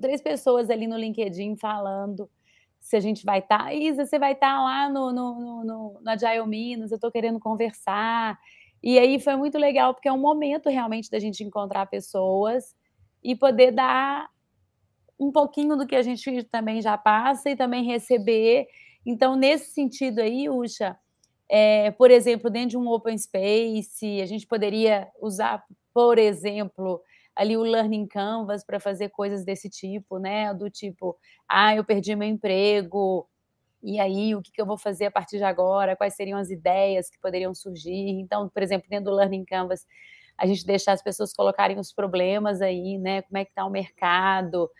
três 0.00 0.20
pessoas 0.20 0.68
ali 0.68 0.88
no 0.88 0.98
LinkedIn 0.98 1.54
falando 1.54 2.28
se 2.80 2.96
a 2.96 3.00
gente 3.00 3.24
vai 3.24 3.38
estar. 3.38 3.66
Tá... 3.66 3.72
Isa, 3.72 4.04
você 4.04 4.18
vai 4.18 4.32
estar 4.32 4.56
tá 4.56 4.64
lá 4.64 4.88
no, 4.88 5.12
no, 5.12 5.34
no, 5.40 5.64
no, 5.64 6.00
no 6.00 6.10
Agile 6.10 6.44
Minas, 6.48 6.90
eu 6.90 6.96
estou 6.96 7.12
querendo 7.12 7.38
conversar. 7.38 8.36
E 8.82 8.98
aí 8.98 9.20
foi 9.20 9.36
muito 9.36 9.56
legal, 9.56 9.94
porque 9.94 10.08
é 10.08 10.12
um 10.12 10.18
momento 10.18 10.68
realmente 10.68 11.08
da 11.08 11.20
gente 11.20 11.44
encontrar 11.44 11.86
pessoas 11.86 12.74
e 13.22 13.36
poder 13.36 13.70
dar 13.70 14.28
um 15.20 15.30
pouquinho 15.30 15.76
do 15.76 15.86
que 15.86 15.94
a 15.94 16.02
gente 16.02 16.42
também 16.44 16.80
já 16.80 16.96
passa 16.96 17.50
e 17.50 17.56
também 17.56 17.84
receber. 17.84 18.66
Então, 19.04 19.36
nesse 19.36 19.72
sentido 19.72 20.20
aí, 20.20 20.48
Ucha, 20.48 20.96
é, 21.48 21.90
por 21.90 22.10
exemplo, 22.10 22.48
dentro 22.48 22.70
de 22.70 22.78
um 22.78 22.88
open 22.88 23.16
space, 23.18 24.20
a 24.22 24.26
gente 24.26 24.46
poderia 24.46 25.08
usar, 25.20 25.62
por 25.92 26.18
exemplo, 26.18 27.02
ali 27.36 27.56
o 27.56 27.62
Learning 27.62 28.06
Canvas 28.06 28.64
para 28.64 28.80
fazer 28.80 29.10
coisas 29.10 29.44
desse 29.44 29.68
tipo, 29.68 30.18
né? 30.18 30.54
Do 30.54 30.70
tipo, 30.70 31.16
ah, 31.48 31.74
eu 31.76 31.84
perdi 31.84 32.16
meu 32.16 32.28
emprego, 32.28 33.28
e 33.82 33.98
aí 33.98 34.34
o 34.34 34.42
que, 34.42 34.52
que 34.52 34.60
eu 34.60 34.66
vou 34.66 34.76
fazer 34.78 35.06
a 35.06 35.10
partir 35.10 35.38
de 35.38 35.44
agora? 35.44 35.96
Quais 35.96 36.14
seriam 36.14 36.38
as 36.38 36.50
ideias 36.50 37.10
que 37.10 37.18
poderiam 37.18 37.54
surgir? 37.54 38.10
Então, 38.20 38.48
por 38.48 38.62
exemplo, 38.62 38.88
dentro 38.88 39.06
do 39.06 39.16
Learning 39.16 39.44
Canvas, 39.44 39.86
a 40.36 40.46
gente 40.46 40.64
deixar 40.66 40.92
as 40.92 41.02
pessoas 41.02 41.32
colocarem 41.32 41.78
os 41.78 41.92
problemas 41.92 42.62
aí, 42.62 42.98
né? 42.98 43.22
Como 43.22 43.38
é 43.38 43.44
que 43.44 43.50
está 43.50 43.64
o 43.64 43.70
mercado? 43.70 44.70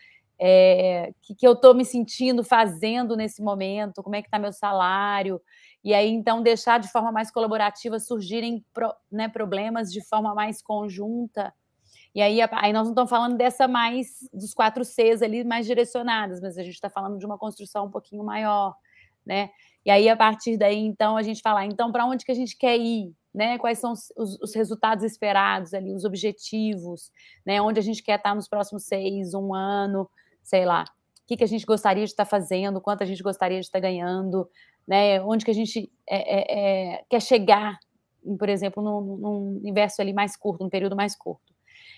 É, 0.43 1.13
que, 1.21 1.35
que 1.35 1.47
eu 1.47 1.53
estou 1.53 1.75
me 1.75 1.85
sentindo 1.85 2.43
fazendo 2.43 3.15
nesse 3.15 3.43
momento, 3.43 4.01
como 4.01 4.15
é 4.15 4.23
que 4.23 4.27
está 4.27 4.39
meu 4.39 4.51
salário, 4.51 5.39
e 5.83 5.93
aí 5.93 6.09
então 6.09 6.41
deixar 6.41 6.79
de 6.79 6.91
forma 6.91 7.11
mais 7.11 7.29
colaborativa 7.29 7.99
surgirem 7.99 8.65
pro, 8.73 8.91
né, 9.11 9.29
problemas 9.29 9.93
de 9.93 10.03
forma 10.03 10.33
mais 10.33 10.59
conjunta. 10.59 11.53
E 12.15 12.21
aí, 12.21 12.39
aí 12.41 12.73
nós 12.73 12.85
não 12.85 12.91
estamos 12.91 13.09
falando 13.09 13.37
dessa 13.37 13.67
mais 13.67 14.27
dos 14.33 14.53
quatro 14.53 14.83
Cs 14.83 15.21
ali 15.21 15.43
mais 15.43 15.67
direcionadas, 15.67 16.41
mas 16.41 16.57
a 16.57 16.63
gente 16.63 16.73
está 16.73 16.89
falando 16.89 17.19
de 17.19 17.25
uma 17.25 17.37
construção 17.37 17.85
um 17.85 17.91
pouquinho 17.91 18.23
maior, 18.23 18.75
né? 19.23 19.51
E 19.85 19.89
aí, 19.89 20.09
a 20.09 20.17
partir 20.17 20.57
daí, 20.57 20.77
então, 20.77 21.17
a 21.17 21.23
gente 21.23 21.41
fala, 21.41 21.65
então, 21.65 21.91
para 21.91 22.05
onde 22.05 22.25
que 22.25 22.31
a 22.31 22.35
gente 22.35 22.55
quer 22.57 22.77
ir? 22.77 23.15
Né? 23.33 23.57
Quais 23.57 23.79
são 23.79 23.93
os, 23.93 24.11
os, 24.41 24.53
resultados 24.53 25.03
esperados 25.05 25.73
ali, 25.73 25.93
os 25.93 26.03
objetivos, 26.03 27.09
né? 27.45 27.61
Onde 27.61 27.79
a 27.79 27.83
gente 27.83 28.03
quer 28.03 28.17
estar 28.17 28.35
nos 28.35 28.47
próximos 28.47 28.83
seis, 28.83 29.33
um 29.33 29.53
ano, 29.53 30.07
sei 30.43 30.65
lá, 30.65 30.83
o 30.83 31.27
que, 31.27 31.37
que 31.37 31.43
a 31.43 31.47
gente 31.47 31.65
gostaria 31.65 32.03
de 32.03 32.11
estar 32.11 32.25
fazendo, 32.25 32.81
quanto 32.81 33.03
a 33.03 33.05
gente 33.05 33.23
gostaria 33.23 33.59
de 33.59 33.65
estar 33.65 33.79
ganhando, 33.79 34.49
né? 34.87 35.21
Onde 35.21 35.45
que 35.45 35.51
a 35.51 35.53
gente 35.53 35.91
é, 36.07 36.17
é, 36.17 36.93
é, 36.95 37.03
quer 37.09 37.21
chegar, 37.21 37.79
por 38.37 38.49
exemplo, 38.49 38.83
num, 38.83 39.17
num 39.17 39.57
universo 39.59 40.01
ali 40.01 40.13
mais 40.13 40.35
curto, 40.35 40.63
num 40.63 40.69
período 40.69 40.95
mais 40.95 41.15
curto. 41.15 41.53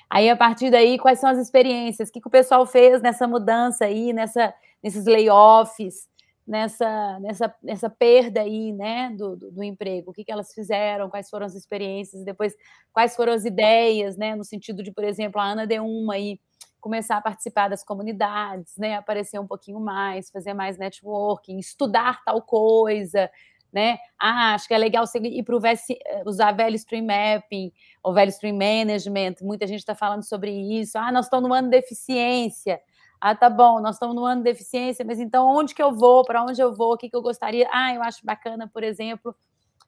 Aí, 0.10 0.30
a 0.30 0.36
partir 0.36 0.70
daí, 0.70 1.00
quais 1.00 1.20
são 1.20 1.30
as 1.30 1.39
experiências? 1.39 2.10
O 2.10 2.12
que, 2.12 2.22
que 2.22 2.28
o 2.28 2.32
pessoal 2.32 2.66
fez 2.66 3.02
nessa 3.02 3.28
mudança 3.28 3.86
aí, 3.86 4.14
nessa, 4.14 4.54
nesses 4.84 5.06
layoffs? 5.06 6.08
nessa, 6.46 7.20
nessa, 7.20 7.56
nessa 7.64 7.89
perda 7.89 8.41
aí, 8.41 8.74
né, 8.74 9.10
do, 9.18 9.36
do, 9.36 9.52
do, 9.52 9.64
emprego, 9.64 10.12
o 10.12 10.14
que, 10.14 10.24
que 10.24 10.32
elas 10.32 10.54
fizeram, 10.54 11.10
quais 11.10 11.30
foram 11.30 11.46
as 11.46 11.56
experiências, 11.56 12.24
depois 12.24 12.54
quais 12.91 13.16
foram 13.16 13.34
as 13.34 13.46
ideias, 13.46 14.18
né, 14.18 14.36
no 14.36 14.44
sentido 14.44 14.84
de, 14.84 14.91
por 14.91 15.04
exemplo, 15.04 15.39
a 15.39 15.46
Ana 15.46 15.66
deu 15.66 15.86
uma 15.86 16.16
aí, 16.16 16.39
começar 16.84 17.15
a 17.15 17.21
participar 17.21 17.69
das 17.69 17.81
comunidades, 17.81 18.75
né, 18.77 18.95
aparecer 18.95 19.39
um 19.39 19.47
pouquinho 19.47 19.79
mais, 19.79 20.29
fazer 20.29 20.53
mais 20.53 20.77
networking, 20.77 21.57
estudar 21.57 22.21
tal 22.25 22.41
coisa, 22.41 23.31
né, 23.71 23.97
ah, 24.19 24.53
acho 24.53 24.67
que 24.67 24.73
é 24.73 24.77
legal 24.77 25.05
ir 25.23 25.43
para 25.43 25.55
usar 26.25 26.51
velho 26.51 26.75
stream 26.75 27.05
mapping, 27.05 27.71
ou 28.03 28.13
velho 28.13 28.29
stream 28.29 28.57
management, 28.57 29.36
muita 29.41 29.65
gente 29.65 29.79
está 29.79 29.95
falando 29.95 30.23
sobre 30.23 30.51
isso, 30.51 30.97
ah, 30.97 31.09
nós 31.09 31.25
estamos 31.25 31.47
no 31.47 31.55
ano 31.55 31.69
de 31.69 31.77
eficiência, 31.77 32.81
ah, 33.21 33.34
tá 33.34 33.49
bom, 33.49 33.79
nós 33.79 33.95
estamos 33.95 34.13
no 34.13 34.25
ano 34.25 34.43
de 34.43 34.51
deficiência, 34.51 35.05
mas 35.05 35.17
então 35.17 35.47
onde 35.47 35.73
que 35.73 35.81
eu 35.81 35.93
vou? 35.95 36.25
Para 36.25 36.43
onde 36.43 36.61
eu 36.61 36.75
vou? 36.75 36.95
O 36.95 36.97
que, 36.97 37.09
que 37.09 37.15
eu 37.15 37.21
gostaria? 37.21 37.65
Ah, 37.71 37.93
eu 37.93 38.03
acho 38.03 38.19
bacana, 38.25 38.67
por 38.67 38.84
exemplo, 38.84 39.34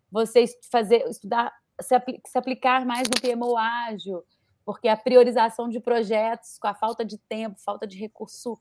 você 0.09 0.45
fazer, 0.71 1.05
estudar, 1.09 1.51
se, 1.81 1.93
apl 1.93 2.13
se 2.25 2.37
aplicar 2.37 2.85
mais 2.85 3.09
no 3.09 3.19
PMO 3.19 3.57
ágil, 3.57 4.23
porque 4.65 4.87
a 4.87 4.97
priorização 4.97 5.69
de 5.69 5.79
projetos, 5.79 6.57
com 6.59 6.67
a 6.67 6.73
falta 6.73 7.05
de 7.05 7.17
tempo, 7.17 7.59
falta 7.59 7.85
de 7.85 7.97
recurso 7.97 8.59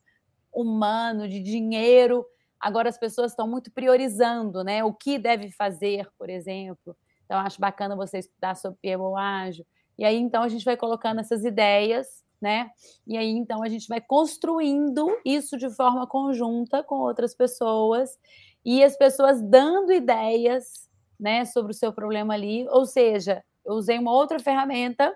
humano, 0.52 1.28
de 1.28 1.40
dinheiro, 1.40 2.24
agora 2.60 2.88
as 2.88 2.98
pessoas 2.98 3.32
estão 3.32 3.48
muito 3.48 3.70
priorizando, 3.72 4.62
né? 4.62 4.84
O 4.84 4.92
que 4.92 5.18
deve 5.18 5.50
fazer, 5.50 6.08
por 6.18 6.28
exemplo. 6.28 6.96
Então, 7.24 7.38
acho 7.38 7.60
bacana 7.60 7.96
você 7.96 8.18
estudar 8.18 8.54
sobre 8.54 8.78
PMO 8.82 9.16
ágil. 9.16 9.66
E 9.96 10.04
aí, 10.04 10.16
então, 10.16 10.42
a 10.42 10.48
gente 10.48 10.64
vai 10.64 10.76
colocando 10.76 11.20
essas 11.20 11.44
ideias 11.44 12.24
né? 12.44 12.70
E 13.06 13.16
aí 13.16 13.30
então 13.30 13.62
a 13.62 13.68
gente 13.70 13.88
vai 13.88 14.02
construindo 14.02 15.18
isso 15.24 15.56
de 15.56 15.70
forma 15.70 16.06
conjunta 16.06 16.82
com 16.82 16.96
outras 16.96 17.34
pessoas 17.34 18.18
e 18.62 18.84
as 18.84 18.96
pessoas 18.98 19.40
dando 19.40 19.90
ideias, 19.90 20.90
né, 21.18 21.46
sobre 21.46 21.72
o 21.72 21.74
seu 21.74 21.90
problema 21.90 22.34
ali, 22.34 22.66
ou 22.68 22.84
seja, 22.84 23.42
eu 23.64 23.74
usei 23.74 23.98
uma 23.98 24.12
outra 24.12 24.38
ferramenta, 24.38 25.14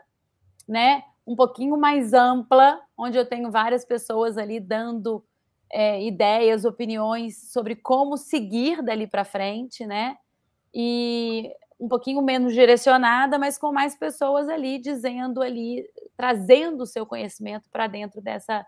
né, 0.68 1.02
um 1.26 1.34
pouquinho 1.34 1.76
mais 1.76 2.12
ampla, 2.12 2.80
onde 2.96 3.16
eu 3.16 3.26
tenho 3.26 3.50
várias 3.50 3.84
pessoas 3.84 4.36
ali 4.36 4.60
dando 4.60 5.24
é, 5.70 6.02
ideias, 6.02 6.64
opiniões 6.64 7.50
sobre 7.52 7.76
como 7.76 8.16
seguir 8.16 8.82
dali 8.82 9.06
para 9.06 9.24
frente, 9.24 9.86
né? 9.86 10.16
E 10.74 11.50
um 11.78 11.88
pouquinho 11.88 12.20
menos 12.22 12.52
direcionada, 12.52 13.38
mas 13.38 13.56
com 13.56 13.72
mais 13.72 13.94
pessoas 13.94 14.48
ali 14.48 14.78
dizendo 14.78 15.42
ali, 15.42 15.84
trazendo 16.16 16.82
o 16.82 16.86
seu 16.86 17.06
conhecimento 17.06 17.68
para 17.70 17.86
dentro 17.86 18.20
dessa, 18.20 18.66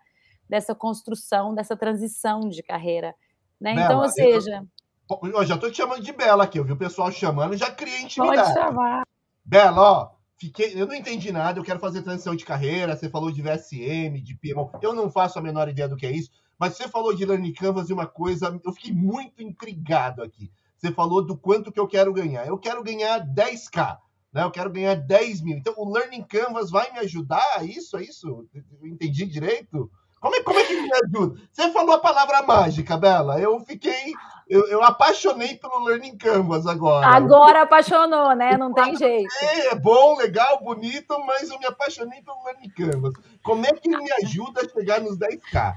dessa 0.49 0.75
construção, 0.75 1.55
dessa 1.55 1.77
transição 1.77 2.49
de 2.49 2.63
carreira. 2.63 3.15
Né? 3.61 3.75
Bela, 3.75 3.85
então, 3.87 4.01
ou 4.01 4.09
seja. 4.09 4.65
Eu, 5.11 5.31
eu 5.33 5.45
já 5.45 5.57
estou 5.57 5.71
te 5.71 5.79
chamando 5.79 6.03
de 6.03 6.13
Bela 6.13 6.45
aqui, 6.45 6.59
eu 6.59 6.65
vi 6.65 6.73
o 6.73 6.79
pessoal 6.79 7.11
chamando, 7.11 7.57
já 7.57 7.71
criei 7.71 8.03
intimidade. 8.03 8.55
Pode 8.55 8.67
chamar. 8.67 9.03
Bela, 9.45 9.81
ó, 9.81 10.11
fiquei, 10.41 10.73
eu 10.75 10.87
não 10.87 10.95
entendi 10.95 11.31
nada, 11.31 11.59
eu 11.59 11.65
quero 11.65 11.79
fazer 11.79 12.01
transição 12.01 12.35
de 12.35 12.47
carreira, 12.47 12.97
você 12.97 13.11
falou 13.11 13.31
de 13.31 13.43
VSM, 13.43 14.21
de 14.23 14.35
PMO, 14.35 14.71
eu 14.81 14.95
não 14.95 15.11
faço 15.11 15.39
a 15.39 15.43
menor 15.43 15.69
ideia 15.69 15.87
do 15.87 15.97
que 15.97 16.07
é 16.07 16.11
isso, 16.11 16.31
mas 16.59 16.77
você 16.77 16.89
falou 16.89 17.15
de 17.15 17.27
Learning 17.27 17.53
Canvas 17.53 17.91
e 17.91 17.93
uma 17.93 18.07
coisa, 18.07 18.59
eu 18.65 18.73
fiquei 18.73 18.93
muito 18.93 19.43
intrigado 19.43 20.23
aqui. 20.23 20.51
Você 20.77 20.91
falou 20.91 21.23
do 21.23 21.37
quanto 21.37 21.71
que 21.71 21.79
eu 21.79 21.87
quero 21.87 22.13
ganhar. 22.13 22.47
Eu 22.47 22.57
quero 22.57 22.83
ganhar 22.83 23.21
10k, 23.21 23.99
né? 24.33 24.43
Eu 24.43 24.51
quero 24.51 24.71
ganhar 24.71 24.95
10 24.95 25.43
mil. 25.43 25.59
Então, 25.59 25.75
o 25.77 25.93
Learning 25.93 26.23
Canvas 26.23 26.71
vai 26.71 26.91
me 26.91 27.01
ajudar 27.01 27.45
a 27.57 27.65
isso? 27.65 27.99
É 27.99 28.03
isso? 28.03 28.49
Eu 28.55 28.87
entendi 28.87 29.27
direito? 29.27 29.91
Como 30.21 30.37
é, 30.37 30.43
como 30.43 30.59
é 30.59 30.65
que 30.65 30.81
me 30.81 30.91
ajuda? 30.93 31.41
Você 31.51 31.71
falou 31.73 31.95
a 31.95 31.99
palavra 31.99 32.43
mágica, 32.43 32.97
Bela. 32.97 33.41
Eu 33.41 33.59
fiquei. 33.61 34.13
Eu, 34.47 34.69
eu 34.69 34.83
apaixonei 34.83 35.57
pelo 35.57 35.85
Learning 35.85 36.17
Canvas 36.17 36.67
agora. 36.67 37.07
Agora 37.07 37.63
apaixonou, 37.63 38.35
né? 38.35 38.57
Não 38.57 38.73
tem 38.75 38.97
jeito. 38.97 39.33
É, 39.43 39.75
bom, 39.77 40.17
legal, 40.17 40.61
bonito, 40.63 41.19
mas 41.25 41.49
eu 41.49 41.59
me 41.59 41.67
apaixonei 41.67 42.21
pelo 42.21 42.45
Learning 42.45 42.69
Canvas. 42.71 43.15
Como 43.43 43.65
é 43.65 43.73
que 43.73 43.89
ele 43.89 44.03
me 44.03 44.13
ajuda 44.23 44.61
a 44.61 44.69
chegar 44.69 45.01
nos 45.01 45.17
10K? 45.17 45.75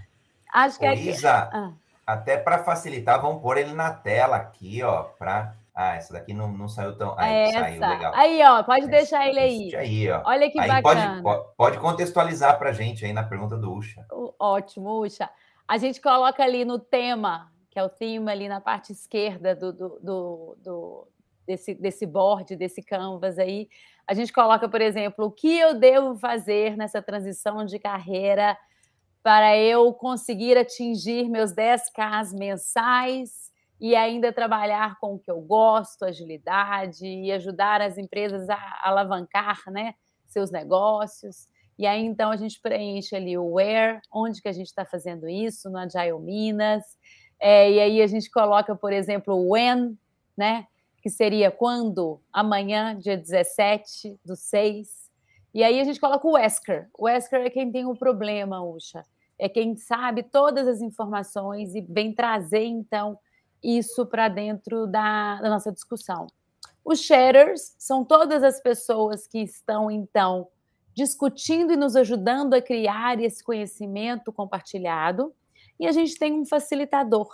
Acho 0.51 0.79
que 0.79 0.85
é. 0.85 0.95
Isa, 0.95 1.49
ah. 1.53 1.71
Até 2.05 2.35
para 2.35 2.63
facilitar, 2.63 3.21
vamos 3.21 3.41
pôr 3.41 3.57
ele 3.57 3.73
na 3.73 3.91
tela 3.91 4.35
aqui, 4.35 4.83
ó, 4.83 5.03
para 5.03 5.55
ah, 5.75 5.95
essa 5.95 6.13
daqui 6.13 6.33
não, 6.33 6.51
não 6.51 6.67
saiu 6.67 6.95
tão. 6.95 7.15
Ah, 7.17 7.27
essa. 7.27 7.59
saiu 7.59 7.79
legal. 7.79 8.13
Aí, 8.15 8.43
ó, 8.43 8.61
pode 8.61 8.81
essa, 8.81 8.91
deixar 8.91 9.27
ele 9.27 9.39
aí. 9.39 9.75
aí 9.75 10.11
ó. 10.11 10.21
Olha 10.25 10.51
que 10.51 10.59
aí 10.59 10.67
bacana. 10.67 11.21
Pode, 11.23 11.55
pode 11.57 11.79
contextualizar 11.79 12.59
para 12.59 12.71
gente 12.71 13.03
aí 13.03 13.11
na 13.11 13.23
pergunta 13.23 13.57
do 13.57 13.73
Ucha. 13.73 14.05
Ótimo, 14.39 15.01
Ucha. 15.01 15.27
A 15.67 15.77
gente 15.77 15.99
coloca 15.99 16.43
ali 16.43 16.63
no 16.63 16.77
tema, 16.77 17.51
que 17.71 17.79
é 17.79 17.83
o 17.83 17.89
tema 17.89 18.31
ali 18.31 18.47
na 18.47 18.61
parte 18.61 18.91
esquerda 18.91 19.55
do, 19.55 19.73
do, 19.73 19.99
do, 19.99 20.57
do 20.63 21.07
desse, 21.47 21.73
desse 21.73 22.05
board, 22.05 22.55
desse 22.55 22.83
canvas 22.83 23.39
aí. 23.39 23.67
A 24.05 24.13
gente 24.13 24.31
coloca, 24.31 24.69
por 24.69 24.81
exemplo, 24.81 25.25
o 25.25 25.31
que 25.31 25.57
eu 25.57 25.73
devo 25.73 26.15
fazer 26.15 26.77
nessa 26.77 27.01
transição 27.01 27.65
de 27.65 27.79
carreira 27.79 28.55
para 29.23 29.57
eu 29.57 29.91
conseguir 29.93 30.55
atingir 30.55 31.29
meus 31.29 31.51
10K 31.51 32.37
mensais 32.37 33.51
e 33.79 33.95
ainda 33.95 34.31
trabalhar 34.31 34.97
com 34.99 35.15
o 35.15 35.19
que 35.19 35.29
eu 35.29 35.41
gosto, 35.41 36.05
agilidade, 36.05 37.05
e 37.05 37.31
ajudar 37.31 37.81
as 37.81 37.97
empresas 37.97 38.49
a 38.49 38.79
alavancar 38.83 39.61
né, 39.67 39.95
seus 40.27 40.51
negócios. 40.51 41.47
E 41.77 41.85
aí, 41.85 42.03
então, 42.03 42.31
a 42.31 42.35
gente 42.35 42.61
preenche 42.61 43.15
ali 43.15 43.37
o 43.37 43.53
where, 43.53 43.99
onde 44.11 44.41
que 44.41 44.47
a 44.47 44.53
gente 44.53 44.67
está 44.67 44.85
fazendo 44.85 45.27
isso, 45.27 45.69
no 45.69 45.77
Agile 45.77 46.19
Minas. 46.19 46.83
É, 47.39 47.71
e 47.71 47.79
aí 47.79 48.01
a 48.01 48.07
gente 48.07 48.29
coloca, 48.29 48.75
por 48.75 48.93
exemplo, 48.93 49.33
o 49.33 49.51
when, 49.51 49.97
né? 50.37 50.67
Que 51.01 51.09
seria 51.09 51.51
quando? 51.51 52.21
Amanhã, 52.31 52.97
dia 52.97 53.17
17 53.17 54.17
do 54.23 54.35
6. 54.35 54.87
E 55.53 55.63
aí 55.63 55.79
a 55.79 55.83
gente 55.83 55.99
coloca 55.99 56.25
o 56.25 56.33
Wesker. 56.33 56.89
O 56.97 57.05
Wesker 57.05 57.41
é 57.41 57.49
quem 57.49 57.71
tem 57.71 57.85
o 57.85 57.95
problema, 57.95 58.63
Ucha 58.63 59.03
é 59.43 59.49
quem 59.49 59.75
sabe 59.75 60.23
todas 60.23 60.67
as 60.67 60.81
informações 60.81 61.75
e 61.75 61.81
vem 61.81 62.13
trazer, 62.13 62.63
então, 62.63 63.17
isso 63.63 64.05
para 64.05 64.27
dentro 64.27 64.85
da, 64.87 65.41
da, 65.41 65.49
nossa 65.49 65.71
discussão. 65.71 66.27
Os 66.83 66.99
sharers 66.99 67.75
são 67.79 68.03
todas 68.03 68.43
as 68.43 68.61
pessoas 68.61 69.25
que 69.25 69.39
estão, 69.39 69.89
então, 69.89 70.47
discutindo 70.93 71.73
e 71.73 71.77
nos 71.77 71.95
ajudando 71.95 72.53
a 72.53 72.61
criar 72.61 73.19
esse 73.21 73.43
conhecimento 73.43 74.33
compartilhado. 74.33 75.33
E 75.79 75.87
a 75.87 75.91
gente 75.91 76.17
tem 76.17 76.33
um 76.33 76.45
facilitador, 76.45 77.29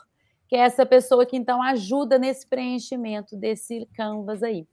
que 0.48 0.56
é 0.56 0.60
essa 0.60 0.86
pessoa 0.86 1.26
que, 1.26 1.36
então, 1.36 1.62
ajuda 1.62 2.20
nesse 2.20 2.48
preenchimento 2.48 3.36
desse 3.36 3.88
Canvas 3.96 4.44
aí. 4.44 4.68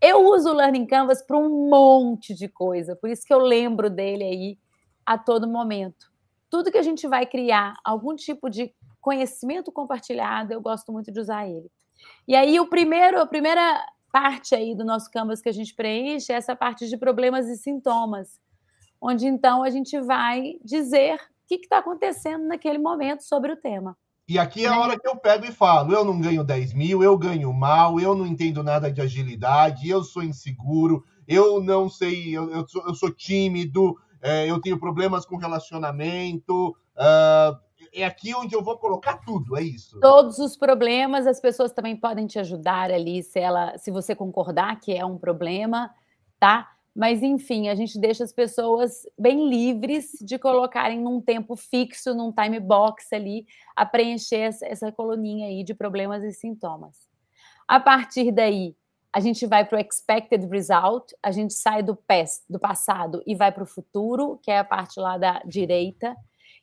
Eu 0.00 0.26
uso 0.26 0.50
o 0.50 0.54
Learning 0.54 0.86
Canvas 0.86 1.22
para 1.22 1.36
um 1.36 1.68
monte 1.68 2.34
de 2.34 2.48
coisa, 2.48 2.96
por 2.96 3.10
isso 3.10 3.26
que 3.26 3.32
eu 3.32 3.38
lembro 3.38 3.90
dele 3.90 4.24
aí 4.24 4.58
a 5.04 5.18
todo 5.18 5.48
momento 5.48 6.08
tudo 6.50 6.70
que 6.72 6.78
a 6.78 6.82
gente 6.82 7.06
vai 7.06 7.26
criar 7.26 7.74
algum 7.84 8.14
tipo 8.16 8.48
de 8.48 8.72
conhecimento 9.00 9.72
compartilhado, 9.72 10.52
eu 10.52 10.60
gosto 10.60 10.92
muito 10.92 11.10
de 11.12 11.20
usar 11.20 11.48
ele. 11.48 11.70
E 12.26 12.34
aí 12.34 12.60
o 12.60 12.66
primeiro, 12.66 13.20
a 13.20 13.26
primeira 13.26 13.84
parte 14.12 14.54
aí 14.54 14.74
do 14.74 14.84
nosso 14.84 15.10
canvas 15.10 15.40
que 15.40 15.48
a 15.48 15.52
gente 15.52 15.74
preenche 15.74 16.32
é 16.32 16.36
essa 16.36 16.56
parte 16.56 16.88
de 16.88 16.96
problemas 16.96 17.46
e 17.46 17.56
sintomas, 17.56 18.40
onde 19.00 19.26
então 19.26 19.62
a 19.62 19.70
gente 19.70 20.00
vai 20.00 20.54
dizer 20.64 21.14
o 21.14 21.18
que 21.48 21.56
está 21.56 21.78
acontecendo 21.78 22.46
naquele 22.46 22.78
momento 22.78 23.22
sobre 23.22 23.52
o 23.52 23.56
tema. 23.56 23.96
E 24.28 24.38
aqui 24.38 24.66
é 24.66 24.68
a 24.68 24.72
né? 24.72 24.76
hora 24.76 24.98
que 24.98 25.08
eu 25.08 25.16
pego 25.16 25.46
e 25.46 25.52
falo: 25.52 25.92
eu 25.92 26.04
não 26.04 26.20
ganho 26.20 26.44
10 26.44 26.74
mil, 26.74 27.02
eu 27.02 27.16
ganho 27.16 27.52
mal, 27.52 27.98
eu 27.98 28.14
não 28.14 28.26
entendo 28.26 28.62
nada 28.62 28.92
de 28.92 29.00
agilidade, 29.00 29.88
eu 29.88 30.04
sou 30.04 30.22
inseguro, 30.22 31.02
eu 31.26 31.62
não 31.62 31.88
sei, 31.88 32.36
eu, 32.36 32.50
eu, 32.50 32.68
sou, 32.68 32.86
eu 32.86 32.94
sou 32.94 33.10
tímido, 33.10 33.96
é, 34.20 34.50
eu 34.50 34.60
tenho 34.60 34.78
problemas 34.78 35.24
com 35.24 35.36
relacionamento. 35.36 36.76
Uh, 36.94 37.67
é 37.92 38.04
aqui 38.04 38.34
onde 38.34 38.54
eu 38.54 38.62
vou 38.62 38.78
colocar 38.78 39.18
tudo, 39.18 39.56
é 39.56 39.62
isso. 39.62 39.98
Todos 40.00 40.38
os 40.38 40.56
problemas, 40.56 41.26
as 41.26 41.40
pessoas 41.40 41.72
também 41.72 41.96
podem 41.96 42.26
te 42.26 42.38
ajudar 42.38 42.90
ali, 42.90 43.22
se 43.22 43.38
ela, 43.38 43.76
se 43.78 43.90
você 43.90 44.14
concordar 44.14 44.78
que 44.80 44.94
é 44.94 45.04
um 45.04 45.18
problema, 45.18 45.94
tá? 46.38 46.70
Mas 46.98 47.22
enfim, 47.22 47.68
a 47.68 47.76
gente 47.76 47.96
deixa 47.96 48.24
as 48.24 48.32
pessoas 48.32 49.06
bem 49.16 49.48
livres 49.48 50.16
de 50.20 50.36
colocarem 50.36 51.00
num 51.00 51.20
tempo 51.20 51.54
fixo, 51.54 52.12
num 52.12 52.32
time 52.32 52.58
box 52.58 53.12
ali, 53.12 53.46
a 53.76 53.86
preencher 53.86 54.52
essa, 54.62 54.90
coluninha 54.90 55.46
aí 55.46 55.62
de 55.62 55.74
problemas 55.74 56.24
e 56.24 56.32
sintomas. 56.32 56.96
A 57.68 57.78
partir 57.78 58.32
daí, 58.32 58.74
a 59.12 59.20
gente 59.20 59.46
vai 59.46 59.64
para 59.64 59.78
o 59.78 59.80
expected 59.80 60.44
result, 60.48 61.12
a 61.22 61.30
gente 61.30 61.54
sai 61.54 61.84
do 61.84 61.94
past, 61.94 62.44
do 62.50 62.58
passado 62.58 63.22
e 63.24 63.34
vai 63.34 63.52
para 63.52 63.62
o 63.62 63.66
futuro, 63.66 64.40
que 64.42 64.50
é 64.50 64.58
a 64.58 64.64
parte 64.64 64.98
lá 64.98 65.16
da 65.16 65.40
direita. 65.46 66.16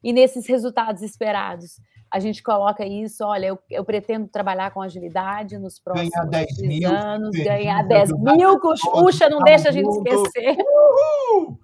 E 0.05 0.13
nesses 0.13 0.45
resultados 0.45 1.01
esperados, 1.01 1.81
a 2.11 2.19
gente 2.19 2.43
coloca 2.43 2.85
isso, 2.85 3.25
olha, 3.25 3.47
eu, 3.47 3.59
eu 3.71 3.83
pretendo 3.83 4.27
trabalhar 4.27 4.69
com 4.69 4.79
agilidade 4.79 5.57
nos 5.57 5.79
próximos 5.79 6.11
ganhar 6.11 6.45
10 6.45 6.57
mil, 6.59 6.89
anos, 6.91 7.31
ganhar 7.31 7.81
10 7.87 8.11
mil, 8.11 8.59
Puxa, 8.59 9.27
não 9.27 9.39
deixa 9.39 9.69
a 9.69 9.71
gente 9.71 9.89
esquecer. 9.89 10.57
Uhul! 10.59 11.59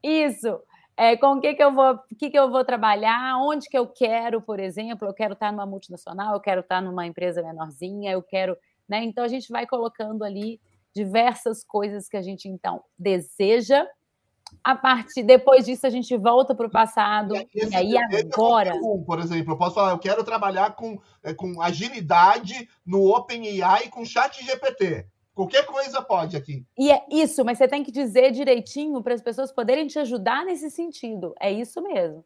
Isso. 0.00 0.60
É, 0.96 1.16
com 1.16 1.32
o 1.32 1.40
que, 1.40 1.52
que 1.54 1.64
eu 1.64 1.74
vou, 1.74 1.98
que, 2.16 2.30
que 2.30 2.38
eu 2.38 2.48
vou 2.48 2.64
trabalhar, 2.64 3.36
onde 3.40 3.68
que 3.68 3.76
eu 3.76 3.88
quero, 3.88 4.40
por 4.40 4.60
exemplo, 4.60 5.08
eu 5.08 5.12
quero 5.12 5.32
estar 5.32 5.50
numa 5.50 5.66
multinacional, 5.66 6.34
eu 6.34 6.40
quero 6.40 6.60
estar 6.60 6.80
numa 6.80 7.08
empresa 7.08 7.42
menorzinha, 7.42 8.12
eu 8.12 8.22
quero, 8.22 8.56
né? 8.88 9.02
Então 9.02 9.24
a 9.24 9.28
gente 9.28 9.50
vai 9.50 9.66
colocando 9.66 10.22
ali 10.22 10.60
diversas 10.94 11.64
coisas 11.64 12.08
que 12.08 12.16
a 12.16 12.22
gente 12.22 12.48
então 12.48 12.84
deseja. 12.96 13.84
A 14.62 14.74
partir 14.74 15.22
depois 15.22 15.64
disso 15.64 15.86
a 15.86 15.90
gente 15.90 16.16
volta 16.16 16.54
para 16.54 16.66
o 16.66 16.70
passado 16.70 17.34
e, 17.36 17.48
e 17.54 17.74
aí 17.74 17.94
agora, 17.98 18.74
um, 18.74 19.02
por 19.04 19.18
exemplo, 19.18 19.52
eu 19.52 19.56
posso 19.56 19.74
falar, 19.74 19.92
eu 19.92 19.98
quero 19.98 20.24
trabalhar 20.24 20.74
com, 20.74 20.98
é, 21.22 21.34
com 21.34 21.60
agilidade 21.60 22.68
no 22.84 23.04
OpenAI 23.14 23.88
com 23.88 24.04
Chat 24.04 24.44
GPT. 24.44 25.06
Qualquer 25.34 25.64
coisa 25.66 26.02
pode 26.02 26.36
aqui. 26.36 26.66
E 26.76 26.90
é 26.90 27.00
isso, 27.10 27.44
mas 27.44 27.58
você 27.58 27.68
tem 27.68 27.84
que 27.84 27.92
dizer 27.92 28.32
direitinho 28.32 29.00
para 29.02 29.14
as 29.14 29.22
pessoas 29.22 29.52
poderem 29.52 29.86
te 29.86 29.98
ajudar 29.98 30.44
nesse 30.44 30.68
sentido. 30.68 31.32
É 31.40 31.52
isso 31.52 31.80
mesmo. 31.80 32.24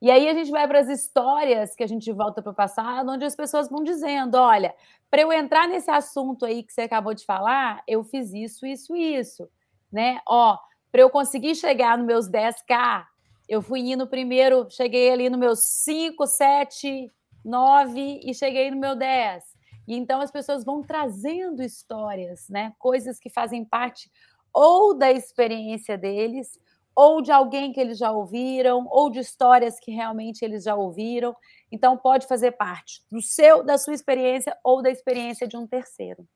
E 0.00 0.10
aí 0.10 0.26
a 0.26 0.32
gente 0.32 0.50
vai 0.50 0.66
para 0.66 0.80
as 0.80 0.88
histórias 0.88 1.76
que 1.76 1.82
a 1.82 1.86
gente 1.86 2.10
volta 2.10 2.40
para 2.40 2.52
o 2.52 2.54
passado, 2.54 3.10
onde 3.10 3.26
as 3.26 3.36
pessoas 3.36 3.68
vão 3.68 3.84
dizendo: 3.84 4.36
olha, 4.36 4.74
para 5.10 5.20
eu 5.20 5.30
entrar 5.30 5.68
nesse 5.68 5.90
assunto 5.90 6.46
aí 6.46 6.62
que 6.62 6.72
você 6.72 6.82
acabou 6.82 7.12
de 7.12 7.26
falar, 7.26 7.82
eu 7.86 8.02
fiz 8.02 8.32
isso, 8.32 8.64
isso, 8.64 8.96
isso. 8.96 9.46
Né? 9.92 10.20
Ó, 10.26 10.56
para 10.90 11.02
eu 11.02 11.10
conseguir 11.10 11.54
chegar 11.54 11.96
nos 11.96 12.06
meus 12.06 12.28
10K, 12.28 13.04
eu 13.48 13.60
fui 13.60 13.80
indo 13.80 14.06
primeiro, 14.06 14.68
cheguei 14.70 15.10
ali 15.10 15.28
no 15.28 15.38
meus 15.38 15.60
5, 15.84 16.26
7, 16.26 17.10
9 17.44 18.20
e 18.24 18.34
cheguei 18.34 18.70
no 18.70 18.76
meu 18.76 18.94
10. 18.94 19.44
E 19.88 19.94
então 19.94 20.20
as 20.20 20.30
pessoas 20.30 20.64
vão 20.64 20.82
trazendo 20.82 21.62
histórias, 21.62 22.48
né? 22.48 22.72
Coisas 22.78 23.18
que 23.18 23.28
fazem 23.28 23.64
parte 23.64 24.10
ou 24.52 24.94
da 24.94 25.10
experiência 25.10 25.96
deles, 25.96 26.58
ou 26.94 27.22
de 27.22 27.32
alguém 27.32 27.72
que 27.72 27.80
eles 27.80 27.98
já 27.98 28.10
ouviram, 28.10 28.86
ou 28.90 29.10
de 29.10 29.20
histórias 29.20 29.78
que 29.80 29.90
realmente 29.90 30.44
eles 30.44 30.64
já 30.64 30.74
ouviram. 30.74 31.34
Então 31.70 31.96
pode 31.96 32.26
fazer 32.26 32.52
parte 32.52 33.02
do 33.10 33.22
seu, 33.22 33.64
da 33.64 33.78
sua 33.78 33.94
experiência 33.94 34.56
ou 34.62 34.82
da 34.82 34.90
experiência 34.90 35.46
de 35.46 35.56
um 35.56 35.66
terceiro. 35.66 36.26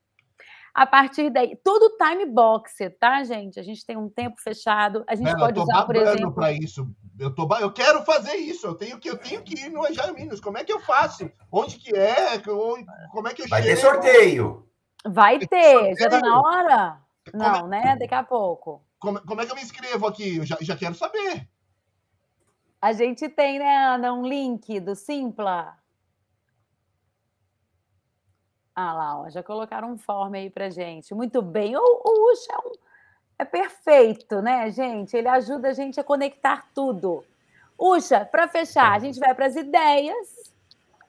A 0.74 0.84
partir 0.86 1.30
daí, 1.30 1.56
tudo 1.62 1.96
time 1.96 2.26
box, 2.26 2.74
tá, 2.98 3.22
gente? 3.22 3.60
A 3.60 3.62
gente 3.62 3.86
tem 3.86 3.96
um 3.96 4.08
tempo 4.08 4.40
fechado. 4.40 5.04
A 5.06 5.14
gente 5.14 5.26
Pera, 5.26 5.38
pode 5.38 5.60
usar, 5.60 5.84
por 5.84 5.94
exemplo. 5.94 6.32
para 6.32 6.50
isso. 6.50 6.90
Eu, 7.16 7.32
tô, 7.32 7.48
eu 7.58 7.72
quero 7.72 8.04
fazer 8.04 8.34
isso. 8.34 8.66
Eu 8.66 8.74
tenho 8.74 8.98
que, 8.98 9.08
eu 9.08 9.16
tenho 9.16 9.40
que 9.42 9.54
ir 9.54 9.70
no 9.70 9.84
Ajaminos. 9.86 10.40
Como 10.40 10.58
é 10.58 10.64
que 10.64 10.72
eu 10.72 10.80
faço? 10.80 11.30
Onde 11.52 11.78
que 11.78 11.94
é? 11.96 12.38
Como 12.40 13.28
é 13.28 13.32
que 13.32 13.42
eu 13.42 13.48
Vai 13.48 13.62
chego? 13.62 13.74
ter 13.76 13.80
sorteio. 13.80 14.68
Vai 15.06 15.38
ter. 15.38 15.94
Já 15.96 16.08
tá 16.08 16.18
na 16.18 16.40
hora? 16.40 17.00
Não, 17.32 17.66
é... 17.66 17.68
né? 17.68 17.96
Daqui 17.96 18.14
a 18.14 18.24
pouco. 18.24 18.82
Como, 18.98 19.20
como 19.20 19.40
é 19.40 19.46
que 19.46 19.52
eu 19.52 19.56
me 19.56 19.62
inscrevo 19.62 20.08
aqui? 20.08 20.38
Eu 20.38 20.44
já, 20.44 20.58
já 20.60 20.76
quero 20.76 20.96
saber. 20.96 21.48
A 22.82 22.92
gente 22.92 23.28
tem, 23.28 23.60
né, 23.60 23.76
Ana, 23.86 24.12
um 24.12 24.26
link 24.26 24.80
do 24.80 24.96
Simpla. 24.96 25.76
Ah 28.74 28.92
lá, 28.92 29.20
ó, 29.20 29.30
já 29.30 29.42
colocaram 29.42 29.92
um 29.92 29.98
form 29.98 30.34
aí 30.34 30.50
para 30.50 30.68
gente. 30.68 31.14
Muito 31.14 31.40
bem. 31.40 31.76
O, 31.76 31.80
o 31.80 32.32
é, 32.32 32.68
um, 32.68 32.72
é 33.38 33.44
perfeito, 33.44 34.42
né, 34.42 34.70
gente? 34.72 35.16
Ele 35.16 35.28
ajuda 35.28 35.68
a 35.68 35.72
gente 35.72 36.00
a 36.00 36.04
conectar 36.04 36.68
tudo. 36.74 37.24
Ucha, 37.78 38.24
para 38.24 38.48
fechar, 38.48 38.92
a 38.92 38.98
gente 38.98 39.18
vai 39.20 39.34
para 39.34 39.46
as 39.46 39.54
ideias. 39.54 40.52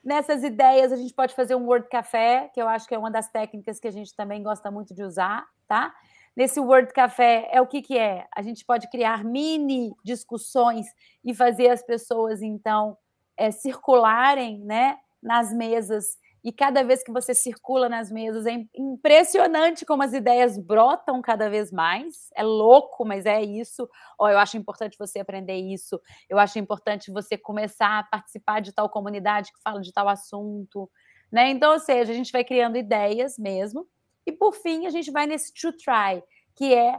Nessas 0.04 0.44
ideias, 0.44 0.92
a 0.92 0.96
gente 0.96 1.12
pode 1.12 1.34
fazer 1.34 1.56
um 1.56 1.66
Word 1.66 1.88
Café, 1.88 2.48
que 2.54 2.62
eu 2.62 2.68
acho 2.68 2.86
que 2.86 2.94
é 2.94 2.98
uma 2.98 3.10
das 3.10 3.28
técnicas 3.28 3.80
que 3.80 3.88
a 3.88 3.92
gente 3.92 4.14
também 4.14 4.42
gosta 4.42 4.70
muito 4.70 4.94
de 4.94 5.02
usar, 5.02 5.44
tá? 5.66 5.92
Nesse 6.36 6.60
Word 6.60 6.92
Café, 6.92 7.48
é 7.50 7.60
o 7.60 7.66
que, 7.66 7.82
que 7.82 7.98
é? 7.98 8.26
A 8.36 8.42
gente 8.42 8.64
pode 8.64 8.88
criar 8.90 9.24
mini 9.24 9.92
discussões 10.04 10.86
e 11.24 11.34
fazer 11.34 11.70
as 11.70 11.82
pessoas, 11.82 12.42
então, 12.42 12.96
é, 13.36 13.50
circularem 13.50 14.60
né, 14.60 14.98
nas 15.20 15.52
mesas 15.52 16.18
e 16.46 16.52
cada 16.52 16.84
vez 16.84 17.02
que 17.02 17.10
você 17.10 17.34
circula 17.34 17.88
nas 17.88 18.08
mesas, 18.08 18.46
é 18.46 18.64
impressionante 18.72 19.84
como 19.84 20.04
as 20.04 20.12
ideias 20.12 20.56
brotam 20.56 21.20
cada 21.20 21.50
vez 21.50 21.72
mais. 21.72 22.30
É 22.36 22.44
louco, 22.44 23.04
mas 23.04 23.26
é 23.26 23.42
isso. 23.42 23.90
Oh, 24.16 24.28
eu 24.28 24.38
acho 24.38 24.56
importante 24.56 24.96
você 24.96 25.18
aprender 25.18 25.56
isso. 25.56 26.00
Eu 26.30 26.38
acho 26.38 26.56
importante 26.56 27.10
você 27.10 27.36
começar 27.36 27.98
a 27.98 28.04
participar 28.04 28.60
de 28.60 28.70
tal 28.70 28.88
comunidade 28.88 29.52
que 29.52 29.60
fala 29.60 29.80
de 29.80 29.92
tal 29.92 30.08
assunto. 30.08 30.88
Né? 31.32 31.50
Então, 31.50 31.72
ou 31.72 31.80
seja, 31.80 32.12
a 32.12 32.14
gente 32.14 32.30
vai 32.30 32.44
criando 32.44 32.76
ideias 32.76 33.36
mesmo. 33.36 33.84
E 34.24 34.30
por 34.30 34.54
fim, 34.54 34.86
a 34.86 34.90
gente 34.90 35.10
vai 35.10 35.26
nesse 35.26 35.52
to 35.52 35.72
try, 35.72 36.22
que 36.54 36.72
é 36.72 36.96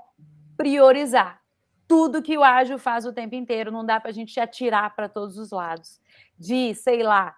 priorizar. 0.58 1.40
Tudo 1.88 2.22
que 2.22 2.38
o 2.38 2.44
ágil 2.44 2.78
faz 2.78 3.06
o 3.06 3.14
tempo 3.14 3.36
inteiro, 3.36 3.72
não 3.72 3.86
dá 3.86 3.98
para 3.98 4.10
a 4.10 4.14
gente 4.14 4.38
atirar 4.42 4.94
para 4.94 5.08
todos 5.08 5.38
os 5.38 5.52
lados. 5.52 6.02
De, 6.38 6.76
sei 6.76 7.02
lá, 7.02 7.34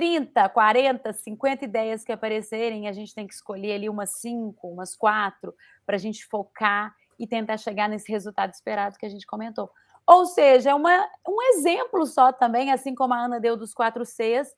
30, 0.00 0.48
40, 0.48 1.12
50 1.12 1.62
ideias 1.62 2.02
que 2.02 2.10
aparecerem, 2.10 2.88
a 2.88 2.92
gente 2.92 3.14
tem 3.14 3.26
que 3.26 3.34
escolher 3.34 3.74
ali 3.74 3.86
umas 3.86 4.12
cinco, 4.12 4.68
umas 4.68 4.96
quatro, 4.96 5.54
para 5.84 5.96
a 5.96 5.98
gente 5.98 6.24
focar 6.24 6.94
e 7.18 7.26
tentar 7.26 7.58
chegar 7.58 7.86
nesse 7.86 8.10
resultado 8.10 8.50
esperado 8.50 8.96
que 8.96 9.04
a 9.04 9.10
gente 9.10 9.26
comentou. 9.26 9.70
Ou 10.06 10.24
seja, 10.24 10.70
é 10.70 10.74
um 10.74 11.42
exemplo 11.52 12.06
só 12.06 12.32
também, 12.32 12.72
assim 12.72 12.94
como 12.94 13.12
a 13.12 13.18
Ana 13.18 13.38
deu 13.38 13.58
dos 13.58 13.74
quatro 13.74 14.06
Cs, 14.06 14.48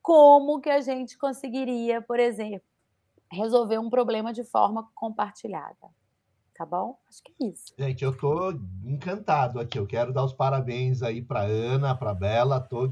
como 0.00 0.58
que 0.58 0.70
a 0.70 0.80
gente 0.80 1.18
conseguiria, 1.18 2.00
por 2.00 2.18
exemplo, 2.18 2.66
resolver 3.30 3.76
um 3.76 3.90
problema 3.90 4.32
de 4.32 4.42
forma 4.42 4.88
compartilhada. 4.94 5.86
Tá 6.56 6.64
bom? 6.64 6.98
Acho 7.06 7.22
que 7.22 7.34
é 7.42 7.46
isso. 7.46 7.74
Gente, 7.78 8.02
eu 8.02 8.16
tô 8.16 8.52
encantado 8.82 9.60
aqui. 9.60 9.78
Eu 9.78 9.86
quero 9.86 10.14
dar 10.14 10.24
os 10.24 10.32
parabéns 10.32 11.02
aí 11.02 11.20
para 11.20 11.42
Ana, 11.42 11.94
para 11.94 12.14
Bela. 12.14 12.58
Tô 12.58 12.90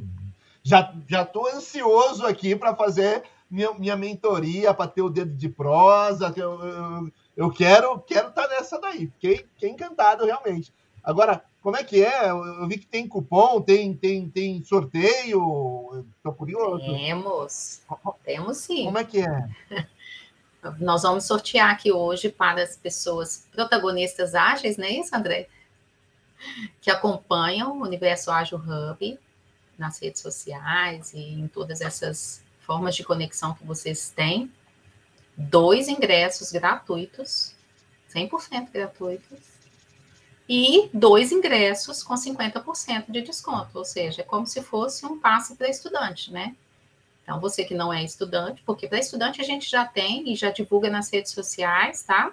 já 0.67 0.93
já 1.09 1.25
tô 1.25 1.47
ansioso 1.47 2.27
aqui 2.27 2.57
para 2.57 2.75
fazer 2.75 3.23
minha, 3.49 3.73
minha 3.75 3.97
mentoria, 3.97 4.75
para 4.75 4.91
ter 4.91 5.01
o 5.01 5.09
dedo 5.09 5.33
de 5.33 5.49
prosa. 5.49 6.35
Eu, 6.37 6.61
eu, 6.61 7.13
eu 7.37 7.51
quero 7.53 8.01
quero 8.01 8.31
estar 8.31 8.49
tá 8.49 8.49
nessa 8.49 8.81
daí. 8.81 9.07
Fiquei, 9.07 9.47
fiquei 9.55 9.71
encantado 9.71 10.25
realmente. 10.25 10.75
Agora, 11.05 11.45
como 11.63 11.77
é 11.77 11.85
que 11.85 12.05
é? 12.05 12.31
Eu 12.31 12.67
vi 12.67 12.79
que 12.79 12.87
tem 12.87 13.07
cupom, 13.07 13.63
tem, 13.63 13.95
tem, 13.95 14.29
tem 14.29 14.61
sorteio. 14.65 16.05
Estou 16.17 16.35
curioso. 16.35 16.85
Temos. 16.85 17.83
Temos 18.25 18.57
sim. 18.57 18.87
Como 18.87 18.99
é 18.99 19.05
que 19.05 19.21
é? 19.21 19.49
Nós 20.81 21.05
vamos 21.05 21.27
sortear 21.27 21.71
aqui 21.71 21.93
hoje 21.93 22.29
para 22.29 22.61
as 22.61 22.77
pessoas 22.77 23.47
protagonistas 23.53 24.35
ágeis, 24.35 24.77
não 24.77 24.85
é 24.85 24.95
isso, 24.95 25.15
André? 25.15 25.47
Que 26.81 26.91
acompanham 26.91 27.79
o 27.79 27.85
Universo 27.85 28.33
Ágil 28.33 28.59
Hub 28.59 29.17
nas 29.79 30.01
redes 30.01 30.23
sociais 30.23 31.13
e 31.13 31.19
em 31.19 31.49
todas 31.49 31.81
essas 31.81 32.43
formas 32.61 32.95
de 32.97 33.05
conexão 33.05 33.55
que 33.55 33.65
vocês 33.65 34.11
têm, 34.11 34.51
dois 35.37 35.89
ingressos 35.89 36.51
gratuitos, 36.51 37.55
100% 38.15 38.71
gratuitos, 38.73 39.57
e 40.49 40.89
dois 40.93 41.33
ingressos 41.33 42.03
com 42.03 42.15
50% 42.15 43.07
de 43.09 43.23
desconto, 43.23 43.71
ou 43.75 43.85
seja, 43.85 44.23
é 44.23 44.25
como 44.25 44.47
se 44.47 44.63
fosse 44.63 45.05
um 45.05 45.19
passe 45.19 45.57
para 45.57 45.69
estudante, 45.69 46.33
né? 46.33 46.55
Então, 47.23 47.41
você 47.41 47.65
que 47.65 47.75
não 47.75 47.93
é 47.93 48.05
estudante, 48.05 48.63
porque 48.65 48.87
para 48.87 49.01
estudante 49.01 49.41
a 49.41 49.45
gente 49.45 49.69
já 49.69 49.85
tem 49.85 50.33
e 50.33 50.37
já 50.37 50.51
divulga 50.51 50.89
nas 50.89 51.11
redes 51.13 51.33
sociais, 51.33 52.05
tá? 52.05 52.33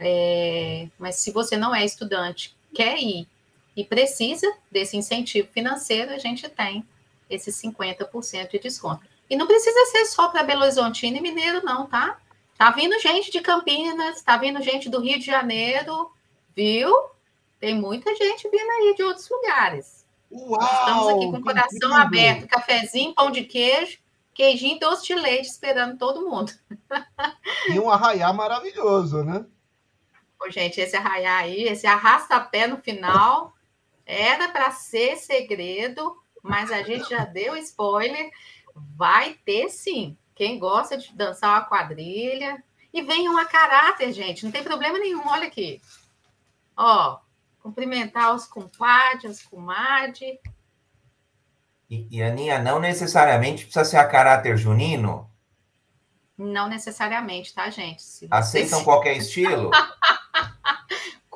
É, 0.00 0.88
mas 0.98 1.16
se 1.16 1.30
você 1.30 1.56
não 1.56 1.74
é 1.74 1.84
estudante, 1.84 2.56
quer 2.74 2.98
ir 2.98 3.28
e 3.76 3.84
precisa 3.84 4.50
desse 4.70 4.96
incentivo 4.96 5.48
financeiro, 5.52 6.12
a 6.12 6.18
gente 6.18 6.48
tem 6.48 6.86
esses 7.28 7.60
50% 7.60 8.50
de 8.50 8.58
desconto. 8.58 9.04
E 9.28 9.36
não 9.36 9.46
precisa 9.46 9.84
ser 9.86 10.06
só 10.06 10.28
para 10.28 10.42
Belo 10.42 10.62
Horizonte 10.62 11.06
e 11.06 11.20
Mineiro, 11.20 11.62
não, 11.64 11.86
tá? 11.86 12.18
Tá 12.56 12.70
vindo 12.70 12.98
gente 12.98 13.30
de 13.30 13.40
Campinas, 13.40 14.22
tá 14.22 14.36
vindo 14.36 14.62
gente 14.62 14.88
do 14.88 15.00
Rio 15.00 15.18
de 15.18 15.26
Janeiro, 15.26 16.10
viu? 16.54 16.90
Tem 17.60 17.74
muita 17.74 18.14
gente 18.14 18.48
vindo 18.48 18.70
aí 18.70 18.94
de 18.96 19.02
outros 19.02 19.28
lugares. 19.28 20.06
Uau, 20.30 20.60
Estamos 20.62 21.08
aqui 21.08 21.30
com 21.30 21.36
o 21.36 21.42
coração 21.42 21.94
aberto, 21.94 22.48
cafezinho, 22.48 23.14
pão 23.14 23.30
de 23.30 23.44
queijo, 23.44 23.98
queijinho 24.32 24.78
doce 24.78 25.06
de 25.06 25.14
leite 25.14 25.48
esperando 25.48 25.98
todo 25.98 26.28
mundo. 26.28 26.52
E 27.68 27.78
um 27.78 27.90
arraiá 27.90 28.32
maravilhoso, 28.32 29.22
né? 29.24 29.44
Ô, 30.40 30.50
gente, 30.50 30.80
esse 30.80 30.96
arraiá 30.96 31.38
aí, 31.38 31.64
esse 31.64 31.86
arrasta-pé 31.86 32.66
no 32.66 32.76
final, 32.78 33.55
era 34.06 34.48
para 34.50 34.70
ser 34.70 35.16
segredo, 35.16 36.16
mas 36.40 36.70
a 36.70 36.82
gente 36.82 37.10
já 37.10 37.24
deu 37.24 37.56
spoiler. 37.56 38.30
Vai 38.74 39.34
ter 39.44 39.68
sim. 39.68 40.16
Quem 40.34 40.58
gosta 40.58 40.96
de 40.96 41.12
dançar 41.14 41.50
uma 41.50 41.64
quadrilha. 41.64 42.62
E 42.92 43.02
venham 43.02 43.36
a 43.36 43.44
caráter, 43.44 44.12
gente. 44.12 44.44
Não 44.44 44.52
tem 44.52 44.62
problema 44.62 44.98
nenhum. 44.98 45.26
Olha 45.26 45.48
aqui. 45.48 45.82
Ó, 46.76 47.18
cumprimentar 47.60 48.34
os 48.34 48.46
compadres, 48.46 49.38
as 49.38 49.42
comadres. 49.42 50.38
E, 51.90 52.06
e, 52.10 52.22
Aninha, 52.22 52.58
não 52.58 52.78
necessariamente 52.78 53.64
precisa 53.64 53.84
ser 53.84 53.96
a 53.96 54.06
caráter 54.06 54.56
junino? 54.56 55.30
Não 56.36 56.68
necessariamente, 56.68 57.54
tá, 57.54 57.70
gente? 57.70 58.02
Se 58.02 58.28
Aceitam 58.30 58.84
qualquer 58.84 59.16
estilo? 59.16 59.70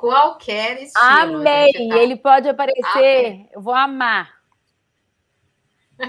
qualquer 0.01 0.83
estilo. 0.83 1.37
Amei! 1.37 1.73
Tá... 1.73 1.99
Ele 1.99 2.17
pode 2.17 2.49
aparecer. 2.49 3.27
Amei. 3.27 3.49
Eu 3.53 3.61
vou 3.61 3.75
amar. 3.75 4.41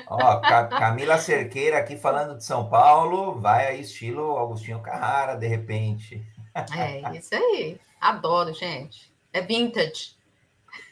Ó, 0.08 0.40
Camila 0.70 1.18
Cerqueira 1.18 1.78
aqui 1.78 1.98
falando 1.98 2.38
de 2.38 2.46
São 2.46 2.70
Paulo, 2.70 3.38
vai 3.42 3.68
aí 3.68 3.82
estilo 3.82 4.38
Augustinho 4.38 4.80
Carrara, 4.80 5.36
de 5.36 5.46
repente. 5.46 6.26
É, 6.74 7.18
isso 7.18 7.36
aí. 7.36 7.78
Adoro, 8.00 8.54
gente. 8.54 9.14
É 9.34 9.42
vintage. 9.42 10.16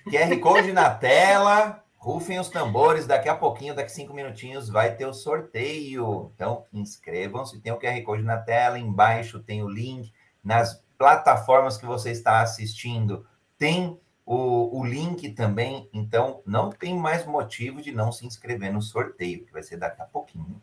QR 0.09 0.37
Code 0.41 0.73
na 0.73 0.89
tela, 0.89 1.81
rufem 1.95 2.39
os 2.39 2.49
tambores, 2.49 3.07
daqui 3.07 3.29
a 3.29 3.35
pouquinho, 3.35 3.73
daqui 3.73 3.91
cinco 3.91 4.13
minutinhos, 4.13 4.69
vai 4.69 4.93
ter 4.95 5.05
o 5.05 5.13
sorteio. 5.13 6.29
Então, 6.35 6.65
inscrevam-se, 6.73 7.61
tem 7.61 7.71
o 7.71 7.79
QR 7.79 8.01
Code 8.03 8.23
na 8.23 8.37
tela, 8.37 8.77
embaixo 8.77 9.39
tem 9.39 9.63
o 9.63 9.69
link, 9.69 10.11
nas 10.43 10.83
plataformas 10.99 11.77
que 11.77 11.85
você 11.85 12.11
está 12.11 12.41
assistindo, 12.41 13.25
tem 13.57 13.97
o, 14.25 14.79
o 14.79 14.85
link 14.85 15.31
também, 15.31 15.89
então 15.93 16.41
não 16.45 16.69
tem 16.69 16.95
mais 16.95 17.25
motivo 17.25 17.81
de 17.81 17.93
não 17.93 18.11
se 18.11 18.27
inscrever 18.27 18.71
no 18.71 18.81
sorteio, 18.81 19.45
que 19.45 19.53
vai 19.53 19.63
ser 19.63 19.77
daqui 19.77 20.01
a 20.01 20.05
pouquinho. 20.05 20.61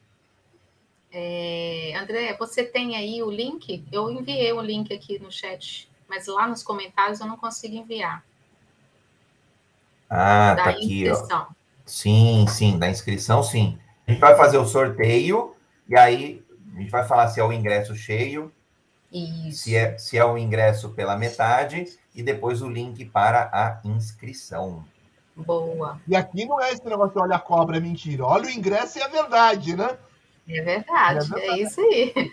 É, 1.11 1.95
André, 1.97 2.37
você 2.39 2.63
tem 2.63 2.95
aí 2.95 3.23
o 3.23 3.31
link? 3.31 3.83
Eu 3.91 4.11
enviei 4.11 4.53
o 4.53 4.61
link 4.61 4.93
aqui 4.93 5.19
no 5.19 5.33
chat, 5.33 5.91
mas 6.07 6.27
lá 6.27 6.47
nos 6.47 6.63
comentários 6.63 7.19
eu 7.19 7.27
não 7.27 7.39
consigo 7.39 7.75
enviar. 7.75 8.23
Ah, 10.11 10.55
da 10.55 10.65
tá 10.65 10.71
aqui, 10.71 11.11
ó. 11.11 11.47
Sim, 11.87 12.47
sim, 12.49 12.79
da 12.79 12.91
inscrição, 12.91 13.43
sim. 13.43 13.79
A 14.07 14.13
gente 14.13 14.21
vai 14.21 14.37
fazer 14.37 14.59
o 14.59 14.67
sorteio 14.67 15.57
e 15.89 15.97
aí 15.97 16.45
a 16.75 16.79
gente 16.79 16.91
vai 16.91 17.09
falar 17.09 17.29
se 17.29 17.41
é 17.41 17.45
o 17.45 17.53
ingresso 17.53 17.97
cheio, 17.97 18.53
Isso. 19.17 19.65
se 19.65 19.77
é 19.77 19.97
se 19.97 20.19
é 20.19 20.25
o 20.25 20.37
ingresso 20.37 20.91
pela 20.91 21.17
metade 21.17 21.99
e 22.15 22.23
depois 22.23 22.61
o 22.61 22.69
link 22.69 23.05
para 23.07 23.51
a 23.53 23.81
inscrição. 23.85 24.85
Boa. 25.35 26.01
E 26.07 26.15
aqui 26.15 26.45
não 26.45 26.61
é 26.61 26.73
esse 26.73 26.85
negócio 26.85 27.15
de 27.15 27.21
olha 27.21 27.37
a 27.37 27.41
cobra, 27.41 27.77
é 27.77 27.81
mentira. 27.81 28.25
Olha 28.25 28.47
o 28.47 28.51
ingresso 28.51 28.99
e 28.99 29.03
é 29.03 29.09
verdade, 29.09 29.77
né? 29.77 29.97
É 30.49 30.63
verdade, 30.63 31.27
é, 31.27 31.29
verdade. 31.29 31.61
é 31.61 31.63
isso 31.63 31.81
aí. 31.81 32.33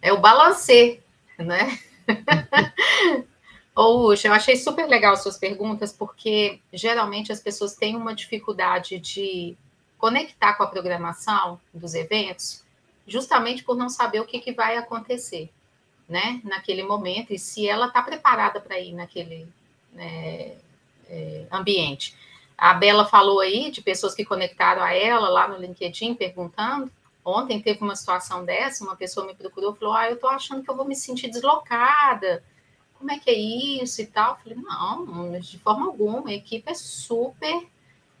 É 0.00 0.12
o 0.12 0.20
balancê, 0.20 1.00
né? 1.38 1.78
Ô, 3.74 4.10
Uxa, 4.10 4.28
eu 4.28 4.32
achei 4.32 4.56
super 4.56 4.86
legal 4.86 5.16
suas 5.16 5.38
perguntas, 5.38 5.92
porque 5.92 6.60
geralmente 6.72 7.32
as 7.32 7.40
pessoas 7.40 7.74
têm 7.74 7.96
uma 7.96 8.14
dificuldade 8.14 8.98
de 8.98 9.56
conectar 9.96 10.54
com 10.54 10.64
a 10.64 10.66
programação 10.66 11.60
dos 11.72 11.94
eventos, 11.94 12.64
justamente 13.06 13.62
por 13.62 13.76
não 13.76 13.88
saber 13.88 14.20
o 14.20 14.26
que, 14.26 14.40
que 14.40 14.52
vai 14.52 14.76
acontecer 14.76 15.50
né, 16.12 16.42
naquele 16.44 16.82
momento 16.82 17.32
e 17.32 17.38
se 17.38 17.66
ela 17.66 17.86
está 17.86 18.02
preparada 18.02 18.60
para 18.60 18.78
ir 18.78 18.92
naquele 18.92 19.48
né, 19.94 20.52
é, 21.08 21.46
ambiente. 21.50 22.14
A 22.56 22.74
Bela 22.74 23.06
falou 23.06 23.40
aí 23.40 23.70
de 23.70 23.80
pessoas 23.80 24.14
que 24.14 24.22
conectaram 24.22 24.82
a 24.82 24.92
ela 24.92 25.30
lá 25.30 25.48
no 25.48 25.56
LinkedIn 25.56 26.14
perguntando. 26.14 26.92
Ontem 27.24 27.62
teve 27.62 27.82
uma 27.82 27.96
situação 27.96 28.44
dessa, 28.44 28.84
uma 28.84 28.94
pessoa 28.94 29.26
me 29.26 29.34
procurou 29.34 29.72
e 29.72 29.78
falou: 29.78 29.94
Ah, 29.94 30.08
eu 30.08 30.16
estou 30.16 30.28
achando 30.28 30.62
que 30.62 30.70
eu 30.70 30.76
vou 30.76 30.84
me 30.84 30.94
sentir 30.94 31.28
deslocada. 31.28 32.44
Como 32.98 33.10
é 33.10 33.18
que 33.18 33.30
é 33.30 33.34
isso 33.82 34.02
e 34.02 34.06
tal? 34.06 34.32
Eu 34.32 34.36
falei: 34.36 34.58
Não, 34.58 35.40
de 35.40 35.58
forma 35.58 35.86
alguma. 35.86 36.28
A 36.28 36.34
equipe 36.34 36.70
é 36.70 36.74
super 36.74 37.66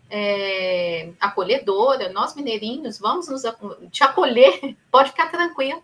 é, 0.08 1.10
acolhedora. 1.20 2.10
Nós, 2.10 2.34
mineirinhos, 2.34 2.98
vamos 2.98 3.28
nos, 3.28 3.42
te 3.90 4.02
acolher. 4.02 4.76
Pode 4.90 5.10
ficar 5.10 5.30
tranquilo 5.30 5.82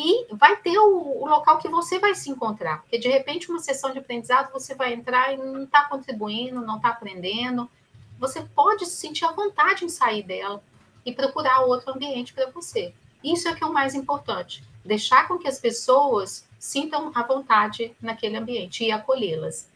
e 0.00 0.32
vai 0.32 0.56
ter 0.56 0.78
o, 0.78 1.22
o, 1.22 1.28
local 1.28 1.58
que 1.58 1.68
você 1.68 1.98
vai 1.98 2.14
se 2.14 2.30
encontrar. 2.30 2.82
Porque, 2.82 2.98
de 2.98 3.08
repente, 3.08 3.50
uma 3.50 3.58
sessão 3.58 3.90
de 3.90 3.98
aprendizado, 3.98 4.52
você 4.52 4.72
vai 4.72 4.92
entrar 4.92 5.34
e 5.34 5.36
não 5.36 5.64
está 5.64 5.86
contribuindo, 5.86 6.60
não 6.60 6.76
está 6.76 6.90
aprendendo. 6.90 7.68
Você 8.16 8.42
pode 8.42 8.86
se 8.86 8.92
sentir 8.92 9.24
à 9.24 9.32
vontade 9.32 9.84
em 9.84 9.88
sair 9.88 10.22
dela 10.22 10.62
e 11.04 11.12
procurar 11.12 11.62
outro 11.62 11.92
ambiente 11.92 12.32
para 12.32 12.48
você. 12.48 12.94
Isso 13.24 13.48
é 13.48 13.54
que 13.56 13.64
é 13.64 13.66
o 13.66 13.72
mais 13.72 13.96
importante. 13.96 14.62
Deixar 14.84 15.26
com 15.26 15.36
que 15.36 15.48
as 15.48 15.58
pessoas 15.58 16.48
sintam 16.60 17.10
à 17.12 17.24
vontade 17.24 17.92
naquele 18.00 18.36
ambiente 18.36 18.84
e 18.84 18.92
acolhê-las. 18.92 19.68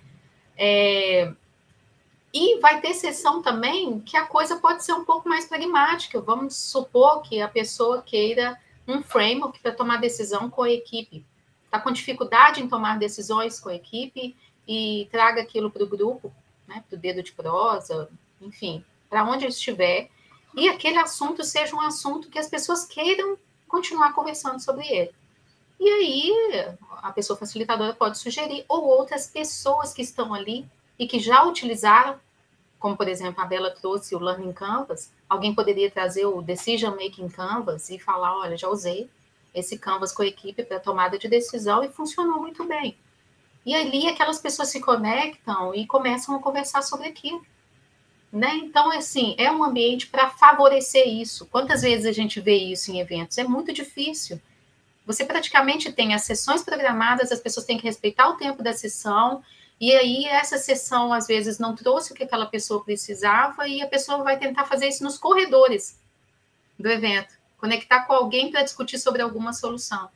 É... 0.57 1.33
E 2.33 2.61
vai 2.61 2.81
ter 2.81 2.95
sessão 2.95 3.43
também 3.43 3.99
que 3.99 4.17
a 4.17 4.25
coisa 4.25 4.57
pode 4.57 4.85
ser 4.85 4.93
um 4.93 5.05
pouco 5.05 5.29
mais 5.29 5.47
pragmática. 5.47 6.21
Vamos 6.21 6.55
supor 6.55 7.23
que 7.23 7.41
a 7.41 7.49
pessoa 7.49 8.03
queira 8.03 8.57
um 8.87 9.03
framework 9.03 9.59
para 9.61 9.73
tomar 9.73 9.99
decisão 9.99 10.51
com 10.51 10.63
a 10.63 10.71
equipe. 10.71 11.25
Está 11.65 11.81
com 11.81 11.91
dificuldade 11.91 12.63
em 12.63 12.69
tomar 12.69 12.99
decisões 12.99 13.59
com 13.59 13.69
a 13.69 13.75
equipe 13.75 14.37
e 14.67 15.09
traga 15.11 15.41
aquilo 15.41 15.71
para 15.71 15.85
o 15.85 15.89
grupo, 15.89 16.33
né, 16.67 16.85
para 16.89 16.97
o 16.97 17.01
dedo 17.01 17.23
de 17.23 17.33
prosa, 17.33 18.09
enfim, 18.41 18.85
para 19.09 19.25
onde 19.25 19.47
estiver, 19.47 20.11
e 20.55 20.69
aquele 20.69 20.99
assunto 20.99 21.43
seja 21.45 21.75
um 21.75 21.81
assunto 21.81 22.29
que 22.29 22.39
as 22.39 22.49
pessoas 22.49 22.85
queiram 22.85 23.39
continuar 23.67 24.13
conversando 24.13 24.61
sobre 24.61 24.87
ele. 24.87 25.15
E 25.81 25.89
aí 25.89 26.77
a 27.03 27.11
pessoa 27.11 27.39
facilitadora 27.39 27.95
pode 27.95 28.19
sugerir, 28.19 28.65
ou 28.69 28.85
outras 28.85 29.27
pessoas 29.27 29.93
que 29.93 30.03
estão 30.03 30.33
ali 30.33 30.67
e 30.99 31.07
que 31.07 31.19
já 31.19 31.43
utilizaram, 31.45 32.21
como 32.83 32.97
por 32.97 33.09
exemplo 33.09 33.41
a 33.41 33.47
Bela 33.47 33.71
trouxe 33.71 34.15
o 34.15 34.19
Learning 34.19 34.53
Canvas, 34.53 35.11
Alguém 35.33 35.55
poderia 35.55 35.91
trazer 35.91 36.27
o 36.27 36.43
Decision 36.43 36.91
Making 36.91 37.31
Canvas 37.31 37.89
e 37.89 37.99
falar: 37.99 38.37
olha, 38.37 38.55
já 38.55 38.69
usei 38.69 39.09
esse 39.55 39.79
Canvas 39.79 40.13
com 40.13 40.21
a 40.21 40.27
equipe 40.27 40.63
para 40.63 40.79
tomada 40.79 41.19
de 41.19 41.27
decisão 41.27 41.83
e 41.83 41.89
funcionou 41.89 42.39
muito 42.39 42.65
bem. 42.65 42.99
E 43.65 43.75
ali 43.75 44.07
aquelas 44.07 44.39
pessoas 44.39 44.69
se 44.69 44.79
conectam 44.79 45.75
e 45.75 45.87
começam 45.87 46.37
a 46.37 46.39
conversar 46.39 46.83
sobre 46.83 47.09
aquilo. 47.09 47.43
Né? 48.31 48.57
Então, 48.57 48.91
assim, 48.91 49.35
é 49.39 49.51
um 49.51 49.65
ambiente 49.65 50.07
para 50.09 50.29
favorecer 50.29 51.09
isso. 51.09 51.47
Quantas 51.47 51.81
vezes 51.81 52.05
a 52.05 52.13
gente 52.13 52.39
vê 52.39 52.57
isso 52.57 52.91
em 52.91 53.01
eventos? 53.01 53.39
É 53.39 53.45
muito 53.45 53.73
difícil. 53.73 54.39
Você 55.07 55.25
praticamente 55.25 55.91
tem 55.93 56.13
as 56.13 56.25
sessões 56.25 56.63
programadas, 56.63 57.33
as 57.33 57.41
pessoas 57.41 57.65
têm 57.65 57.79
que 57.79 57.85
respeitar 57.85 58.29
o 58.29 58.37
tempo 58.37 58.63
da 58.63 58.75
sessão, 58.75 59.43
e 59.83 59.93
aí 59.97 60.27
essa 60.27 60.59
sessão 60.59 61.13
às 61.13 61.27
vezes 61.27 61.59
não 61.59 61.75
trouxe 61.75 62.13
o 62.13 62.15
que 62.15 62.23
aquela 62.23 62.47
pessoa 62.47 62.85
precisava 62.85 63.67
e 63.67 63.83
a 63.83 63.87
pessoa 63.89 64.23
vai 64.23 64.39
tentar 64.39 64.65
fazer 64.65 64.87
isso 64.87 65.03
nos 65.03 65.19
corredores 65.19 65.99
do 66.79 66.89
evento, 66.89 67.35
conectar 67.59 68.05
com 68.05 68.13
alguém 68.13 68.49
para 68.49 68.63
discutir 68.63 68.97
sobre 69.01 69.23
alguma 69.23 69.53
solução. 69.53 70.09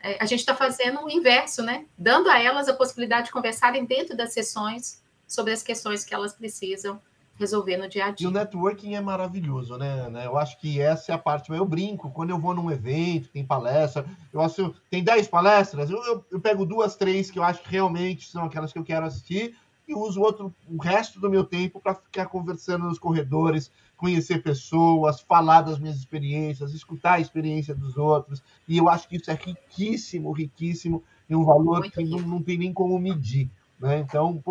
É, 0.00 0.18
a 0.20 0.26
gente 0.26 0.40
está 0.40 0.54
fazendo 0.54 1.02
o 1.02 1.10
inverso, 1.10 1.62
né? 1.62 1.86
Dando 1.96 2.28
a 2.28 2.38
elas 2.38 2.68
a 2.68 2.74
possibilidade 2.74 3.28
de 3.28 3.32
conversarem 3.32 3.86
dentro 3.86 4.14
das 4.14 4.34
sessões 4.34 5.02
sobre 5.26 5.54
as 5.54 5.62
questões 5.62 6.04
que 6.04 6.14
elas 6.14 6.34
precisam 6.34 7.00
resolver 7.38 7.76
no 7.76 7.88
dia 7.88 8.06
a 8.06 8.10
dia. 8.10 8.26
E 8.26 8.28
o 8.28 8.32
networking 8.32 8.94
é 8.94 9.00
maravilhoso, 9.00 9.76
né? 9.76 10.08
né? 10.08 10.26
Eu 10.26 10.36
acho 10.36 10.58
que 10.60 10.80
essa 10.80 11.12
é 11.12 11.14
a 11.14 11.18
parte. 11.18 11.50
Eu 11.50 11.64
brinco 11.64 12.10
quando 12.10 12.30
eu 12.30 12.38
vou 12.38 12.54
num 12.54 12.70
evento, 12.70 13.28
tem 13.28 13.44
palestra, 13.44 14.04
eu 14.32 14.40
acho 14.40 14.74
tem 14.90 15.02
10 15.02 15.28
palestras, 15.28 15.90
eu, 15.90 16.02
eu, 16.04 16.24
eu, 16.32 16.40
pego 16.40 16.64
duas, 16.64 16.96
três 16.96 17.30
que 17.30 17.38
eu 17.38 17.42
acho 17.42 17.62
que 17.62 17.70
realmente 17.70 18.28
são 18.28 18.44
aquelas 18.44 18.72
que 18.72 18.78
eu 18.78 18.84
quero 18.84 19.06
assistir 19.06 19.54
e 19.88 19.94
uso 19.94 20.20
outro, 20.20 20.52
o 20.68 20.82
resto 20.82 21.20
do 21.20 21.30
meu 21.30 21.44
tempo 21.44 21.80
para 21.80 21.94
ficar 21.94 22.26
conversando 22.26 22.86
nos 22.86 22.98
corredores, 22.98 23.70
conhecer 23.96 24.42
pessoas, 24.42 25.20
falar 25.20 25.62
das 25.62 25.78
minhas 25.78 25.96
experiências, 25.96 26.74
escutar 26.74 27.14
a 27.14 27.20
experiência 27.20 27.74
dos 27.74 27.96
outros. 27.96 28.42
E 28.66 28.76
eu 28.76 28.88
acho 28.88 29.08
que 29.08 29.16
isso 29.16 29.30
é 29.30 29.34
riquíssimo, 29.34 30.32
riquíssimo, 30.32 31.04
e 31.28 31.36
um 31.36 31.44
valor 31.44 31.80
Muito 31.80 31.92
que 31.92 32.04
não, 32.04 32.18
não 32.18 32.42
tem 32.42 32.58
nem 32.58 32.72
como 32.72 32.98
medir. 32.98 33.48
Né? 33.78 33.98
Então, 33.98 34.42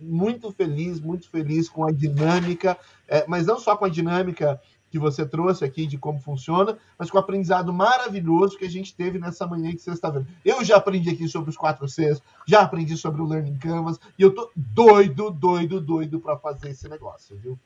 muito 0.00 0.50
feliz, 0.52 1.00
muito 1.00 1.28
feliz 1.28 1.68
com 1.68 1.84
a 1.84 1.92
dinâmica, 1.92 2.76
é, 3.08 3.24
mas 3.28 3.46
não 3.46 3.58
só 3.58 3.76
com 3.76 3.84
a 3.84 3.88
dinâmica 3.88 4.60
que 4.90 4.98
você 4.98 5.24
trouxe 5.24 5.64
aqui 5.64 5.86
de 5.86 5.96
como 5.96 6.20
funciona, 6.20 6.76
mas 6.98 7.10
com 7.10 7.16
o 7.16 7.20
aprendizado 7.20 7.72
maravilhoso 7.72 8.58
que 8.58 8.66
a 8.66 8.70
gente 8.70 8.94
teve 8.94 9.18
nessa 9.18 9.46
manhã 9.46 9.70
que 9.72 9.78
você 9.78 9.90
está 9.90 10.10
vendo. 10.10 10.26
Eu 10.44 10.62
já 10.62 10.76
aprendi 10.76 11.08
aqui 11.08 11.26
sobre 11.26 11.48
os 11.48 11.56
4 11.56 11.88
Cs, 11.88 12.22
já 12.46 12.60
aprendi 12.60 12.94
sobre 12.96 13.22
o 13.22 13.26
Learning 13.26 13.56
Canvas, 13.56 13.98
e 14.18 14.22
eu 14.22 14.34
tô 14.34 14.50
doido, 14.54 15.30
doido, 15.30 15.80
doido 15.80 16.20
para 16.20 16.36
fazer 16.36 16.70
esse 16.70 16.88
negócio, 16.90 17.38
viu? 17.38 17.58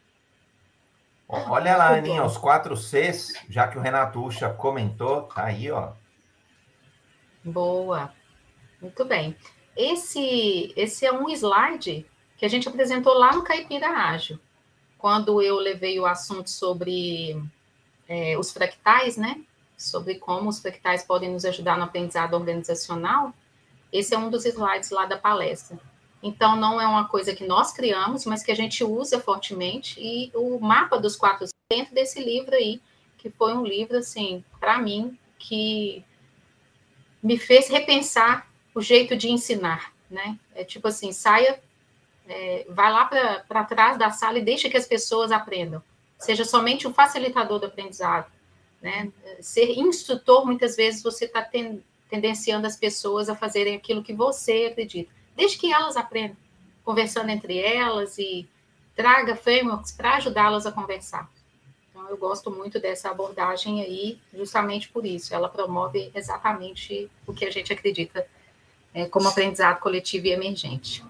Olha 1.28 1.76
lá, 1.76 1.96
Aninha, 1.96 2.22
os 2.22 2.38
4 2.38 2.76
Cs, 2.76 3.32
já 3.50 3.66
que 3.66 3.76
o 3.76 3.80
Renato 3.80 4.24
Ucha 4.24 4.48
comentou, 4.50 5.22
tá 5.22 5.46
aí, 5.46 5.68
ó. 5.68 5.94
Boa. 7.44 8.12
Muito 8.80 9.04
bem. 9.04 9.36
Esse, 9.76 10.72
esse 10.74 11.04
é 11.04 11.12
um 11.12 11.28
slide 11.28 12.06
que 12.36 12.46
a 12.46 12.48
gente 12.48 12.68
apresentou 12.68 13.14
lá 13.14 13.34
no 13.34 13.42
Caipira 13.42 13.88
Ágil, 13.88 14.38
quando 14.98 15.42
eu 15.42 15.56
levei 15.56 16.00
o 16.00 16.06
assunto 16.06 16.48
sobre 16.50 17.40
é, 18.08 18.38
os 18.38 18.50
fractais, 18.50 19.16
né? 19.16 19.42
Sobre 19.76 20.14
como 20.16 20.48
os 20.48 20.60
fractais 20.60 21.02
podem 21.02 21.30
nos 21.30 21.44
ajudar 21.44 21.76
no 21.76 21.84
aprendizado 21.84 22.34
organizacional. 22.34 23.34
Esse 23.92 24.14
é 24.14 24.18
um 24.18 24.30
dos 24.30 24.44
slides 24.46 24.90
lá 24.90 25.04
da 25.04 25.18
palestra. 25.18 25.78
Então, 26.22 26.56
não 26.56 26.80
é 26.80 26.86
uma 26.86 27.06
coisa 27.06 27.34
que 27.34 27.46
nós 27.46 27.72
criamos, 27.72 28.24
mas 28.24 28.42
que 28.42 28.50
a 28.50 28.56
gente 28.56 28.82
usa 28.82 29.20
fortemente. 29.20 30.00
E 30.00 30.30
o 30.34 30.58
mapa 30.58 30.98
dos 30.98 31.14
quatro 31.14 31.46
dentro 31.70 31.94
desse 31.94 32.22
livro 32.22 32.54
aí, 32.54 32.80
que 33.18 33.30
foi 33.30 33.54
um 33.54 33.64
livro, 33.64 33.98
assim, 33.98 34.42
para 34.58 34.78
mim, 34.78 35.18
que 35.38 36.02
me 37.22 37.38
fez 37.38 37.68
repensar 37.68 38.50
o 38.76 38.82
jeito 38.82 39.16
de 39.16 39.30
ensinar, 39.30 39.92
né? 40.10 40.38
É 40.54 40.62
tipo 40.62 40.86
assim, 40.86 41.10
saia 41.10 41.58
é, 42.28 42.66
vai 42.68 42.92
lá 42.92 43.04
para 43.04 43.64
trás 43.64 43.98
da 43.98 44.10
sala 44.10 44.38
e 44.38 44.44
deixa 44.44 44.68
que 44.68 44.76
as 44.76 44.86
pessoas 44.86 45.32
aprendam. 45.32 45.82
Seja 46.18 46.44
somente 46.44 46.86
um 46.86 46.92
facilitador 46.92 47.58
do 47.58 47.66
aprendizado. 47.66 48.30
Né? 48.82 49.10
Ser 49.40 49.78
instrutor, 49.78 50.44
muitas 50.44 50.76
vezes, 50.76 51.02
você 51.02 51.24
está 51.24 51.40
ten, 51.42 51.82
tendenciando 52.10 52.66
as 52.66 52.76
pessoas 52.76 53.28
a 53.28 53.34
fazerem 53.34 53.76
aquilo 53.76 54.02
que 54.02 54.12
você 54.12 54.68
acredita. 54.70 55.10
Deixe 55.34 55.58
que 55.58 55.72
elas 55.72 55.96
aprendam, 55.96 56.36
conversando 56.84 57.30
entre 57.30 57.58
elas 57.58 58.18
e 58.18 58.48
traga 58.94 59.36
frameworks 59.36 59.92
para 59.92 60.16
ajudá-las 60.16 60.66
a 60.66 60.72
conversar. 60.72 61.30
Então, 61.90 62.08
eu 62.08 62.16
gosto 62.16 62.50
muito 62.50 62.78
dessa 62.80 63.10
abordagem 63.10 63.82
aí, 63.82 64.18
justamente 64.34 64.88
por 64.88 65.06
isso. 65.06 65.34
Ela 65.34 65.48
promove 65.48 66.10
exatamente 66.14 67.10
o 67.26 67.32
que 67.32 67.44
a 67.44 67.50
gente 67.50 67.72
acredita 67.72 68.26
é, 68.96 69.04
como 69.04 69.28
aprendizado 69.28 69.78
coletivo 69.78 70.26
e 70.26 70.32
emergente. 70.32 71.04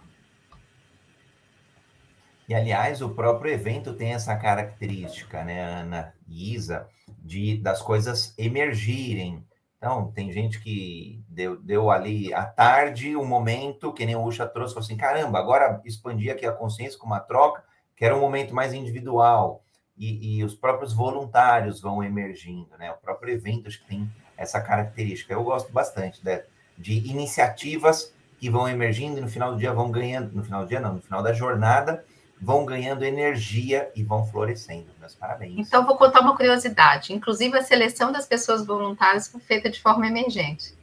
E, 2.49 2.55
aliás, 2.55 3.01
o 3.01 3.11
próprio 3.11 3.53
evento 3.53 3.95
tem 3.95 4.13
essa 4.13 4.35
característica, 4.35 5.45
né, 5.45 5.63
Ana 5.63 6.13
e 6.29 6.53
Isa, 6.53 6.89
de, 7.21 7.57
das 7.59 7.81
coisas 7.81 8.35
emergirem. 8.37 9.45
Então, 9.79 10.11
tem 10.11 10.33
gente 10.33 10.61
que 10.61 11.23
deu, 11.29 11.61
deu 11.63 11.89
ali 11.89 12.35
à 12.35 12.45
tarde 12.45 13.17
um 13.17 13.25
momento, 13.25 13.93
que 13.93 14.05
nem 14.05 14.17
o 14.17 14.25
Ucha 14.25 14.47
trouxe, 14.47 14.75
falou 14.75 14.85
assim, 14.85 14.97
caramba, 14.97 15.39
agora 15.39 15.81
expandir 15.85 16.33
aqui 16.33 16.45
a 16.45 16.53
consciência 16.53 16.99
com 16.99 17.07
uma 17.07 17.21
troca, 17.21 17.63
que 17.95 18.05
era 18.05 18.17
um 18.17 18.21
momento 18.21 18.53
mais 18.53 18.75
individual, 18.75 19.63
e, 19.97 20.39
e 20.39 20.45
os 20.45 20.57
próprios 20.57 20.93
voluntários 20.93 21.81
vão 21.81 22.03
emergindo, 22.03 22.77
né? 22.79 22.91
O 22.91 22.97
próprio 22.97 23.33
evento 23.33 23.69
acho 23.69 23.81
que 23.81 23.87
tem 23.87 24.11
essa 24.37 24.61
característica. 24.61 25.33
Eu 25.33 25.45
gosto 25.45 25.73
bastante 25.73 26.23
de, 26.23 26.45
de 26.79 26.95
iniciativas 27.09 28.13
que 28.39 28.51
vão 28.51 28.69
emergindo 28.69 29.19
e 29.19 29.21
no 29.21 29.29
final 29.29 29.53
do 29.53 29.59
dia 29.59 29.73
vão 29.73 29.91
ganhando, 29.91 30.33
no 30.35 30.45
final 30.45 30.63
do 30.63 30.69
dia 30.69 30.81
não, 30.81 30.95
no 30.95 31.03
final 31.03 31.23
da 31.23 31.33
jornada, 31.33 32.05
vão 32.41 32.65
ganhando 32.65 33.05
energia 33.05 33.91
e 33.95 34.03
vão 34.03 34.27
florescendo. 34.27 34.87
Meus 35.01 35.15
parabéns. 35.15 35.55
Então, 35.57 35.87
vou 35.87 35.97
contar 35.97 36.21
uma 36.21 36.37
curiosidade. 36.37 37.13
Inclusive, 37.13 37.57
a 37.57 37.63
seleção 37.63 38.13
das 38.13 38.27
pessoas 38.27 38.67
voluntárias 38.67 39.29
foi 39.29 39.41
feita 39.41 39.71
de 39.71 39.81
forma 39.81 40.07
emergente. 40.07 40.75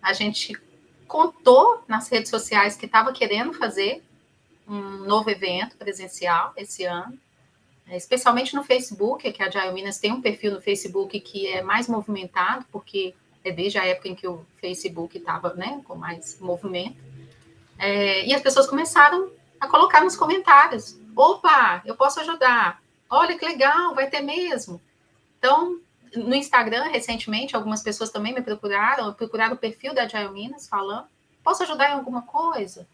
A 0.00 0.12
gente 0.12 0.56
contou 1.06 1.82
nas 1.88 2.08
redes 2.08 2.30
sociais 2.30 2.76
que 2.76 2.86
estava 2.86 3.12
querendo 3.12 3.54
fazer 3.54 4.04
um 4.68 4.98
novo 5.04 5.30
evento 5.30 5.76
presencial 5.76 6.52
esse 6.56 6.84
ano, 6.84 7.18
especialmente 7.90 8.54
no 8.54 8.62
Facebook, 8.62 9.32
que 9.32 9.42
a 9.42 9.46
Agile 9.46 9.72
Minas 9.72 9.98
tem 9.98 10.12
um 10.12 10.20
perfil 10.20 10.52
no 10.52 10.60
Facebook 10.60 11.18
que 11.20 11.46
é 11.46 11.62
mais 11.62 11.88
movimentado, 11.88 12.66
porque 12.70 13.14
é 13.44 13.50
desde 13.50 13.78
a 13.78 13.86
época 13.86 14.08
em 14.08 14.14
que 14.14 14.26
o 14.26 14.44
Facebook 14.60 15.16
estava 15.16 15.54
né, 15.54 15.80
com 15.84 15.94
mais 15.94 16.38
movimento. 16.40 16.96
É, 17.78 18.26
e 18.26 18.34
as 18.34 18.42
pessoas 18.42 18.66
começaram 18.66 19.30
a 19.60 19.68
colocar 19.68 20.02
nos 20.02 20.16
comentários: 20.16 20.98
opa, 21.14 21.82
eu 21.84 21.96
posso 21.96 22.20
ajudar. 22.20 22.82
Olha 23.10 23.38
que 23.38 23.44
legal, 23.44 23.94
vai 23.94 24.08
ter 24.10 24.20
mesmo. 24.20 24.80
Então, 25.38 25.80
no 26.14 26.34
Instagram, 26.34 26.84
recentemente, 26.84 27.54
algumas 27.54 27.82
pessoas 27.82 28.10
também 28.10 28.34
me 28.34 28.42
procuraram, 28.42 29.12
procuraram 29.12 29.54
o 29.54 29.58
perfil 29.58 29.94
da 29.94 30.02
Agile 30.02 30.30
Minas, 30.30 30.68
falando: 30.68 31.06
posso 31.42 31.62
ajudar 31.62 31.90
em 31.90 31.94
alguma 31.94 32.22
coisa? 32.22 32.86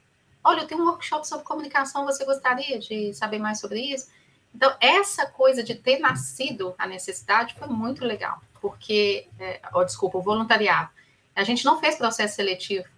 Olha, 0.42 0.60
eu 0.60 0.66
tenho 0.66 0.82
um 0.82 0.86
workshop 0.86 1.26
sobre 1.26 1.44
comunicação, 1.44 2.04
você 2.04 2.24
gostaria 2.24 2.78
de 2.78 3.14
saber 3.14 3.38
mais 3.38 3.60
sobre 3.60 3.80
isso? 3.80 4.08
Então, 4.54 4.76
essa 4.78 5.26
coisa 5.26 5.64
de 5.64 5.74
ter 5.74 5.98
nascido 5.98 6.74
a 6.78 6.86
necessidade 6.86 7.54
foi 7.54 7.66
muito 7.66 8.04
legal, 8.04 8.40
porque, 8.64 9.28
é, 9.38 9.60
oh, 9.74 9.84
desculpa, 9.84 10.16
o 10.16 10.22
voluntariado. 10.22 10.88
A 11.36 11.44
gente 11.44 11.66
não 11.66 11.78
fez 11.78 11.96
processo 11.96 12.36
seletivo, 12.36 12.88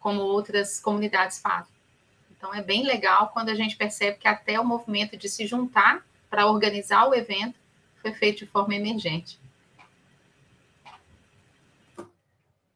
como 0.00 0.20
outras 0.20 0.80
comunidades 0.80 1.38
fazem. 1.38 1.72
Então, 2.36 2.52
é 2.52 2.60
bem 2.60 2.82
legal 2.84 3.28
quando 3.28 3.48
a 3.48 3.54
gente 3.54 3.76
percebe 3.76 4.18
que 4.18 4.26
até 4.26 4.58
o 4.58 4.64
movimento 4.64 5.16
de 5.16 5.28
se 5.28 5.46
juntar 5.46 6.04
para 6.28 6.48
organizar 6.48 7.08
o 7.08 7.14
evento 7.14 7.54
foi 8.00 8.12
feito 8.12 8.38
de 8.38 8.46
forma 8.46 8.74
emergente. 8.74 9.38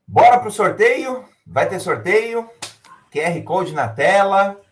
Bora 0.07 0.39
para 0.39 0.49
o 0.49 0.53
sorteio? 0.53 1.29
Vai 1.45 1.69
ter 1.69 1.81
sorteio? 1.81 2.49
QR 3.11 3.43
Code 3.43 3.75
na 3.75 3.89
tela. 3.89 4.63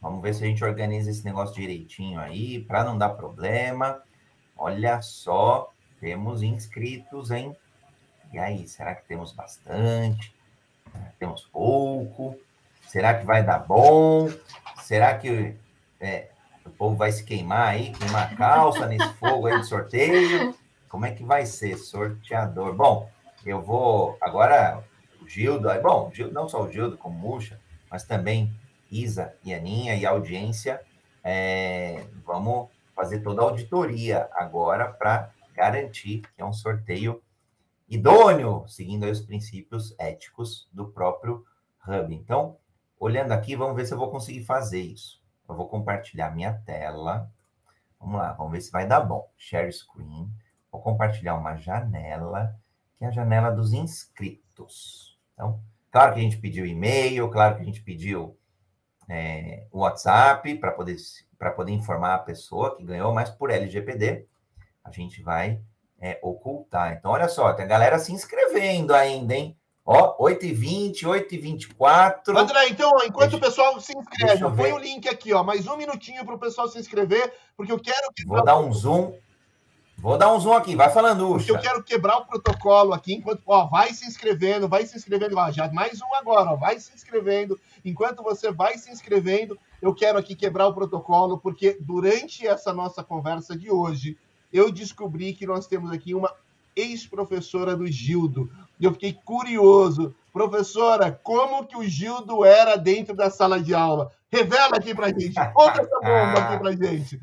Vamos 0.00 0.20
ver 0.20 0.34
se 0.34 0.42
a 0.42 0.48
gente 0.48 0.64
organiza 0.64 1.08
esse 1.08 1.24
negócio 1.24 1.54
direitinho 1.54 2.18
aí, 2.18 2.64
para 2.64 2.82
não 2.82 2.98
dar 2.98 3.10
problema. 3.10 4.02
Olha 4.56 5.00
só, 5.00 5.71
temos 6.02 6.42
inscritos, 6.42 7.30
hein? 7.30 7.56
E 8.32 8.38
aí, 8.38 8.66
será 8.66 8.92
que 8.92 9.06
temos 9.06 9.30
bastante? 9.30 10.34
Temos 11.16 11.42
pouco? 11.42 12.36
Será 12.88 13.14
que 13.14 13.24
vai 13.24 13.44
dar 13.44 13.60
bom? 13.60 14.28
Será 14.82 15.16
que 15.16 15.54
é, 16.00 16.28
o 16.66 16.70
povo 16.70 16.96
vai 16.96 17.12
se 17.12 17.22
queimar 17.22 17.68
aí, 17.68 17.92
queimar 17.92 18.32
a 18.32 18.36
calça 18.36 18.88
nesse 18.88 19.08
fogo 19.14 19.46
aí 19.46 19.60
de 19.60 19.66
sorteio? 19.68 20.52
Como 20.88 21.06
é 21.06 21.12
que 21.12 21.22
vai 21.22 21.46
ser, 21.46 21.76
sorteador? 21.78 22.74
Bom, 22.74 23.08
eu 23.46 23.62
vou 23.62 24.18
agora 24.20 24.82
o 25.20 25.28
Gildo, 25.28 25.68
bom, 25.80 26.10
Gildo, 26.12 26.34
não 26.34 26.48
só 26.48 26.62
o 26.62 26.70
Gildo, 26.70 26.98
como 26.98 27.16
Murcha, 27.16 27.60
mas 27.88 28.02
também 28.02 28.52
Isa 28.90 29.36
e 29.44 29.54
Aninha 29.54 29.94
e 29.94 30.04
a 30.04 30.10
audiência, 30.10 30.82
é, 31.22 32.04
vamos 32.26 32.68
fazer 32.92 33.20
toda 33.20 33.40
a 33.40 33.44
auditoria 33.44 34.28
agora 34.34 34.88
para 34.88 35.30
garantir 35.52 36.22
que 36.34 36.42
é 36.42 36.44
um 36.44 36.52
sorteio 36.52 37.22
idôneo, 37.88 38.66
seguindo 38.68 39.04
os 39.04 39.20
princípios 39.20 39.94
éticos 39.98 40.68
do 40.72 40.88
próprio 40.88 41.44
Hub. 41.86 42.14
Então, 42.14 42.56
Olhando 43.02 43.32
aqui, 43.32 43.56
vamos 43.56 43.74
ver 43.74 43.84
se 43.84 43.92
eu 43.92 43.98
vou 43.98 44.12
conseguir 44.12 44.44
fazer 44.44 44.80
isso. 44.80 45.20
Eu 45.48 45.56
vou 45.56 45.68
compartilhar 45.68 46.30
minha 46.30 46.52
tela. 46.52 47.28
Vamos 47.98 48.14
lá, 48.14 48.32
vamos 48.34 48.52
ver 48.52 48.60
se 48.60 48.70
vai 48.70 48.86
dar 48.86 49.00
bom. 49.00 49.28
Share 49.36 49.72
screen. 49.72 50.30
Vou 50.70 50.80
compartilhar 50.80 51.34
uma 51.34 51.56
janela, 51.56 52.56
que 52.96 53.04
é 53.04 53.08
a 53.08 53.10
janela 53.10 53.50
dos 53.50 53.72
inscritos. 53.72 55.18
Então, 55.34 55.60
claro 55.90 56.14
que 56.14 56.20
a 56.20 56.22
gente 56.22 56.38
pediu 56.38 56.64
e-mail, 56.64 57.28
claro 57.28 57.56
que 57.56 57.62
a 57.62 57.64
gente 57.64 57.82
pediu 57.82 58.38
é, 59.08 59.66
WhatsApp 59.72 60.54
para 60.58 60.70
poder, 60.70 60.94
poder 61.56 61.72
informar 61.72 62.14
a 62.14 62.18
pessoa 62.20 62.76
que 62.76 62.84
ganhou, 62.84 63.12
mas 63.12 63.30
por 63.30 63.50
LGPD 63.50 64.28
a 64.84 64.90
gente 64.90 65.22
vai 65.22 65.60
é, 66.00 66.18
ocultar. 66.22 66.92
Então, 66.92 67.10
olha 67.10 67.28
só, 67.28 67.52
tem 67.52 67.64
a 67.64 67.68
galera 67.68 67.98
se 67.98 68.12
inscrevendo 68.12 68.94
ainda, 68.94 69.34
hein? 69.34 69.56
Ó, 69.84 70.16
8h20, 70.28 71.02
8h24. 71.02 72.36
André, 72.36 72.68
então, 72.68 72.90
enquanto 73.04 73.30
Deixa... 73.30 73.36
o 73.36 73.40
pessoal 73.40 73.80
se 73.80 73.96
inscreve, 73.96 74.44
põe 74.56 74.72
o 74.72 74.78
link 74.78 75.08
aqui, 75.08 75.32
ó, 75.32 75.42
mais 75.42 75.66
um 75.66 75.76
minutinho 75.76 76.24
para 76.24 76.36
o 76.36 76.38
pessoal 76.38 76.68
se 76.68 76.78
inscrever, 76.78 77.32
porque 77.56 77.72
eu 77.72 77.80
quero 77.80 78.12
que. 78.14 78.24
Vou 78.24 78.44
dar 78.44 78.58
um 78.60 78.72
zoom. 78.72 79.12
Vou 79.98 80.18
dar 80.18 80.32
um 80.32 80.40
zoom 80.40 80.54
aqui, 80.54 80.74
vai 80.74 80.88
falando, 80.90 81.28
Ucha. 81.28 81.46
Porque 81.46 81.50
eu 81.50 81.58
quero 81.58 81.84
quebrar 81.84 82.16
o 82.18 82.26
protocolo 82.26 82.92
aqui, 82.92 83.14
enquanto, 83.14 83.42
ó, 83.46 83.66
vai 83.66 83.92
se 83.92 84.06
inscrevendo, 84.06 84.68
vai 84.68 84.86
se 84.86 84.96
inscrevendo, 84.96 85.36
ó, 85.36 85.50
já 85.50 85.70
mais 85.72 86.00
um 86.00 86.14
agora, 86.14 86.50
ó, 86.50 86.56
vai 86.56 86.78
se 86.78 86.92
inscrevendo. 86.94 87.58
Enquanto 87.84 88.22
você 88.22 88.52
vai 88.52 88.78
se 88.78 88.90
inscrevendo, 88.90 89.58
eu 89.80 89.94
quero 89.94 90.18
aqui 90.18 90.34
quebrar 90.34 90.66
o 90.66 90.74
protocolo, 90.74 91.38
porque 91.38 91.76
durante 91.80 92.46
essa 92.46 92.72
nossa 92.72 93.02
conversa 93.02 93.56
de 93.56 93.70
hoje, 93.70 94.16
eu 94.52 94.70
descobri 94.70 95.32
que 95.32 95.46
nós 95.46 95.66
temos 95.66 95.90
aqui 95.90 96.14
uma 96.14 96.32
ex-professora 96.76 97.76
do 97.76 97.86
Gildo. 97.86 98.50
Eu 98.80 98.92
fiquei 98.92 99.12
curioso. 99.24 100.14
Professora, 100.32 101.12
como 101.22 101.66
que 101.66 101.76
o 101.76 101.84
Gildo 101.84 102.44
era 102.44 102.76
dentro 102.76 103.14
da 103.14 103.30
sala 103.30 103.60
de 103.60 103.74
aula? 103.74 104.10
Revela 104.30 104.76
aqui 104.76 104.94
pra 104.94 105.08
gente. 105.08 105.34
Conta 105.52 105.82
essa 105.82 106.00
bomba 106.00 106.38
aqui 106.38 106.58
pra 106.58 106.72
gente. 106.72 107.20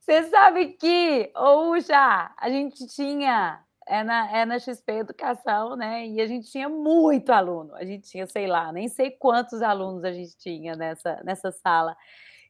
Você 0.00 0.24
sabe 0.28 0.68
que, 0.72 1.30
ou 1.36 1.78
já, 1.80 2.32
a 2.36 2.50
gente 2.50 2.86
tinha, 2.88 3.60
é 3.86 4.02
na, 4.02 4.36
é 4.36 4.44
na 4.44 4.58
XP 4.58 4.92
Educação, 4.92 5.76
né? 5.76 6.06
E 6.06 6.20
a 6.20 6.26
gente 6.26 6.50
tinha 6.50 6.68
muito 6.68 7.30
aluno. 7.30 7.74
A 7.74 7.84
gente 7.84 8.08
tinha, 8.08 8.26
sei 8.26 8.46
lá, 8.46 8.72
nem 8.72 8.88
sei 8.88 9.10
quantos 9.10 9.62
alunos 9.62 10.04
a 10.04 10.12
gente 10.12 10.36
tinha 10.36 10.74
nessa, 10.74 11.20
nessa 11.24 11.52
sala. 11.52 11.96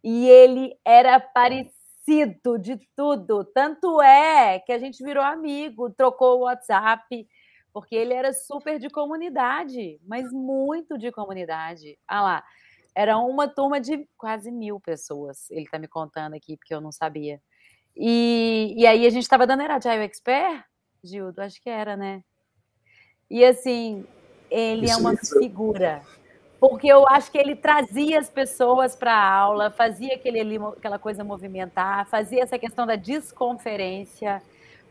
E 0.03 0.28
ele 0.28 0.74
era 0.84 1.20
parecido 1.20 1.82
conhecido 2.03 2.59
de 2.59 2.78
tudo. 2.96 3.44
Tanto 3.44 4.00
é 4.00 4.59
que 4.61 4.72
a 4.72 4.78
gente 4.78 5.03
virou 5.03 5.22
amigo, 5.22 5.90
trocou 5.90 6.38
o 6.38 6.42
WhatsApp, 6.42 7.26
porque 7.72 7.94
ele 7.94 8.12
era 8.12 8.32
super 8.32 8.78
de 8.78 8.90
comunidade, 8.90 10.00
mas 10.07 10.30
muito 10.32 10.98
de 10.98 11.11
comunidade. 11.11 11.98
Ah 12.07 12.22
lá, 12.22 12.44
era 12.94 13.16
uma 13.18 13.48
turma 13.48 13.80
de 13.80 14.07
quase 14.16 14.50
mil 14.50 14.78
pessoas. 14.80 15.50
Ele 15.50 15.62
está 15.64 15.78
me 15.78 15.88
contando 15.88 16.34
aqui, 16.34 16.57
porque 16.57 16.74
eu 16.74 16.80
não 16.80 16.92
sabia. 16.92 17.40
E, 17.96 18.74
e 18.76 18.86
aí 18.86 19.07
a 19.07 19.11
gente 19.11 19.22
estava 19.22 19.46
dando, 19.46 19.62
era 19.62 19.76
Agile 19.76 20.05
Expert, 20.05 20.64
Gildo? 21.03 21.40
Acho 21.40 21.61
que 21.61 21.70
era, 21.70 21.96
né? 21.96 22.22
E 23.30 23.44
assim, 23.44 24.05
ele 24.50 24.90
é 24.90 24.96
uma 24.96 25.16
figura 25.16 26.03
porque 26.62 26.86
eu 26.86 27.08
acho 27.08 27.28
que 27.32 27.38
ele 27.38 27.56
trazia 27.56 28.20
as 28.20 28.30
pessoas 28.30 28.94
para 28.94 29.12
a 29.12 29.34
aula, 29.34 29.68
fazia 29.68 30.14
aquele, 30.14 30.56
aquela 30.58 30.96
coisa 30.96 31.24
movimentar, 31.24 32.06
fazia 32.06 32.40
essa 32.40 32.56
questão 32.56 32.86
da 32.86 32.94
desconferência, 32.94 34.40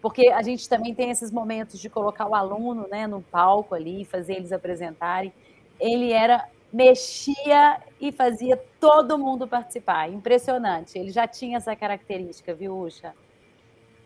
porque 0.01 0.27
a 0.27 0.41
gente 0.41 0.67
também 0.67 0.93
tem 0.93 1.11
esses 1.11 1.31
momentos 1.31 1.79
de 1.79 1.89
colocar 1.89 2.27
o 2.27 2.35
aluno 2.35 2.89
né, 2.89 3.07
no 3.07 3.21
palco 3.21 3.73
ali, 3.73 4.03
fazer 4.03 4.33
eles 4.33 4.51
apresentarem. 4.51 5.31
Ele 5.79 6.11
era 6.11 6.45
mexia 6.73 7.79
e 8.01 8.11
fazia 8.11 8.61
todo 8.77 9.17
mundo 9.17 9.47
participar. 9.47 10.09
Impressionante. 10.11 10.99
Ele 10.99 11.09
já 11.09 11.25
tinha 11.25 11.55
essa 11.55 11.73
característica, 11.73 12.53
viu, 12.53 12.77
Ucha? 12.77 13.13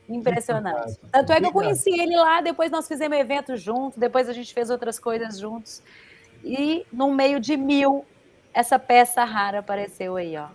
Impressionante. 0.07 0.99
Tanto 1.11 1.33
é 1.33 1.39
que 1.39 1.47
eu 1.47 1.51
conheci 1.51 1.99
ele 1.99 2.15
lá, 2.15 2.41
depois 2.41 2.69
nós 2.69 2.87
fizemos 2.87 3.17
evento 3.17 3.57
juntos, 3.57 3.97
depois 3.97 4.29
a 4.29 4.33
gente 4.33 4.53
fez 4.53 4.69
outras 4.69 4.99
coisas 4.99 5.39
juntos. 5.39 5.81
E 6.45 6.85
no 6.93 7.11
meio 7.11 7.39
de 7.39 7.57
mil, 7.57 8.05
essa 8.53 8.77
peça 8.77 9.23
rara 9.23 9.57
apareceu 9.59 10.15
aí, 10.15 10.37
ó. 10.37 10.45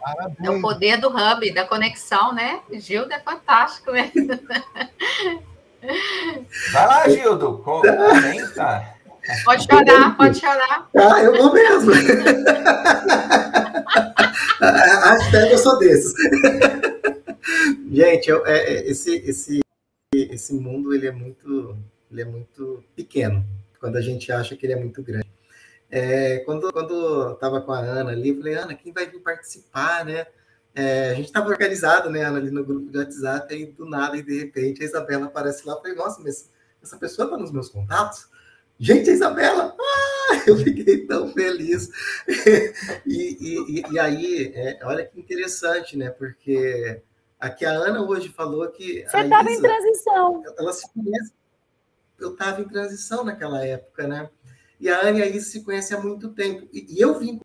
Parabéns. 0.00 0.36
É 0.42 0.50
o 0.50 0.60
poder 0.60 0.96
do 1.00 1.08
hub, 1.08 1.54
da 1.54 1.64
conexão, 1.64 2.34
né? 2.34 2.60
Gildo 2.72 3.12
é 3.12 3.20
fantástico 3.20 3.92
mesmo. 3.92 4.26
Vai 6.72 6.86
lá, 6.86 7.08
Gildo. 7.08 7.58
Comenta. 7.64 8.96
Pode 9.44 9.64
chorar, 9.64 10.16
pode 10.16 10.40
chorar. 10.40 10.88
Ah, 10.96 11.22
eu 11.22 11.36
vou 11.36 11.52
mesmo. 11.52 11.92
Hashtag 14.60 15.52
eu 15.52 15.58
sou 15.58 15.78
desses. 15.78 16.12
Gente, 17.92 18.30
eu, 18.30 18.44
é, 18.46 18.58
é, 18.58 18.90
esse, 18.90 19.14
esse, 19.16 19.60
esse 20.12 20.54
mundo 20.54 20.92
ele 20.92 21.06
é 21.06 21.12
muito, 21.12 21.76
ele 22.10 22.22
é 22.22 22.24
muito 22.24 22.82
pequeno 22.96 23.44
quando 23.86 23.96
a 23.96 24.00
gente 24.00 24.32
acha 24.32 24.56
que 24.56 24.66
ele 24.66 24.72
é 24.72 24.76
muito 24.76 25.00
grande. 25.00 25.30
É, 25.88 26.40
quando 26.40 26.72
quando 26.72 26.92
eu 26.92 27.32
estava 27.34 27.60
com 27.60 27.70
a 27.70 27.78
Ana 27.78 28.10
ali, 28.10 28.30
eu 28.30 28.36
falei, 28.38 28.54
Ana, 28.54 28.74
quem 28.74 28.92
vai 28.92 29.06
vir 29.06 29.20
participar, 29.20 30.04
né? 30.04 30.26
É, 30.74 31.10
a 31.10 31.14
gente 31.14 31.26
estava 31.26 31.48
organizado, 31.48 32.10
né, 32.10 32.22
Ana, 32.22 32.38
ali 32.38 32.50
no 32.50 32.64
grupo 32.64 32.90
de 32.90 32.98
WhatsApp, 32.98 33.54
e 33.54 33.66
do 33.66 33.88
nada, 33.88 34.16
e 34.16 34.22
de 34.22 34.40
repente 34.40 34.82
a 34.82 34.84
Isabela 34.84 35.26
aparece 35.26 35.66
lá, 35.66 35.74
eu 35.74 35.78
falei, 35.78 35.94
nossa, 35.94 36.20
mas 36.20 36.50
essa 36.82 36.98
pessoa 36.98 37.26
está 37.26 37.38
nos 37.38 37.52
meus 37.52 37.68
contatos? 37.68 38.28
Gente, 38.78 39.08
a 39.08 39.12
Isabela! 39.12 39.74
Ah, 39.80 40.42
eu 40.46 40.56
fiquei 40.56 41.06
tão 41.06 41.32
feliz. 41.32 41.88
e, 43.06 43.38
e, 43.40 43.84
e, 43.92 43.98
aí, 44.00 44.52
é, 44.52 44.80
olha 44.82 45.06
que 45.06 45.20
interessante, 45.20 45.96
né? 45.96 46.10
Porque 46.10 47.00
aqui 47.38 47.64
a 47.64 47.70
Ana 47.70 48.02
hoje 48.02 48.30
falou 48.30 48.68
que. 48.68 49.04
Você 49.08 49.18
estava 49.18 49.50
em 49.50 49.60
transição. 49.62 50.42
Ela 50.58 50.72
se 50.72 50.92
conhece. 50.92 51.32
Eu 52.18 52.32
estava 52.32 52.60
em 52.60 52.68
transição 52.68 53.24
naquela 53.24 53.64
época, 53.64 54.06
né? 54.06 54.30
E 54.78 54.88
a 54.88 55.00
Ana 55.00 55.18
e 55.18 55.36
a 55.36 55.40
se 55.40 55.62
conhecem 55.62 55.96
há 55.96 56.00
muito 56.00 56.30
tempo. 56.30 56.68
E, 56.72 56.86
e 56.96 57.00
eu 57.00 57.18
vim 57.18 57.40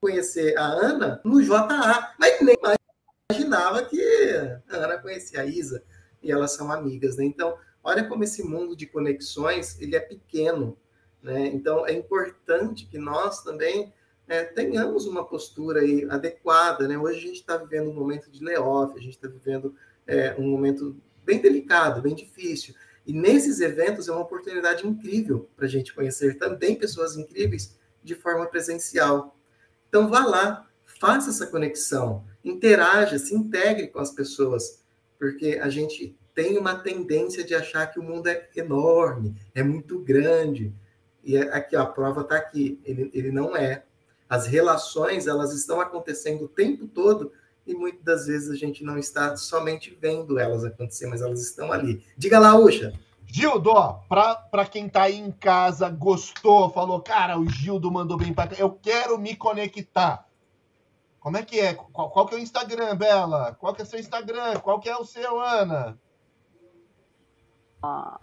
conhecer 0.00 0.56
a 0.58 0.64
Ana 0.64 1.20
no 1.24 1.42
JA, 1.42 2.14
mas 2.18 2.40
nem 2.40 2.56
imaginava 3.30 3.84
que 3.84 4.02
a 4.68 4.76
Ana 4.76 4.98
conhecia 4.98 5.40
a 5.40 5.46
Isa 5.46 5.82
e 6.22 6.30
elas 6.30 6.52
são 6.52 6.70
amigas, 6.70 7.16
né? 7.16 7.24
Então, 7.24 7.56
olha 7.82 8.04
como 8.04 8.24
esse 8.24 8.42
mundo 8.42 8.76
de 8.76 8.86
conexões 8.86 9.80
ele 9.80 9.96
é 9.96 10.00
pequeno, 10.00 10.76
né? 11.22 11.46
Então, 11.46 11.86
é 11.86 11.92
importante 11.92 12.86
que 12.86 12.98
nós 12.98 13.42
também 13.42 13.92
é, 14.26 14.44
tenhamos 14.44 15.06
uma 15.06 15.24
postura 15.24 15.80
aí 15.80 16.06
adequada, 16.08 16.86
né? 16.86 16.96
Hoje 16.96 17.18
a 17.18 17.22
gente 17.22 17.40
está 17.40 17.56
vivendo 17.56 17.90
um 17.90 17.94
momento 17.94 18.30
de 18.30 18.42
layoff, 18.44 18.96
a 18.96 19.02
gente 19.02 19.16
está 19.16 19.28
vivendo 19.28 19.74
é, 20.06 20.34
um 20.38 20.48
momento 20.48 20.96
bem 21.24 21.40
delicado, 21.40 22.02
bem 22.02 22.14
difícil. 22.14 22.74
E 23.06 23.12
nesses 23.12 23.60
eventos 23.60 24.08
é 24.08 24.12
uma 24.12 24.22
oportunidade 24.22 24.86
incrível 24.86 25.48
para 25.56 25.66
a 25.66 25.68
gente 25.68 25.94
conhecer 25.94 26.38
também 26.38 26.76
pessoas 26.76 27.16
incríveis 27.16 27.76
de 28.02 28.14
forma 28.14 28.46
presencial. 28.46 29.36
Então 29.88 30.08
vá 30.08 30.24
lá, 30.24 30.68
faça 30.84 31.30
essa 31.30 31.46
conexão, 31.46 32.24
interaja, 32.44 33.18
se 33.18 33.34
integre 33.34 33.88
com 33.88 33.98
as 33.98 34.10
pessoas, 34.10 34.82
porque 35.18 35.58
a 35.62 35.68
gente 35.68 36.16
tem 36.34 36.56
uma 36.56 36.76
tendência 36.76 37.44
de 37.44 37.54
achar 37.54 37.86
que 37.88 37.98
o 37.98 38.02
mundo 38.02 38.28
é 38.28 38.48
enorme, 38.56 39.36
é 39.54 39.62
muito 39.62 39.98
grande. 39.98 40.72
E 41.22 41.36
é, 41.36 41.42
aqui 41.54 41.76
a 41.76 41.84
prova 41.84 42.22
está 42.22 42.36
aqui, 42.36 42.80
ele, 42.84 43.10
ele 43.12 43.30
não 43.30 43.56
é. 43.56 43.84
As 44.28 44.46
relações 44.46 45.26
elas 45.26 45.52
estão 45.52 45.80
acontecendo 45.80 46.44
o 46.44 46.48
tempo 46.48 46.86
todo 46.86 47.32
e 47.66 47.74
muitas 47.74 48.04
das 48.04 48.26
vezes 48.26 48.50
a 48.50 48.56
gente 48.56 48.84
não 48.84 48.98
está 48.98 49.36
somente 49.36 49.96
vendo 50.00 50.38
elas 50.38 50.64
acontecer, 50.64 51.06
mas 51.06 51.22
elas 51.22 51.40
estão 51.40 51.72
ali. 51.72 52.04
Diga 52.16 52.38
lá, 52.38 52.56
Ucha. 52.56 52.92
Gildo, 53.24 53.72
para 54.08 54.66
quem 54.66 54.86
está 54.86 55.04
aí 55.04 55.18
em 55.18 55.30
casa, 55.30 55.88
gostou, 55.88 56.68
falou, 56.68 57.00
cara, 57.00 57.38
o 57.38 57.48
Gildo 57.48 57.90
mandou 57.90 58.18
bem 58.18 58.34
para 58.34 58.50
cá, 58.50 58.56
eu 58.58 58.70
quero 58.70 59.18
me 59.18 59.34
conectar. 59.34 60.26
Como 61.18 61.36
é 61.36 61.42
que 61.42 61.58
é? 61.58 61.72
Qual, 61.72 62.10
qual, 62.10 62.26
que 62.26 62.34
é 62.34 62.38
o 62.38 62.40
Instagram, 62.40 62.96
Bela? 62.96 63.56
Qual 63.58 63.72
que 63.72 63.80
é 63.80 63.84
o 63.84 63.86
seu 63.86 64.00
Instagram? 64.00 64.58
Qual 64.60 64.80
que 64.80 64.88
é 64.88 64.96
o 64.96 65.04
seu, 65.04 65.40
Ana? 65.40 65.98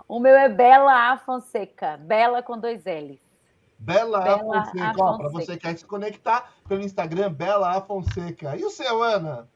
o 0.07 0.19
meu 0.19 0.35
é 0.35 0.47
Bela 0.47 1.11
A 1.11 1.17
Fonseca, 1.17 1.97
Bela 1.97 2.41
com 2.41 2.57
dois 2.57 2.83
L's. 2.85 3.28
Bela, 3.79 4.19
Bela 4.19 4.65
Fonseca. 4.65 4.93
Para 4.93 5.29
você 5.29 5.53
que 5.53 5.59
quer 5.59 5.77
se 5.77 5.85
conectar 5.85 6.51
pelo 6.67 6.81
Instagram, 6.81 7.31
Bela 7.31 7.77
A 7.77 7.81
Fonseca. 7.81 8.57
E 8.57 8.65
o 8.65 8.69
seu, 8.69 9.01
Ana? 9.01 9.47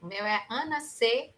O 0.00 0.06
meu 0.06 0.24
é 0.24 0.46
Ana 0.48 0.80
C. 0.80 1.34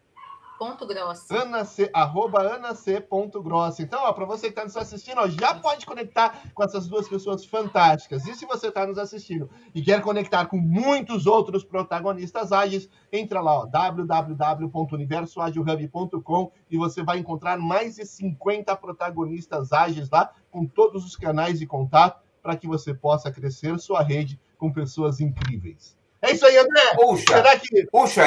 Ponto 0.58 0.86
grosso. 0.88 1.32
Ana 1.32 1.64
C, 1.64 1.88
arroba 1.94 2.42
Ana 2.42 2.74
C. 2.74 3.00
Ponto 3.00 3.40
grosso. 3.40 3.80
Então, 3.80 4.02
ó, 4.02 4.12
para 4.12 4.24
você 4.24 4.48
que 4.48 4.52
está 4.52 4.64
nos 4.64 4.76
assistindo, 4.76 5.20
ó, 5.20 5.28
já 5.28 5.54
pode 5.54 5.86
conectar 5.86 6.50
com 6.52 6.64
essas 6.64 6.88
duas 6.88 7.08
pessoas 7.08 7.44
fantásticas. 7.44 8.26
E 8.26 8.34
se 8.34 8.44
você 8.44 8.66
está 8.66 8.84
nos 8.84 8.98
assistindo 8.98 9.48
e 9.72 9.80
quer 9.80 10.02
conectar 10.02 10.46
com 10.46 10.56
muitos 10.56 11.26
outros 11.26 11.62
protagonistas 11.62 12.50
ágeis, 12.50 12.90
entra 13.12 13.40
lá, 13.40 13.64
www.universoagilhub.com 13.66 16.50
e 16.68 16.76
você 16.76 17.04
vai 17.04 17.18
encontrar 17.18 17.56
mais 17.56 17.94
de 17.94 18.04
50 18.04 18.74
protagonistas 18.74 19.72
ágeis 19.72 20.10
lá, 20.10 20.32
com 20.50 20.66
todos 20.66 21.04
os 21.04 21.16
canais 21.16 21.58
de 21.58 21.66
contato, 21.66 22.22
para 22.42 22.56
que 22.56 22.66
você 22.66 22.94
possa 22.94 23.30
crescer 23.30 23.78
sua 23.78 24.02
rede 24.02 24.40
com 24.56 24.72
pessoas 24.72 25.20
incríveis. 25.20 25.96
É 26.20 26.32
isso 26.32 26.44
aí, 26.46 26.56
André. 26.56 26.94
Puxa, 26.96 27.24
Será 27.28 27.58
que... 27.58 27.86
puxa, 27.86 28.22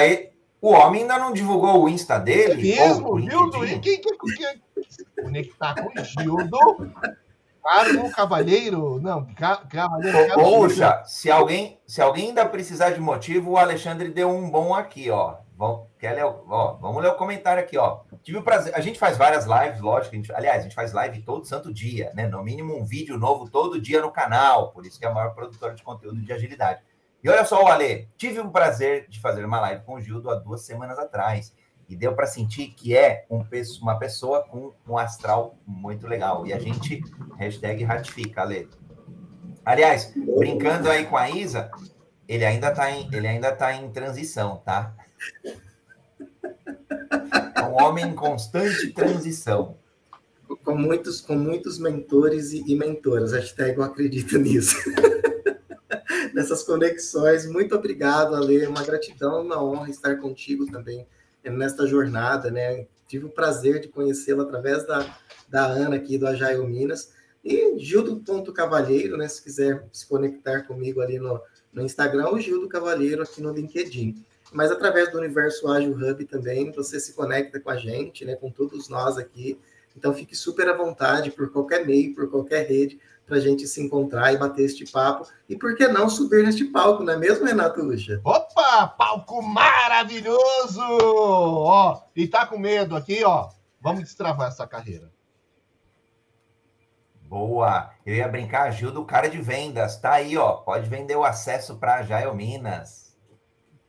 o 0.62 0.72
homem 0.72 1.02
ainda 1.02 1.18
não 1.18 1.34
divulgou 1.34 1.84
o 1.84 1.90
Insta 1.90 2.20
dele? 2.20 2.72
É 2.72 2.88
mesmo, 2.88 3.20
Gildo? 3.20 3.66
E 3.66 3.80
quem 3.80 4.00
quer 4.00 4.16
conectar 5.22 5.76
com 5.76 5.88
o 5.88 6.04
Gildo? 6.04 6.58
Carlos 7.64 8.14
Cavalheiro? 8.14 9.00
Não, 9.02 9.28
Cavalheiro. 9.36 10.34
Poxa, 10.36 11.04
se 11.06 11.30
alguém, 11.30 11.80
se 11.86 12.02
alguém 12.02 12.30
ainda 12.30 12.46
precisar 12.46 12.92
de 12.92 13.00
motivo, 13.00 13.52
o 13.52 13.58
Alexandre 13.58 14.10
deu 14.10 14.30
um 14.30 14.50
bom 14.50 14.74
aqui, 14.74 15.10
ó. 15.10 15.38
Vamos, 15.62 15.90
quer 16.00 16.16
ler, 16.16 16.26
ó, 16.26 16.74
vamos 16.82 17.04
ler 17.04 17.10
o 17.10 17.16
comentário 17.16 17.62
aqui, 17.62 17.78
ó. 17.78 18.00
Tive 18.24 18.40
o 18.40 18.42
prazer. 18.42 18.74
A 18.74 18.82
gente 18.82 18.98
faz 18.98 19.16
várias 19.16 19.46
lives, 19.46 19.80
lógico. 19.80 20.16
A 20.16 20.18
gente, 20.18 20.34
aliás, 20.34 20.62
a 20.62 20.64
gente 20.64 20.74
faz 20.74 20.92
live 20.92 21.22
todo 21.22 21.46
santo 21.46 21.72
dia, 21.72 22.12
né? 22.16 22.26
No 22.26 22.44
mínimo 22.44 22.76
um 22.76 22.84
vídeo 22.84 23.16
novo 23.16 23.48
todo 23.48 23.80
dia 23.80 24.02
no 24.02 24.10
canal. 24.10 24.72
Por 24.72 24.88
isso 24.88 24.98
que 24.98 25.06
é 25.06 25.08
a 25.08 25.14
maior 25.14 25.36
produtora 25.36 25.76
de 25.76 25.84
conteúdo 25.84 26.20
de 26.20 26.34
agilidade. 26.34 26.82
E 27.24 27.30
olha 27.30 27.46
só, 27.46 27.68
Ale, 27.68 28.10
tive 28.18 28.40
o 28.40 28.50
prazer 28.50 29.08
de 29.08 29.22
fazer 29.22 29.46
uma 29.46 29.60
live 29.60 29.84
com 29.84 29.94
o 29.94 30.02
Gildo 30.02 30.32
há 30.32 30.36
duas 30.36 30.66
semanas 30.66 30.98
atrás. 30.98 31.56
E 31.88 31.96
deu 31.96 32.16
para 32.16 32.26
sentir 32.26 32.70
que 32.70 32.98
é 32.98 33.28
um, 33.30 33.44
uma 33.84 34.00
pessoa 34.00 34.44
com 34.44 34.74
um 34.88 34.98
astral 34.98 35.58
muito 35.64 36.08
legal. 36.08 36.44
E 36.44 36.54
a 36.54 36.58
gente, 36.58 37.04
hashtag 37.38 37.84
ratifica, 37.84 38.42
Ale. 38.42 38.68
Aliás, 39.64 40.12
brincando 40.40 40.90
aí 40.90 41.06
com 41.06 41.18
a 41.18 41.30
Isa, 41.30 41.70
ele 42.28 42.46
ainda 42.46 42.70
está 42.70 42.90
em, 42.90 43.08
ele 43.14 43.28
ainda 43.28 43.56
tá 43.56 43.76
em 43.76 43.92
transição, 43.92 44.58
tá? 44.66 44.96
É 47.56 47.62
um 47.64 47.82
homem 47.82 48.06
em 48.06 48.16
constante 48.16 48.92
transição. 48.92 49.78
Com 50.64 50.76
muitos, 50.76 51.22
com 51.22 51.36
muitos 51.36 51.80
mentores 51.80 52.52
e, 52.52 52.64
e 52.68 52.76
mentoras. 52.76 53.32
Hashtag 53.32 53.78
eu 53.78 53.84
acredito 53.84 54.38
nisso. 54.38 54.76
nessas 56.34 56.64
conexões. 56.64 57.46
Muito 57.46 57.76
obrigado, 57.76 58.36
Ale. 58.36 58.66
Uma 58.68 58.84
gratidão, 58.84 59.42
uma 59.42 59.64
honra 59.64 59.90
estar 59.90 60.18
contigo 60.18 60.66
também 60.72 61.08
nesta 61.44 61.88
jornada, 61.88 62.52
né? 62.52 62.86
Tive 63.08 63.26
o 63.26 63.30
prazer 63.30 63.80
de 63.80 63.88
conhecê-la 63.88 64.44
através 64.44 64.86
da, 64.86 65.18
da 65.50 65.66
Ana 65.66 65.96
aqui 65.96 66.18
do 66.18 66.28
Ajaio 66.28 66.68
Minas. 66.68 67.14
E 67.44 67.78
Gildo 67.80 68.18
Ponto 68.18 68.54
Cavalheiro, 68.54 69.18
né? 69.18 69.28
Se 69.28 69.42
quiser 69.42 69.88
se 69.92 70.08
conectar 70.08 70.62
comigo 70.62 71.02
ali 71.02 71.20
no, 71.20 71.42
no 71.74 71.82
Instagram, 71.82 72.30
o 72.30 72.40
Gildo 72.40 72.68
Cavalheiro 72.68 73.24
aqui 73.24 73.42
no 73.42 73.52
LinkedIn. 73.52 74.24
Mas 74.52 74.70
através 74.72 75.10
do 75.10 75.18
Universo 75.18 75.68
Ágil 75.68 75.94
Hub 75.94 76.26
também, 76.26 76.72
você 76.72 77.00
se 77.00 77.14
conecta 77.14 77.60
com 77.60 77.70
a 77.70 77.78
gente, 77.78 78.26
né? 78.26 78.36
Com 78.36 78.52
todos 78.52 78.90
nós 78.90 79.18
aqui. 79.18 79.60
Então 79.96 80.14
fique 80.14 80.36
super 80.36 80.68
à 80.70 80.76
vontade 80.76 81.32
por 81.32 81.52
qualquer 81.52 81.86
meio, 81.86 82.14
por 82.14 82.30
qualquer 82.30 82.68
rede, 82.68 83.00
para 83.26 83.38
a 83.38 83.40
gente 83.40 83.66
se 83.68 83.82
encontrar 83.82 84.34
e 84.34 84.38
bater 84.38 84.66
este 84.66 84.90
papo. 84.90 85.26
E 85.48 85.56
por 85.56 85.76
que 85.76 85.88
não 85.88 86.10
subir 86.10 86.44
neste 86.44 86.66
palco, 86.66 87.04
não 87.04 87.14
é 87.14 87.18
mesmo, 87.18 87.46
Renato 87.46 87.82
Lucha? 87.82 88.20
Opa, 88.24 88.88
palco 88.88 89.42
maravilhoso! 89.42 90.82
Ó, 90.82 92.02
e 92.16 92.28
tá 92.28 92.46
com 92.46 92.58
medo 92.58 92.96
aqui, 92.96 93.24
ó. 93.24 93.50
Vamos 93.80 94.02
destravar 94.02 94.50
essa 94.50 94.68
carreira. 94.68 95.12
Boa! 97.24 97.92
Eu 98.06 98.16
ia 98.16 98.28
brincar, 98.28 98.64
ajuda 98.64 99.00
o 99.00 99.06
cara 99.06 99.30
de 99.30 99.42
vendas. 99.42 99.96
Tá 99.98 100.14
aí, 100.14 100.38
ó. 100.38 100.58
Pode 100.58 100.90
vender 100.90 101.16
o 101.16 101.24
acesso 101.24 101.78
para 101.78 102.04
Jael 102.04 102.36
Minas. 102.36 103.11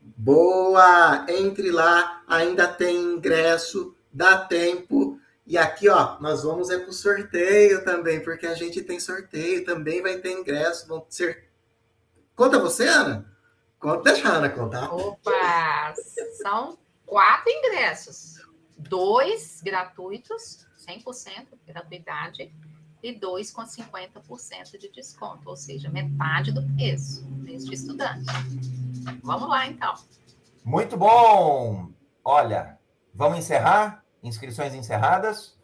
Boa! 0.02 1.26
Entre 1.28 1.70
lá, 1.70 2.22
ainda 2.26 2.66
tem 2.66 2.96
ingresso, 2.96 3.94
dá 4.12 4.38
tempo. 4.38 5.18
E 5.46 5.58
aqui, 5.58 5.88
ó, 5.88 6.18
nós 6.20 6.42
vamos 6.42 6.70
é 6.70 6.78
pro 6.78 6.92
sorteio 6.92 7.84
também, 7.84 8.20
porque 8.20 8.46
a 8.46 8.54
gente 8.54 8.82
tem 8.82 9.00
sorteio, 9.00 9.64
também 9.64 10.02
vai 10.02 10.18
ter 10.18 10.32
ingresso, 10.32 10.86
vão 10.86 11.04
ser... 11.08 11.48
Conta 12.34 12.58
você, 12.58 12.86
Ana? 12.86 13.26
Conta, 13.78 14.12
deixa 14.12 14.28
a 14.28 14.32
Ana 14.36 14.48
contar. 14.48 14.94
Opa! 14.94 15.94
São 16.40 16.78
quatro 17.04 17.50
ingressos. 17.50 18.40
Dois 18.78 19.60
gratuitos, 19.62 20.66
100% 20.88 21.46
gratuidade, 21.66 22.52
e 23.02 23.12
dois 23.12 23.50
com 23.50 23.62
50% 23.62 24.78
de 24.78 24.88
desconto, 24.88 25.48
ou 25.48 25.56
seja, 25.56 25.90
metade 25.90 26.52
do 26.52 26.62
preço 26.74 27.24
deste 27.44 27.74
estudante. 27.74 28.26
Vamos 29.22 29.48
lá, 29.48 29.66
então. 29.66 29.94
Muito 30.64 30.96
bom! 30.96 31.88
Olha, 32.24 32.78
vamos 33.12 33.38
encerrar? 33.38 34.04
Inscrições 34.22 34.74
encerradas? 34.74 35.58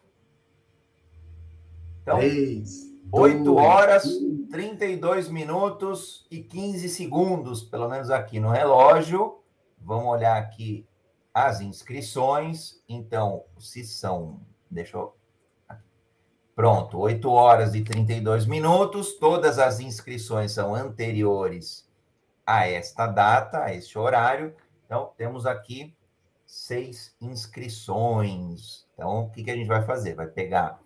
Então, 2.01 2.17
3, 2.17 2.89
8 3.11 3.43
dois, 3.43 3.65
horas, 3.65 4.05
um. 4.05 4.47
32 4.51 5.29
minutos 5.29 6.27
e 6.29 6.41
15 6.41 6.89
segundos, 6.89 7.63
pelo 7.63 7.87
menos 7.87 8.09
aqui 8.09 8.39
no 8.39 8.49
relógio. 8.49 9.39
Vamos 9.77 10.07
olhar 10.07 10.37
aqui 10.37 10.85
as 11.33 11.61
inscrições. 11.61 12.81
Então, 12.87 13.45
se 13.57 13.83
são. 13.85 14.41
Deixa 14.69 14.97
eu. 14.97 15.15
Pronto, 16.55 16.99
8 16.99 17.29
horas 17.29 17.73
e 17.73 17.81
32 17.81 18.45
minutos. 18.45 19.13
Todas 19.17 19.57
as 19.57 19.79
inscrições 19.79 20.51
são 20.51 20.75
anteriores 20.75 21.88
a 22.49 22.67
esta 22.67 23.05
data, 23.05 23.63
a 23.63 23.75
este 23.75 23.95
horário. 23.95 24.55
Então, 24.83 25.13
temos 25.15 25.45
aqui 25.45 25.95
seis 26.47 27.15
inscrições. 27.21 28.87
Então, 28.95 29.25
o 29.25 29.29
que, 29.29 29.43
que 29.43 29.51
a 29.51 29.55
gente 29.55 29.67
vai 29.67 29.83
fazer? 29.83 30.15
Vai 30.15 30.25
pegar 30.25 30.79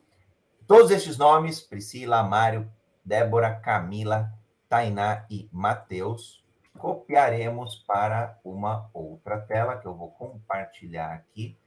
todos 0.68 0.92
estes 0.92 1.18
nomes: 1.18 1.62
Priscila, 1.62 2.22
Mário, 2.22 2.70
Débora, 3.06 3.56
Camila, 3.56 4.30
Tainá 4.68 5.26
e 5.30 5.48
Matheus. 5.54 6.44
Copiaremos 6.78 7.78
para 7.88 8.38
uma 8.44 8.90
outra 8.94 9.40
tela 9.40 9.78
que 9.78 9.88
eu 9.88 9.96
vou 9.96 10.12
compartilhar 10.12 11.14
aqui. 11.14 11.58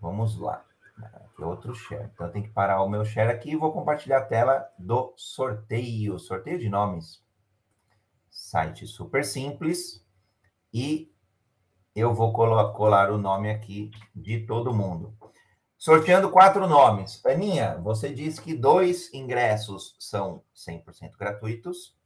Vamos 0.00 0.38
lá. 0.38 0.64
Aqui 1.02 1.42
é 1.42 1.44
outro 1.44 1.74
share. 1.74 2.08
Então, 2.14 2.28
eu 2.28 2.32
tenho 2.32 2.44
que 2.44 2.52
parar 2.52 2.80
o 2.80 2.88
meu 2.88 3.04
share 3.04 3.32
aqui 3.32 3.50
e 3.50 3.56
vou 3.56 3.72
compartilhar 3.72 4.18
a 4.18 4.24
tela 4.24 4.70
do 4.78 5.12
sorteio. 5.16 6.16
Sorteio 6.16 6.60
de 6.60 6.68
nomes. 6.68 7.23
Site 8.44 8.86
super 8.86 9.24
simples. 9.24 10.04
E 10.72 11.10
eu 11.96 12.12
vou 12.12 12.32
colar 12.32 13.10
o 13.10 13.16
nome 13.16 13.50
aqui 13.50 13.90
de 14.14 14.40
todo 14.40 14.74
mundo. 14.74 15.16
Sorteando 15.78 16.30
quatro 16.30 16.68
nomes. 16.68 17.24
Aninha, 17.24 17.78
você 17.78 18.12
disse 18.12 18.42
que 18.42 18.54
dois 18.54 19.12
ingressos 19.14 19.96
são 19.98 20.42
100% 20.54 21.16
gratuitos 21.18 21.96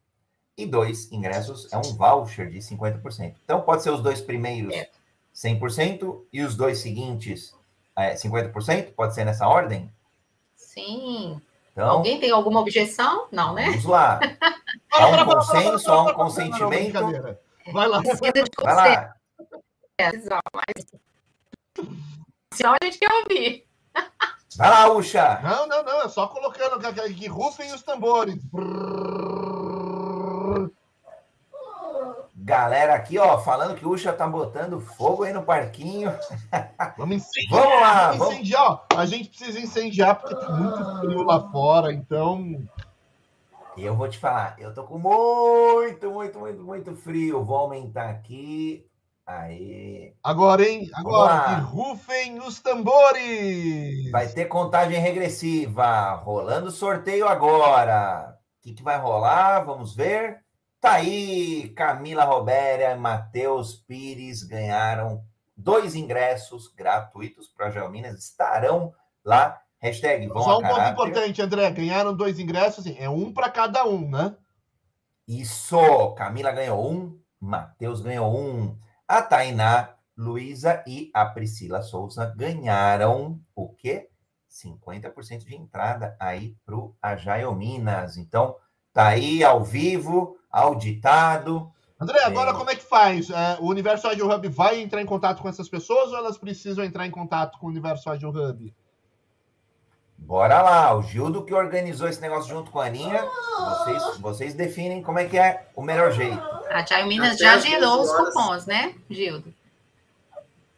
e 0.56 0.64
dois 0.64 1.10
ingressos 1.10 1.72
é 1.72 1.76
um 1.76 1.96
voucher 1.96 2.48
de 2.48 2.58
50%. 2.58 3.34
Então, 3.42 3.62
pode 3.62 3.82
ser 3.82 3.90
os 3.90 4.00
dois 4.00 4.20
primeiros 4.20 4.72
É. 4.72 4.88
100% 5.34 6.24
e 6.32 6.42
os 6.42 6.56
dois 6.56 6.78
seguintes 6.78 7.52
é, 7.96 8.14
50%? 8.14 8.94
Pode 8.94 9.14
ser 9.14 9.24
nessa 9.24 9.46
ordem? 9.48 9.92
Sim. 10.54 11.42
Então, 11.78 11.90
Alguém 11.90 12.18
tem 12.18 12.32
alguma 12.32 12.58
objeção? 12.58 13.28
Não, 13.30 13.54
né? 13.54 13.66
vamos 13.66 13.84
lá. 13.84 14.18
Há 14.90 15.06
um 15.06 15.24
consenso, 15.24 15.92
há 15.92 16.02
um 16.02 16.14
consentimento. 16.14 16.68
Brincadeira. 16.68 17.40
Vai 17.72 17.86
lá. 17.86 18.00
Vai 18.00 18.74
lá. 18.74 19.14
mas 20.52 20.86
senão 22.52 22.72
a 22.72 22.84
gente 22.84 22.98
quer 22.98 23.12
ouvir. 23.12 23.64
Vai 24.56 24.70
lá, 24.70 24.92
Ucha. 24.92 25.40
Não, 25.40 25.68
não, 25.68 25.84
não. 25.84 26.02
É 26.02 26.08
só 26.08 26.26
colocando 26.26 26.80
que, 26.80 26.92
que, 26.92 27.14
que 27.14 27.26
rufem 27.28 27.72
os 27.72 27.82
tambores. 27.82 28.34
Brrr. 28.46 29.37
Galera 32.48 32.94
aqui, 32.94 33.18
ó, 33.18 33.36
falando 33.36 33.74
que 33.74 33.84
o 33.84 33.90
Ucha 33.90 34.10
tá 34.10 34.26
botando 34.26 34.80
fogo 34.80 35.24
aí 35.24 35.34
no 35.34 35.42
parquinho. 35.42 36.10
Vamos 36.96 37.16
incendiar. 37.16 37.62
Vamos 37.62 37.80
lá, 37.82 38.12
Vamos 38.12 38.34
incendiar, 38.34 38.62
ó. 38.70 38.80
A 38.96 39.04
gente 39.04 39.28
precisa 39.28 39.60
incendiar 39.60 40.18
porque 40.18 40.34
tem 40.34 40.54
muito 40.54 41.00
frio 41.00 41.22
lá 41.24 41.50
fora, 41.50 41.92
então. 41.92 42.66
E 43.76 43.84
eu 43.84 43.94
vou 43.94 44.08
te 44.08 44.16
falar, 44.16 44.56
eu 44.58 44.72
tô 44.72 44.82
com 44.84 44.98
muito, 44.98 46.10
muito, 46.10 46.38
muito, 46.38 46.62
muito 46.62 46.96
frio. 46.96 47.44
Vou 47.44 47.58
aumentar 47.58 48.08
aqui. 48.08 48.82
Aí. 49.26 50.14
Agora, 50.24 50.66
hein? 50.66 50.88
Agora, 50.94 51.54
que 51.54 51.60
rufem 51.60 52.38
os 52.38 52.60
tambores! 52.60 54.10
Vai 54.10 54.26
ter 54.26 54.46
contagem 54.46 54.98
regressiva. 54.98 56.12
Rolando 56.12 56.70
sorteio 56.70 57.28
agora. 57.28 58.38
O 58.58 58.62
que, 58.62 58.72
que 58.72 58.82
vai 58.82 58.98
rolar? 58.98 59.66
Vamos 59.66 59.94
ver. 59.94 60.47
Tá 60.80 60.92
aí, 60.92 61.70
Camila 61.70 62.24
Robéria 62.24 62.92
e 62.92 62.96
Matheus 62.96 63.74
Pires 63.74 64.44
ganharam 64.44 65.24
dois 65.56 65.96
ingressos 65.96 66.68
gratuitos 66.68 67.48
para 67.48 67.70
Gelminas. 67.70 68.18
Estarão 68.18 68.94
lá. 69.24 69.60
Hashtag 69.80 70.26
vão 70.28 70.42
Só 70.42 70.58
um 70.58 70.62
ponto 70.62 70.88
importante, 70.88 71.42
André. 71.42 71.70
Ganharam 71.70 72.14
dois 72.14 72.38
ingressos, 72.38 72.86
é 72.86 73.08
um 73.08 73.32
para 73.32 73.50
cada 73.50 73.84
um, 73.84 74.08
né? 74.08 74.36
Isso! 75.26 76.14
Camila 76.14 76.52
ganhou 76.52 76.90
um, 76.90 77.20
Matheus 77.40 78.00
ganhou 78.00 78.36
um. 78.36 78.76
A 79.06 79.20
Tainá, 79.20 79.94
Luísa 80.16 80.82
e 80.86 81.10
a 81.12 81.26
Priscila 81.26 81.82
Souza 81.82 82.32
ganharam 82.36 83.40
o 83.54 83.68
quê? 83.68 84.08
50% 84.50 85.44
de 85.44 85.54
entrada 85.54 86.16
aí 86.18 86.56
para 86.64 86.76
o 86.76 86.96
Ajaio 87.02 87.54
Minas. 87.54 88.16
Então, 88.16 88.56
tá 88.92 89.08
aí 89.08 89.44
ao 89.44 89.62
vivo, 89.62 90.37
auditado. 90.50 91.70
André, 92.00 92.22
agora 92.22 92.50
É. 92.50 92.54
como 92.54 92.70
é 92.70 92.76
que 92.76 92.84
faz? 92.84 93.28
É, 93.30 93.58
o 93.60 93.66
Universo 93.66 94.06
Agile 94.06 94.22
Hub 94.22 94.48
vai 94.48 94.80
entrar 94.80 95.02
em 95.02 95.06
contato 95.06 95.42
com 95.42 95.48
essas 95.48 95.68
pessoas 95.68 96.10
ou 96.10 96.16
elas 96.18 96.38
precisam 96.38 96.84
entrar 96.84 97.06
em 97.06 97.10
contato 97.10 97.58
com 97.58 97.66
o 97.66 97.70
Universo 97.70 98.08
Agile 98.08 98.30
Hub? 98.30 98.74
Bora 100.16 100.62
lá, 100.62 100.96
o 100.96 101.02
Gildo 101.02 101.44
que 101.44 101.54
organizou 101.54 102.08
esse 102.08 102.20
negócio 102.20 102.50
junto 102.50 102.70
com 102.70 102.80
a 102.80 102.86
Aninha. 102.86 103.24
Vocês, 103.58 104.18
vocês 104.18 104.54
definem 104.54 105.02
como 105.02 105.18
é 105.18 105.24
que 105.26 105.38
é 105.38 105.68
o 105.76 105.82
melhor 105.82 106.12
jeito. 106.12 106.42
A 106.70 106.84
Jaio 106.84 107.06
Minas 107.06 107.34
Até 107.34 107.44
já 107.44 107.58
gerou 107.58 107.98
12 107.98 108.12
os 108.12 108.18
cupons, 108.18 108.66
né, 108.66 108.94
Gildo? 109.08 109.54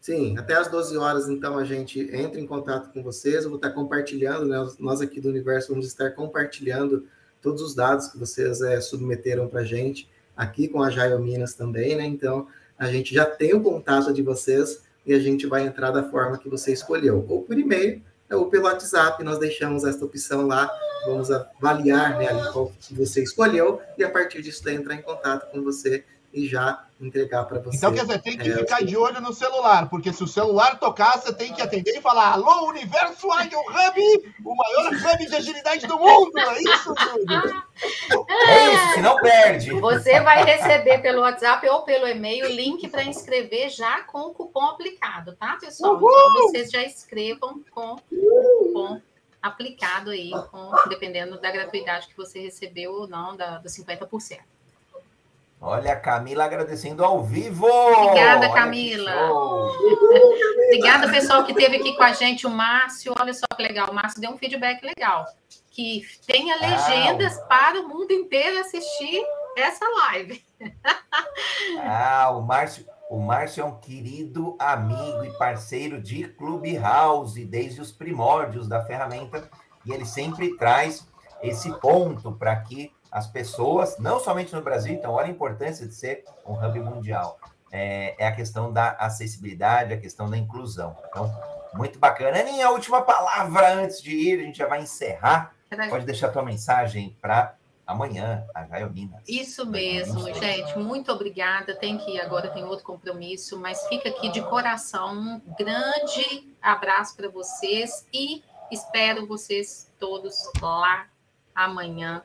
Sim, 0.00 0.38
até 0.38 0.54
às 0.54 0.68
12 0.68 0.96
horas, 0.96 1.28
então, 1.28 1.58
a 1.58 1.64
gente 1.64 2.00
entra 2.14 2.40
em 2.40 2.46
contato 2.46 2.90
com 2.92 3.02
vocês. 3.02 3.44
Eu 3.44 3.50
vou 3.50 3.56
estar 3.56 3.70
compartilhando, 3.70 4.46
né? 4.46 4.56
Nós 4.78 5.00
aqui 5.00 5.20
do 5.20 5.28
Universo 5.28 5.68
vamos 5.70 5.86
estar 5.86 6.10
compartilhando 6.12 7.06
todos 7.43 7.62
os 7.62 7.74
dados 7.74 8.09
que 8.09 8.18
vocês 8.18 8.61
é, 8.61 8.80
submeteram 8.80 9.49
para 9.49 9.61
a 9.61 9.64
gente, 9.64 10.09
aqui 10.36 10.68
com 10.68 10.82
a 10.82 10.91
Jaio 10.91 11.18
Minas 11.18 11.55
também, 11.55 11.97
né? 11.97 12.05
Então, 12.05 12.47
a 12.78 12.86
gente 12.86 13.14
já 13.14 13.26
tem 13.26 13.55
o 13.55 13.62
contato 13.62 14.12
de 14.12 14.22
vocês 14.22 14.82
e 15.05 15.12
a 15.12 15.18
gente 15.18 15.47
vai 15.47 15.66
entrar 15.66 15.91
da 15.91 16.03
forma 16.03 16.38
que 16.38 16.49
você 16.49 16.72
escolheu, 16.72 17.24
ou 17.28 17.43
por 17.43 17.59
e-mail, 17.59 18.03
ou 18.30 18.47
pelo 18.47 18.64
WhatsApp. 18.64 19.22
Nós 19.24 19.38
deixamos 19.38 19.84
essa 19.84 20.05
opção 20.05 20.47
lá, 20.47 20.70
vamos 21.07 21.30
avaliar 21.30 22.18
né, 22.18 22.28
qual 22.53 22.72
que 22.80 22.95
você 22.95 23.22
escolheu 23.22 23.80
e 23.99 24.05
a 24.05 24.11
partir 24.11 24.43
disso 24.43 24.68
entrar 24.68 24.95
em 24.95 25.03
contato 25.03 25.51
com 25.51 25.62
você 25.62 26.05
e 26.33 26.47
já 26.47 26.85
entregar 27.01 27.45
para 27.45 27.59
você. 27.61 27.76
Então, 27.76 27.93
quer 27.93 28.03
dizer, 28.03 28.20
tem 28.20 28.37
que 28.37 28.51
É, 28.51 28.59
ficar 28.59 28.85
de 28.85 28.97
olho 28.97 29.20
no 29.20 29.33
celular, 29.33 29.89
porque 29.89 30.12
se 30.12 30.22
o 30.22 30.28
celular 30.28 30.78
tocar, 30.78 31.18
você 31.18 31.33
tem 31.33 31.53
que 31.53 31.62
atender 31.62 31.97
e 31.97 32.01
falar: 32.01 32.33
Alô, 32.33 32.68
Universo 32.68 33.31
Agile 33.33 33.57
Hub, 33.57 34.35
o 34.45 34.55
maior 34.55 34.93
hub 34.93 35.26
de 35.26 35.35
agilidade 35.35 35.87
do 35.87 35.99
mundo! 35.99 36.39
É 36.39 36.62
isso, 36.62 36.95
Júlio? 36.99 37.62
É 38.28 38.74
isso, 38.74 38.95
se 38.95 39.01
não 39.01 39.16
perde. 39.16 39.72
Você 39.81 40.20
vai 40.20 40.45
receber 40.45 40.99
pelo 40.99 41.22
WhatsApp 41.22 41.66
ou 41.68 41.83
pelo 41.83 42.07
e-mail 42.07 42.47
o 42.47 42.51
link 42.51 42.87
para 42.89 43.03
inscrever 43.03 43.70
já 43.70 44.03
com 44.03 44.20
o 44.20 44.35
cupom 44.35 44.66
aplicado, 44.66 45.35
tá, 45.37 45.57
pessoal? 45.61 45.97
Então 45.97 46.49
vocês 46.49 46.70
já 46.70 46.83
escrevam 46.83 47.62
com 47.70 47.95
o 47.95 48.01
cupom 48.64 49.01
aplicado 49.43 50.11
aí, 50.11 50.31
com, 50.51 50.70
dependendo 50.89 51.41
da 51.41 51.51
gratuidade 51.51 52.09
que 52.09 52.16
você 52.16 52.41
recebeu 52.41 52.93
ou 52.93 53.09
não, 53.09 53.35
da, 53.37 53.59
dos 53.59 53.72
50%. 53.72 54.39
Olha, 55.61 55.92
a 55.92 55.96
Camila 55.96 56.44
agradecendo 56.44 57.04
ao 57.04 57.22
vivo. 57.22 57.66
Obrigada, 57.66 58.46
Olha 58.46 58.54
Camila. 58.54 59.12
Obrigada, 60.64 61.11
pessoal, 61.11 61.44
que 61.44 61.52
esteve 61.52 61.76
aqui 61.76 61.94
com 61.94 62.02
a 62.02 62.12
gente, 62.12 62.46
o 62.46 62.50
Márcio. 62.50 63.12
Olha 63.20 63.34
só 63.34 63.44
que 63.54 63.62
legal, 63.62 63.90
o 63.90 63.94
Márcio 63.94 64.22
deu 64.22 64.30
um 64.30 64.38
feedback 64.38 64.82
legal. 64.82 65.26
Que 65.70 66.02
tenha 66.26 66.56
legendas 66.56 67.38
para 67.46 67.78
o 67.78 67.88
mundo 67.88 68.11
inteiro 68.11 68.58
assistir 68.58 69.22
essa 69.56 69.84
live. 69.88 70.42
Ah, 71.78 72.30
o 72.30 72.42
Márcio, 72.42 72.86
o 73.11 73.18
Márcio 73.18 73.62
é 73.62 73.64
um 73.64 73.78
querido 73.78 74.56
amigo 74.58 75.24
e 75.24 75.36
parceiro 75.36 76.00
de 76.00 76.28
Clubhouse 76.28 77.44
desde 77.44 77.80
os 77.80 77.92
primórdios 77.92 78.66
da 78.66 78.84
ferramenta 78.84 79.50
e 79.84 79.92
ele 79.92 80.04
sempre 80.06 80.56
traz 80.56 81.06
esse 81.42 81.72
ponto 81.80 82.32
para 82.32 82.56
que 82.56 82.92
as 83.11 83.26
pessoas, 83.26 83.98
não 83.98 84.20
somente 84.20 84.54
no 84.54 84.62
Brasil, 84.62 84.94
então 84.94 85.12
olha 85.12 85.26
a 85.26 85.30
importância 85.30 85.86
de 85.86 85.94
ser 85.94 86.24
um 86.46 86.54
hub 86.54 86.80
mundial. 86.80 87.38
É, 87.72 88.14
é 88.18 88.26
a 88.26 88.32
questão 88.32 88.72
da 88.72 88.90
acessibilidade, 88.92 89.94
a 89.94 90.00
questão 90.00 90.28
da 90.28 90.36
inclusão. 90.36 90.96
Então, 91.08 91.32
Muito 91.74 91.98
bacana. 91.98 92.40
Aninha, 92.40 92.66
a 92.66 92.70
última 92.70 93.02
palavra 93.02 93.74
antes 93.74 94.02
de 94.02 94.11
ir, 94.11 94.40
a 94.40 94.42
gente 94.42 94.58
já 94.58 94.66
vai 94.66 94.82
encerrar. 94.82 95.54
Pode 95.88 96.04
deixar 96.04 96.30
tua 96.30 96.42
mensagem 96.42 97.16
para 97.20 97.54
amanhã, 97.86 98.44
a 98.54 98.64
Jaio 98.66 98.90
Minas. 98.90 99.22
Isso 99.28 99.66
mesmo, 99.66 100.32
gente. 100.34 100.78
Muito 100.78 101.12
obrigada. 101.12 101.74
Tem 101.74 101.98
que 101.98 102.12
ir 102.12 102.20
agora, 102.20 102.48
tem 102.50 102.64
outro 102.64 102.84
compromisso, 102.84 103.58
mas 103.58 103.86
fica 103.88 104.08
aqui 104.08 104.30
de 104.30 104.40
coração. 104.42 105.12
Um 105.12 105.54
grande 105.58 106.52
abraço 106.61 107.16
para 107.16 107.28
vocês 107.28 108.06
e 108.12 108.42
espero 108.70 109.26
vocês 109.26 109.92
todos 109.98 110.50
lá 110.61 111.06
amanhã. 111.54 112.22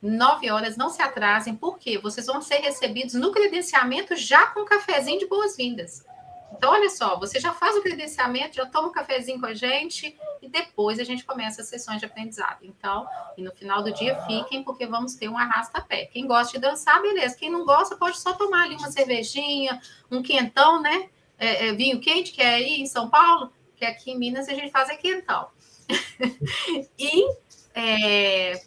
Nove 0.00 0.50
horas, 0.50 0.76
não 0.76 0.90
se 0.90 1.02
atrasem, 1.02 1.54
porque 1.54 1.98
vocês 1.98 2.26
vão 2.26 2.40
ser 2.42 2.56
recebidos 2.56 3.14
no 3.14 3.32
credenciamento 3.32 4.14
já 4.14 4.46
com 4.48 4.60
um 4.60 4.64
cafezinho 4.64 5.18
de 5.18 5.26
boas-vindas. 5.26 6.04
Então, 6.52 6.72
olha 6.72 6.88
só, 6.88 7.18
você 7.18 7.38
já 7.40 7.52
faz 7.52 7.76
o 7.76 7.82
credenciamento, 7.82 8.56
já 8.56 8.66
toma 8.66 8.88
um 8.88 8.92
cafezinho 8.92 9.38
com 9.40 9.46
a 9.46 9.54
gente 9.54 10.16
e 10.40 10.48
depois 10.48 10.98
a 10.98 11.04
gente 11.04 11.24
começa 11.24 11.60
as 11.60 11.68
sessões 11.68 11.98
de 11.98 12.06
aprendizado. 12.06 12.58
Então, 12.62 13.06
e 13.36 13.42
no 13.42 13.52
final 13.52 13.82
do 13.82 13.92
dia 13.92 14.16
fiquem, 14.22 14.62
porque 14.62 14.86
vamos 14.86 15.14
ter 15.14 15.28
um 15.28 15.36
arrasta-pé. 15.36 16.06
Quem 16.06 16.26
gosta 16.26 16.54
de 16.54 16.60
dançar, 16.60 17.02
beleza. 17.02 17.36
Quem 17.36 17.50
não 17.50 17.64
gosta, 17.64 17.96
pode 17.96 18.18
só 18.18 18.32
tomar 18.32 18.64
ali 18.64 18.76
uma 18.76 18.90
cervejinha, 18.90 19.80
um 20.10 20.22
quentão, 20.22 20.80
né? 20.80 21.10
É, 21.38 21.68
é, 21.68 21.72
vinho 21.72 22.00
quente, 22.00 22.32
que 22.32 22.40
é 22.40 22.54
aí 22.54 22.80
em 22.80 22.86
São 22.86 23.10
Paulo, 23.10 23.52
que 23.74 23.84
aqui 23.84 24.12
em 24.12 24.18
Minas 24.18 24.48
a 24.48 24.54
gente 24.54 24.70
faz 24.70 24.88
é 24.88 24.96
quentão. 24.96 25.48
e 26.98 27.28
é, 27.74 28.62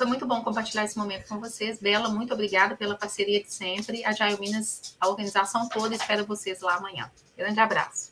foi 0.00 0.06
muito 0.06 0.24
bom 0.24 0.42
compartilhar 0.42 0.84
esse 0.84 0.96
momento 0.96 1.28
com 1.28 1.38
vocês. 1.38 1.78
Bela, 1.78 2.08
muito 2.08 2.32
obrigada 2.32 2.74
pela 2.74 2.96
parceria 2.96 3.42
de 3.42 3.52
sempre. 3.52 4.02
A 4.02 4.12
Jaio 4.12 4.40
Minas, 4.40 4.96
a 4.98 5.06
organização 5.06 5.68
toda, 5.68 5.94
espero 5.94 6.24
vocês 6.24 6.62
lá 6.62 6.76
amanhã. 6.76 7.10
Grande 7.36 7.60
abraço. 7.60 8.10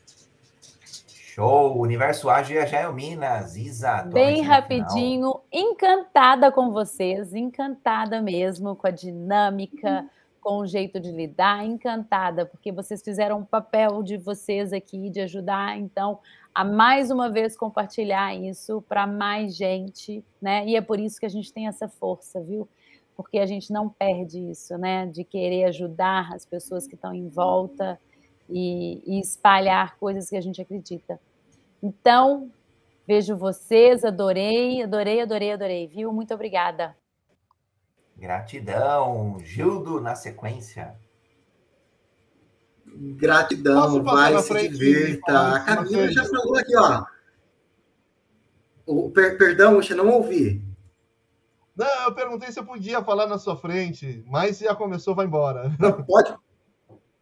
Show! 1.35 1.81
Universo 1.81 2.29
Ágil 2.29 2.57
e 2.57 2.59
a 2.59 2.67
Jaio 2.67 2.93
Minas. 2.93 3.57
Isa, 3.57 4.03
Bem 4.03 4.43
rapidinho, 4.43 5.41
encantada 5.51 6.53
com 6.53 6.71
vocês, 6.71 7.33
encantada 7.33 8.21
mesmo 8.21 8.77
com 8.77 8.87
a 8.87 8.91
dinâmica, 8.91 10.05
com 10.43 10.59
o 10.59 10.67
jeito 10.67 11.01
de 11.01 11.11
lidar, 11.11 11.65
encantada, 11.65 12.45
porque 12.45 12.71
vocês 12.71 13.01
fizeram 13.01 13.41
o 13.41 13.47
papel 13.47 14.03
de 14.03 14.19
vocês 14.19 14.75
aqui 14.75 15.09
de 15.09 15.23
ajudar, 15.23 15.79
então, 15.79 16.21
a 16.55 16.65
mais 16.65 17.11
uma 17.11 17.31
vez 17.31 17.57
compartilhar 17.57 18.35
isso 18.35 18.83
para 18.89 19.07
mais 19.07 19.57
gente, 19.57 20.25
né? 20.41 20.67
E 20.67 20.77
é 20.77 20.81
por 20.81 20.99
isso 20.99 21.19
que 21.21 21.27
a 21.27 21.29
gente 21.29 21.53
tem 21.53 21.69
essa 21.69 21.89
força, 21.89 22.41
viu? 22.41 22.69
Porque 23.17 23.39
a 23.39 23.47
gente 23.47 23.73
não 23.73 23.89
perde 23.89 24.39
isso, 24.51 24.77
né? 24.77 25.07
De 25.07 25.25
querer 25.25 25.65
ajudar 25.65 26.33
as 26.33 26.45
pessoas 26.45 26.87
que 26.87 26.95
estão 26.95 27.15
em 27.15 27.29
volta 27.29 27.99
e, 28.49 29.03
e 29.07 29.21
espalhar 29.21 29.97
coisas 29.99 30.29
que 30.29 30.37
a 30.37 30.41
gente 30.41 30.61
acredita. 30.61 31.21
Então, 31.83 32.51
vejo 33.07 33.37
vocês, 33.37 34.05
adorei, 34.05 34.83
adorei, 34.83 35.21
adorei, 35.21 35.53
adorei, 35.53 35.87
viu? 35.87 36.13
Muito 36.13 36.35
obrigada. 36.35 36.97
Gratidão. 38.17 39.39
Gildo, 39.41 40.01
na 40.01 40.17
sequência. 40.17 40.99
Gratidão, 43.01 44.03
vai 44.03 44.37
se 44.43 44.69
divirta. 44.69 45.55
A 45.55 45.61
Camila 45.61 46.11
já 46.11 46.25
falou 46.25 46.59
aqui, 46.59 46.77
ó. 46.77 47.05
O, 48.85 49.11
per, 49.11 49.39
perdão, 49.39 49.77
você 49.77 49.95
não 49.95 50.09
ouvi. 50.09 50.61
Não, 51.77 52.05
eu 52.07 52.15
perguntei 52.15 52.51
se 52.51 52.59
eu 52.59 52.65
podia 52.65 53.05
falar 53.05 53.29
na 53.29 53.39
sua 53.39 53.57
frente, 53.57 54.25
mas 54.27 54.59
já 54.59 54.75
começou, 54.75 55.15
vai 55.15 55.27
embora. 55.27 55.73
Não, 55.79 56.03
pode. 56.03 56.35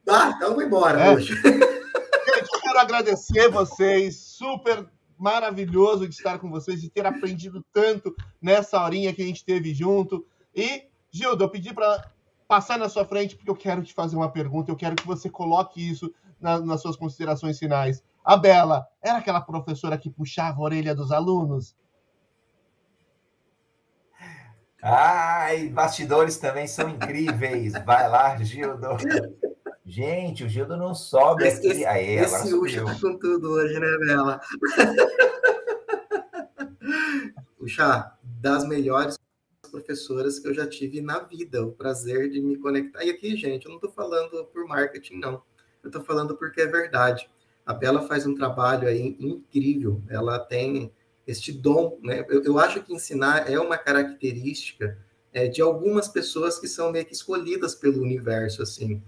Ah, 0.09 0.33
então 0.35 0.55
vou 0.55 0.63
embora. 0.63 0.99
É. 0.99 1.21
Gente, 1.21 1.33
eu 1.45 2.61
quero 2.63 2.79
agradecer 2.79 3.51
vocês, 3.51 4.17
super 4.17 4.89
maravilhoso 5.19 6.09
de 6.09 6.15
estar 6.15 6.39
com 6.39 6.49
vocês, 6.51 6.81
de 6.81 6.89
ter 6.89 7.05
aprendido 7.05 7.63
tanto 7.71 8.15
nessa 8.41 8.83
horinha 8.83 9.13
que 9.13 9.21
a 9.21 9.27
gente 9.27 9.45
teve 9.45 9.75
junto. 9.75 10.27
E, 10.55 10.85
Gildo, 11.11 11.45
eu 11.45 11.51
pedi 11.51 11.75
para 11.75 12.03
passar 12.47 12.79
na 12.79 12.89
sua 12.89 13.05
frente, 13.05 13.37
porque 13.37 13.51
eu 13.51 13.57
quero 13.57 13.83
te 13.83 13.93
fazer 13.93 14.17
uma 14.17 14.31
pergunta, 14.31 14.71
eu 14.71 14.77
quero 14.77 14.97
que 14.97 15.07
você 15.07 15.29
coloque 15.29 15.87
isso 15.87 16.13
na, 16.41 16.61
nas 16.61 16.81
suas 16.81 16.97
considerações 16.97 17.59
finais. 17.59 18.03
A 18.25 18.37
Bela 18.37 18.87
era 19.03 19.19
aquela 19.19 19.41
professora 19.41 19.99
que 19.99 20.11
puxava 20.11 20.59
a 20.59 20.65
orelha 20.65 20.95
dos 20.95 21.13
alunos? 21.13 21.77
Ai, 24.83 25.69
bastidores 25.69 26.37
também 26.37 26.67
são 26.67 26.89
incríveis. 26.89 27.73
Vai 27.85 28.09
lá, 28.09 28.37
Gildo. 28.37 28.89
Gente, 29.85 30.45
o 30.45 30.49
Gildo 30.49 30.77
não 30.77 30.95
sobe 30.95 31.47
esse, 31.47 31.69
aqui. 31.69 31.87
Aê, 31.87 32.17
esse 32.17 32.55
Ucha 32.55 32.85
tá 32.85 32.95
com 33.01 33.19
tudo 33.19 33.53
hoje, 33.53 33.79
né, 33.79 33.99
Bela? 33.99 34.41
Ucha, 37.61 38.13
das 38.23 38.67
melhores 38.67 39.17
professoras 39.67 40.39
que 40.39 40.49
eu 40.49 40.55
já 40.55 40.67
tive 40.67 41.01
na 41.01 41.19
vida, 41.21 41.65
o 41.65 41.73
prazer 41.73 42.31
de 42.31 42.41
me 42.41 42.57
conectar. 42.57 43.05
E 43.05 43.11
aqui, 43.11 43.37
gente, 43.37 43.67
eu 43.67 43.71
não 43.71 43.77
estou 43.77 43.91
falando 43.91 44.45
por 44.47 44.67
marketing, 44.67 45.17
não. 45.17 45.43
Eu 45.83 45.89
estou 45.89 46.03
falando 46.03 46.37
porque 46.37 46.63
é 46.63 46.67
verdade. 46.67 47.29
A 47.65 47.75
Bela 47.75 48.07
faz 48.07 48.27
um 48.27 48.35
trabalho 48.35 48.89
aí 48.89 49.17
incrível. 49.19 50.01
Ela 50.09 50.39
tem 50.39 50.93
este 51.27 51.53
dom, 51.53 51.99
né? 52.03 52.25
Eu, 52.29 52.45
eu 52.45 52.59
acho 52.59 52.83
que 52.83 52.95
ensinar 52.95 53.51
é 53.51 53.59
uma 53.59 53.77
característica 53.77 54.97
é, 55.33 55.49
de 55.49 55.61
algumas 55.61 56.09
pessoas 56.09 56.59
que 56.59 56.69
são 56.69 56.93
meio 56.93 57.05
que 57.05 57.13
escolhidas 57.13 57.75
pelo 57.75 58.01
universo, 58.01 58.63
assim. 58.63 59.03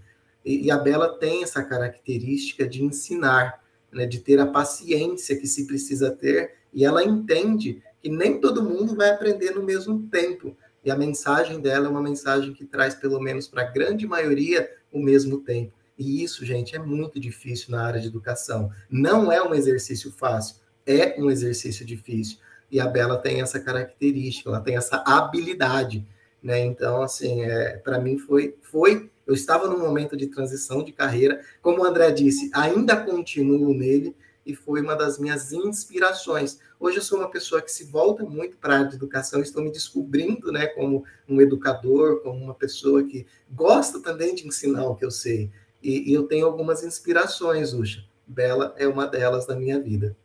E, 0.44 0.66
e 0.66 0.70
a 0.70 0.76
Bela 0.76 1.18
tem 1.18 1.42
essa 1.42 1.62
característica 1.62 2.66
de 2.68 2.84
ensinar, 2.84 3.62
né? 3.92 4.06
De 4.06 4.20
ter 4.20 4.40
a 4.40 4.46
paciência 4.46 5.38
que 5.38 5.46
se 5.46 5.66
precisa 5.66 6.10
ter. 6.10 6.56
E 6.72 6.84
ela 6.84 7.02
entende 7.02 7.82
que 8.08 8.10
nem 8.10 8.40
todo 8.40 8.64
mundo 8.64 8.96
vai 8.96 9.10
aprender 9.10 9.50
no 9.50 9.62
mesmo 9.62 10.08
tempo. 10.08 10.56
E 10.82 10.90
a 10.90 10.96
mensagem 10.96 11.60
dela 11.60 11.88
é 11.88 11.90
uma 11.90 12.00
mensagem 12.00 12.54
que 12.54 12.64
traz, 12.64 12.94
pelo 12.94 13.20
menos 13.20 13.46
para 13.46 13.60
a 13.60 13.70
grande 13.70 14.06
maioria, 14.06 14.66
o 14.90 14.98
mesmo 14.98 15.40
tempo. 15.40 15.74
E 15.98 16.24
isso, 16.24 16.42
gente, 16.42 16.74
é 16.74 16.78
muito 16.78 17.20
difícil 17.20 17.70
na 17.70 17.84
área 17.84 18.00
de 18.00 18.06
educação. 18.06 18.70
Não 18.88 19.30
é 19.30 19.42
um 19.42 19.52
exercício 19.52 20.10
fácil, 20.10 20.56
é 20.86 21.16
um 21.18 21.30
exercício 21.30 21.84
difícil. 21.84 22.38
E 22.70 22.80
a 22.80 22.86
Bela 22.86 23.18
tem 23.18 23.42
essa 23.42 23.60
característica, 23.60 24.48
ela 24.48 24.60
tem 24.60 24.78
essa 24.78 25.02
habilidade, 25.04 26.06
né? 26.42 26.60
Então, 26.60 27.02
assim, 27.02 27.42
é, 27.42 27.76
para 27.76 27.98
mim 28.00 28.16
foi, 28.16 28.56
foi. 28.62 29.10
Eu 29.26 29.34
estava 29.34 29.68
num 29.68 29.80
momento 29.80 30.16
de 30.16 30.28
transição 30.28 30.82
de 30.82 30.92
carreira, 30.92 31.42
como 31.60 31.82
o 31.82 31.84
André 31.84 32.10
disse, 32.10 32.50
ainda 32.54 32.96
continuo 32.96 33.74
nele, 33.74 34.16
e 34.46 34.54
foi 34.54 34.80
uma 34.80 34.96
das 34.96 35.18
minhas 35.18 35.52
inspirações. 35.52 36.58
Hoje 36.80 36.98
eu 36.98 37.02
sou 37.02 37.18
uma 37.18 37.30
pessoa 37.30 37.60
que 37.60 37.70
se 37.70 37.84
volta 37.84 38.24
muito 38.24 38.56
para 38.56 38.74
a 38.74 38.78
área 38.78 38.88
de 38.90 38.96
educação, 38.96 39.40
estou 39.40 39.62
me 39.62 39.70
descobrindo 39.70 40.52
né, 40.52 40.66
como 40.68 41.04
um 41.28 41.40
educador, 41.40 42.22
como 42.22 42.38
uma 42.38 42.54
pessoa 42.54 43.02
que 43.02 43.26
gosta 43.50 44.00
também 44.00 44.34
de 44.34 44.46
ensinar 44.46 44.86
o 44.86 44.94
que 44.94 45.04
eu 45.04 45.10
sei. 45.10 45.50
E, 45.82 46.10
e 46.10 46.14
eu 46.14 46.26
tenho 46.26 46.46
algumas 46.46 46.84
inspirações, 46.84 47.72
Ucha. 47.72 48.04
Bela 48.26 48.74
é 48.76 48.86
uma 48.86 49.06
delas 49.06 49.46
na 49.46 49.56
minha 49.56 49.80
vida. 49.80 50.16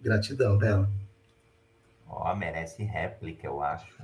Gratidão, 0.00 0.58
Bela. 0.58 0.90
Ó, 2.08 2.30
oh, 2.30 2.36
merece 2.36 2.82
réplica, 2.82 3.46
eu 3.46 3.62
acho. 3.62 4.02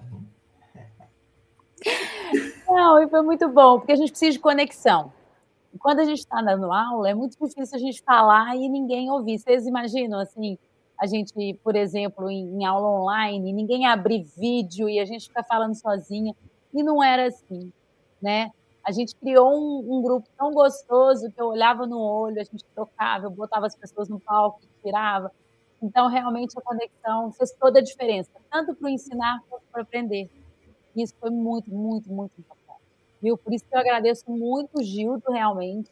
Não, 2.66 3.02
e 3.02 3.08
foi 3.08 3.22
muito 3.22 3.48
bom, 3.48 3.78
porque 3.78 3.92
a 3.92 3.96
gente 3.96 4.10
precisa 4.10 4.32
de 4.32 4.38
conexão 4.38 5.12
quando 5.78 6.00
a 6.00 6.04
gente 6.04 6.18
está 6.18 6.42
dando 6.42 6.72
aula, 6.72 7.10
é 7.10 7.14
muito 7.14 7.38
difícil 7.38 7.76
a 7.76 7.78
gente 7.78 8.02
falar 8.02 8.56
e 8.56 8.68
ninguém 8.68 9.10
ouvir. 9.10 9.38
Vocês 9.38 9.66
imaginam, 9.66 10.18
assim, 10.18 10.58
a 11.00 11.06
gente, 11.06 11.54
por 11.62 11.74
exemplo, 11.74 12.30
em, 12.30 12.56
em 12.56 12.64
aula 12.64 12.88
online, 12.88 13.52
ninguém 13.52 13.86
abrir 13.86 14.22
vídeo 14.36 14.88
e 14.88 15.00
a 15.00 15.04
gente 15.04 15.28
ficar 15.28 15.44
falando 15.44 15.74
sozinha. 15.74 16.34
E 16.74 16.82
não 16.82 17.02
era 17.02 17.28
assim, 17.28 17.72
né? 18.20 18.50
A 18.84 18.92
gente 18.92 19.14
criou 19.16 19.50
um, 19.50 19.98
um, 19.98 20.02
grupo 20.02 20.28
tão 20.36 20.52
gostoso 20.52 21.30
que 21.30 21.40
eu 21.40 21.48
olhava 21.48 21.86
no 21.86 21.98
olho, 21.98 22.40
a 22.40 22.44
gente 22.44 22.64
tocava, 22.74 23.26
eu 23.26 23.30
botava 23.30 23.66
as 23.66 23.74
pessoas 23.74 24.08
no 24.08 24.20
palco, 24.20 24.60
tirava. 24.82 25.32
Então, 25.82 26.08
realmente, 26.08 26.58
a 26.58 26.62
conexão 26.62 27.32
fez 27.32 27.52
toda 27.52 27.78
a 27.78 27.82
diferença, 27.82 28.30
tanto 28.50 28.74
para 28.74 28.90
ensinar 28.90 29.42
quanto 29.48 29.64
para 29.72 29.82
aprender. 29.82 30.30
E 30.94 31.02
isso 31.02 31.14
foi 31.18 31.30
muito, 31.30 31.70
muito, 31.70 32.10
muito 32.10 32.32
importante 32.38 32.60
viu? 33.20 33.36
Por 33.36 33.52
isso 33.52 33.64
que 33.64 33.74
eu 33.74 33.80
agradeço 33.80 34.30
muito 34.30 34.78
o 34.78 34.82
Gildo, 34.82 35.30
realmente. 35.30 35.90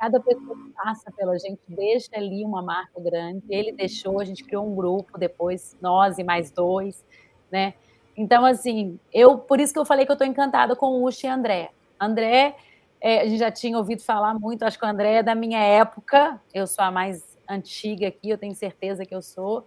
Cada 0.00 0.18
pessoa 0.18 0.56
que 0.56 0.72
passa 0.72 1.12
pela 1.12 1.38
gente 1.38 1.60
deixa 1.68 2.08
ali 2.14 2.42
uma 2.42 2.62
marca 2.62 2.98
grande. 2.98 3.44
Ele 3.50 3.70
deixou, 3.70 4.18
a 4.18 4.24
gente 4.24 4.42
criou 4.42 4.66
um 4.66 4.74
grupo 4.74 5.18
depois, 5.18 5.76
nós 5.78 6.16
e 6.16 6.24
mais 6.24 6.50
dois, 6.50 7.04
né? 7.52 7.74
Então, 8.16 8.46
assim, 8.46 8.98
eu 9.12 9.36
por 9.36 9.60
isso 9.60 9.74
que 9.74 9.78
eu 9.78 9.84
falei 9.84 10.06
que 10.06 10.10
eu 10.10 10.14
estou 10.14 10.26
encantada 10.26 10.74
com 10.74 10.86
o 10.86 11.06
Uchi 11.06 11.26
e 11.26 11.28
André. 11.28 11.70
André, 12.00 12.56
é, 12.98 13.20
a 13.20 13.26
gente 13.26 13.38
já 13.38 13.50
tinha 13.50 13.76
ouvido 13.76 14.02
falar 14.02 14.32
muito, 14.32 14.62
acho 14.62 14.78
que 14.78 14.84
o 14.86 14.88
André 14.88 15.16
é 15.16 15.22
da 15.22 15.34
minha 15.34 15.58
época, 15.58 16.40
eu 16.54 16.66
sou 16.66 16.82
a 16.82 16.90
mais 16.90 17.38
antiga 17.46 18.08
aqui, 18.08 18.30
eu 18.30 18.38
tenho 18.38 18.54
certeza 18.54 19.04
que 19.04 19.14
eu 19.14 19.20
sou. 19.20 19.66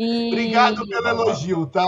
E... 0.00 0.28
Obrigado 0.28 0.86
pelo 0.86 1.08
elogio, 1.08 1.66
tá? 1.66 1.84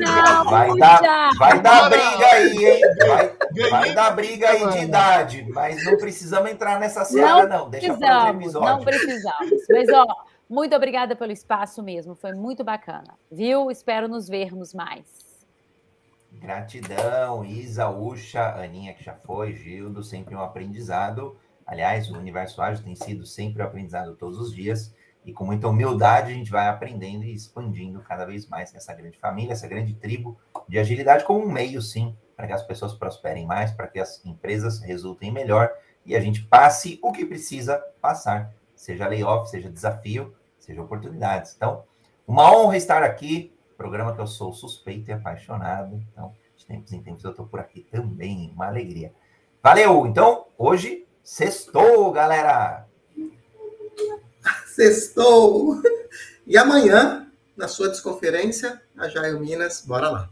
Não, 0.00 0.44
vai, 0.46 0.74
dar, 0.78 1.30
vai 1.36 1.60
dar 1.60 1.90
briga 1.90 2.26
aí, 2.32 2.64
hein? 2.64 2.80
Vai, 3.06 3.70
vai 3.70 3.92
dar 3.92 4.10
briga 4.12 4.48
aí 4.48 4.68
de 4.70 4.78
idade, 4.78 5.46
mas 5.50 5.84
não 5.84 5.98
precisamos 5.98 6.50
entrar 6.50 6.80
nessa 6.80 7.04
cena, 7.04 7.42
não. 7.42 7.64
não. 7.64 7.70
Deixa 7.70 7.94
precisamos, 7.94 8.54
Não 8.54 8.80
precisamos. 8.82 9.66
Mas, 9.68 9.88
ó, 9.90 10.06
Muito 10.48 10.74
obrigada 10.74 11.14
pelo 11.14 11.30
espaço 11.30 11.82
mesmo, 11.82 12.14
foi 12.14 12.32
muito 12.32 12.64
bacana, 12.64 13.18
viu? 13.30 13.70
Espero 13.70 14.08
nos 14.08 14.28
vermos 14.28 14.72
mais. 14.72 15.04
Gratidão, 16.32 17.44
Isa, 17.44 17.90
Ucha, 17.90 18.54
Aninha, 18.62 18.94
que 18.94 19.04
já 19.04 19.14
foi, 19.14 19.52
Gildo, 19.52 20.02
sempre 20.02 20.34
um 20.34 20.40
aprendizado. 20.40 21.36
Aliás, 21.66 22.10
o 22.10 22.16
Universo 22.16 22.62
Ágil 22.62 22.82
tem 22.82 22.94
sido 22.94 23.26
sempre 23.26 23.62
um 23.62 23.66
aprendizado 23.66 24.16
todos 24.16 24.38
os 24.38 24.54
dias. 24.54 24.94
E 25.24 25.32
com 25.32 25.44
muita 25.44 25.68
humildade, 25.68 26.32
a 26.32 26.34
gente 26.34 26.50
vai 26.50 26.68
aprendendo 26.68 27.24
e 27.24 27.32
expandindo 27.32 28.00
cada 28.00 28.24
vez 28.24 28.48
mais 28.48 28.74
essa 28.74 28.92
grande 28.92 29.18
família, 29.18 29.52
essa 29.52 29.68
grande 29.68 29.94
tribo 29.94 30.38
de 30.68 30.78
agilidade, 30.78 31.24
como 31.24 31.44
um 31.44 31.50
meio, 31.50 31.80
sim, 31.80 32.16
para 32.36 32.46
que 32.46 32.52
as 32.52 32.62
pessoas 32.62 32.92
prosperem 32.92 33.46
mais, 33.46 33.70
para 33.70 33.86
que 33.86 34.00
as 34.00 34.24
empresas 34.24 34.80
resultem 34.80 35.30
melhor 35.30 35.70
e 36.04 36.16
a 36.16 36.20
gente 36.20 36.42
passe 36.42 36.98
o 37.02 37.12
que 37.12 37.24
precisa 37.24 37.78
passar, 38.00 38.52
seja 38.74 39.06
layoff, 39.06 39.48
seja 39.48 39.70
desafio, 39.70 40.34
seja 40.58 40.82
oportunidades. 40.82 41.54
Então, 41.56 41.84
uma 42.26 42.52
honra 42.52 42.76
estar 42.76 43.02
aqui 43.04 43.52
programa 43.82 44.14
que 44.14 44.20
eu 44.20 44.28
sou 44.28 44.52
suspeito 44.52 45.10
e 45.10 45.12
apaixonado. 45.12 46.00
Então, 46.12 46.32
de 46.56 46.64
tempos 46.64 46.92
em 46.92 47.02
tempos 47.02 47.24
eu 47.24 47.30
estou 47.30 47.46
por 47.46 47.58
aqui 47.58 47.80
também, 47.90 48.52
uma 48.54 48.68
alegria. 48.68 49.12
Valeu! 49.60 50.06
Então, 50.06 50.46
hoje, 50.56 51.04
sextou, 51.20 52.12
galera! 52.12 52.86
Sextou! 54.74 55.82
E 56.46 56.56
amanhã, 56.56 57.30
na 57.54 57.68
sua 57.68 57.88
desconferência, 57.88 58.80
a 58.96 59.06
Jair 59.06 59.38
Minas, 59.38 59.84
bora 59.86 60.08
lá. 60.08 60.30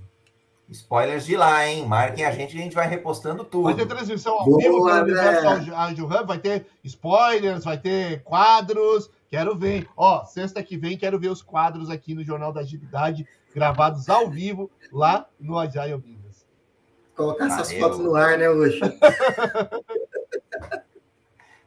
Spoilers 0.70 1.26
de 1.26 1.36
lá, 1.36 1.66
hein? 1.66 1.86
Marquem 1.86 2.24
a 2.24 2.30
gente, 2.30 2.56
a 2.56 2.60
gente 2.60 2.74
vai 2.74 2.88
repostando 2.88 3.44
tudo. 3.44 3.64
Vai 3.64 3.74
ter 3.74 3.86
transmissão 3.86 4.34
ao 4.34 4.44
Boa, 4.46 4.58
vivo 4.58 4.78
do 4.78 4.86
Universo 4.86 5.74
Ágil 5.74 6.06
Hub, 6.06 6.26
vai 6.26 6.38
ter 6.38 6.66
spoilers, 6.84 7.64
vai 7.64 7.76
ter 7.76 8.22
quadros. 8.22 9.10
Quero 9.28 9.58
ver. 9.58 9.86
Ó, 9.96 10.24
sexta 10.24 10.62
que 10.62 10.76
vem, 10.76 10.96
quero 10.96 11.18
ver 11.18 11.28
os 11.28 11.42
quadros 11.42 11.90
aqui 11.90 12.14
no 12.14 12.24
Jornal 12.24 12.52
da 12.52 12.60
Agilidade 12.60 13.26
gravados 13.54 14.08
ao 14.08 14.30
vivo 14.30 14.70
lá 14.90 15.26
no 15.38 15.58
Agile 15.58 15.98
Business. 15.98 16.46
Colocar 17.14 17.48
Valeu. 17.48 17.62
essas 17.62 17.78
fotos 17.78 17.98
no 17.98 18.14
ar, 18.14 18.38
né, 18.38 18.48
hoje? 18.48 18.80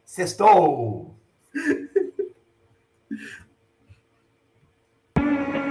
Sextou! 0.04 1.14
Thank 5.16 5.54
you. 5.56 5.63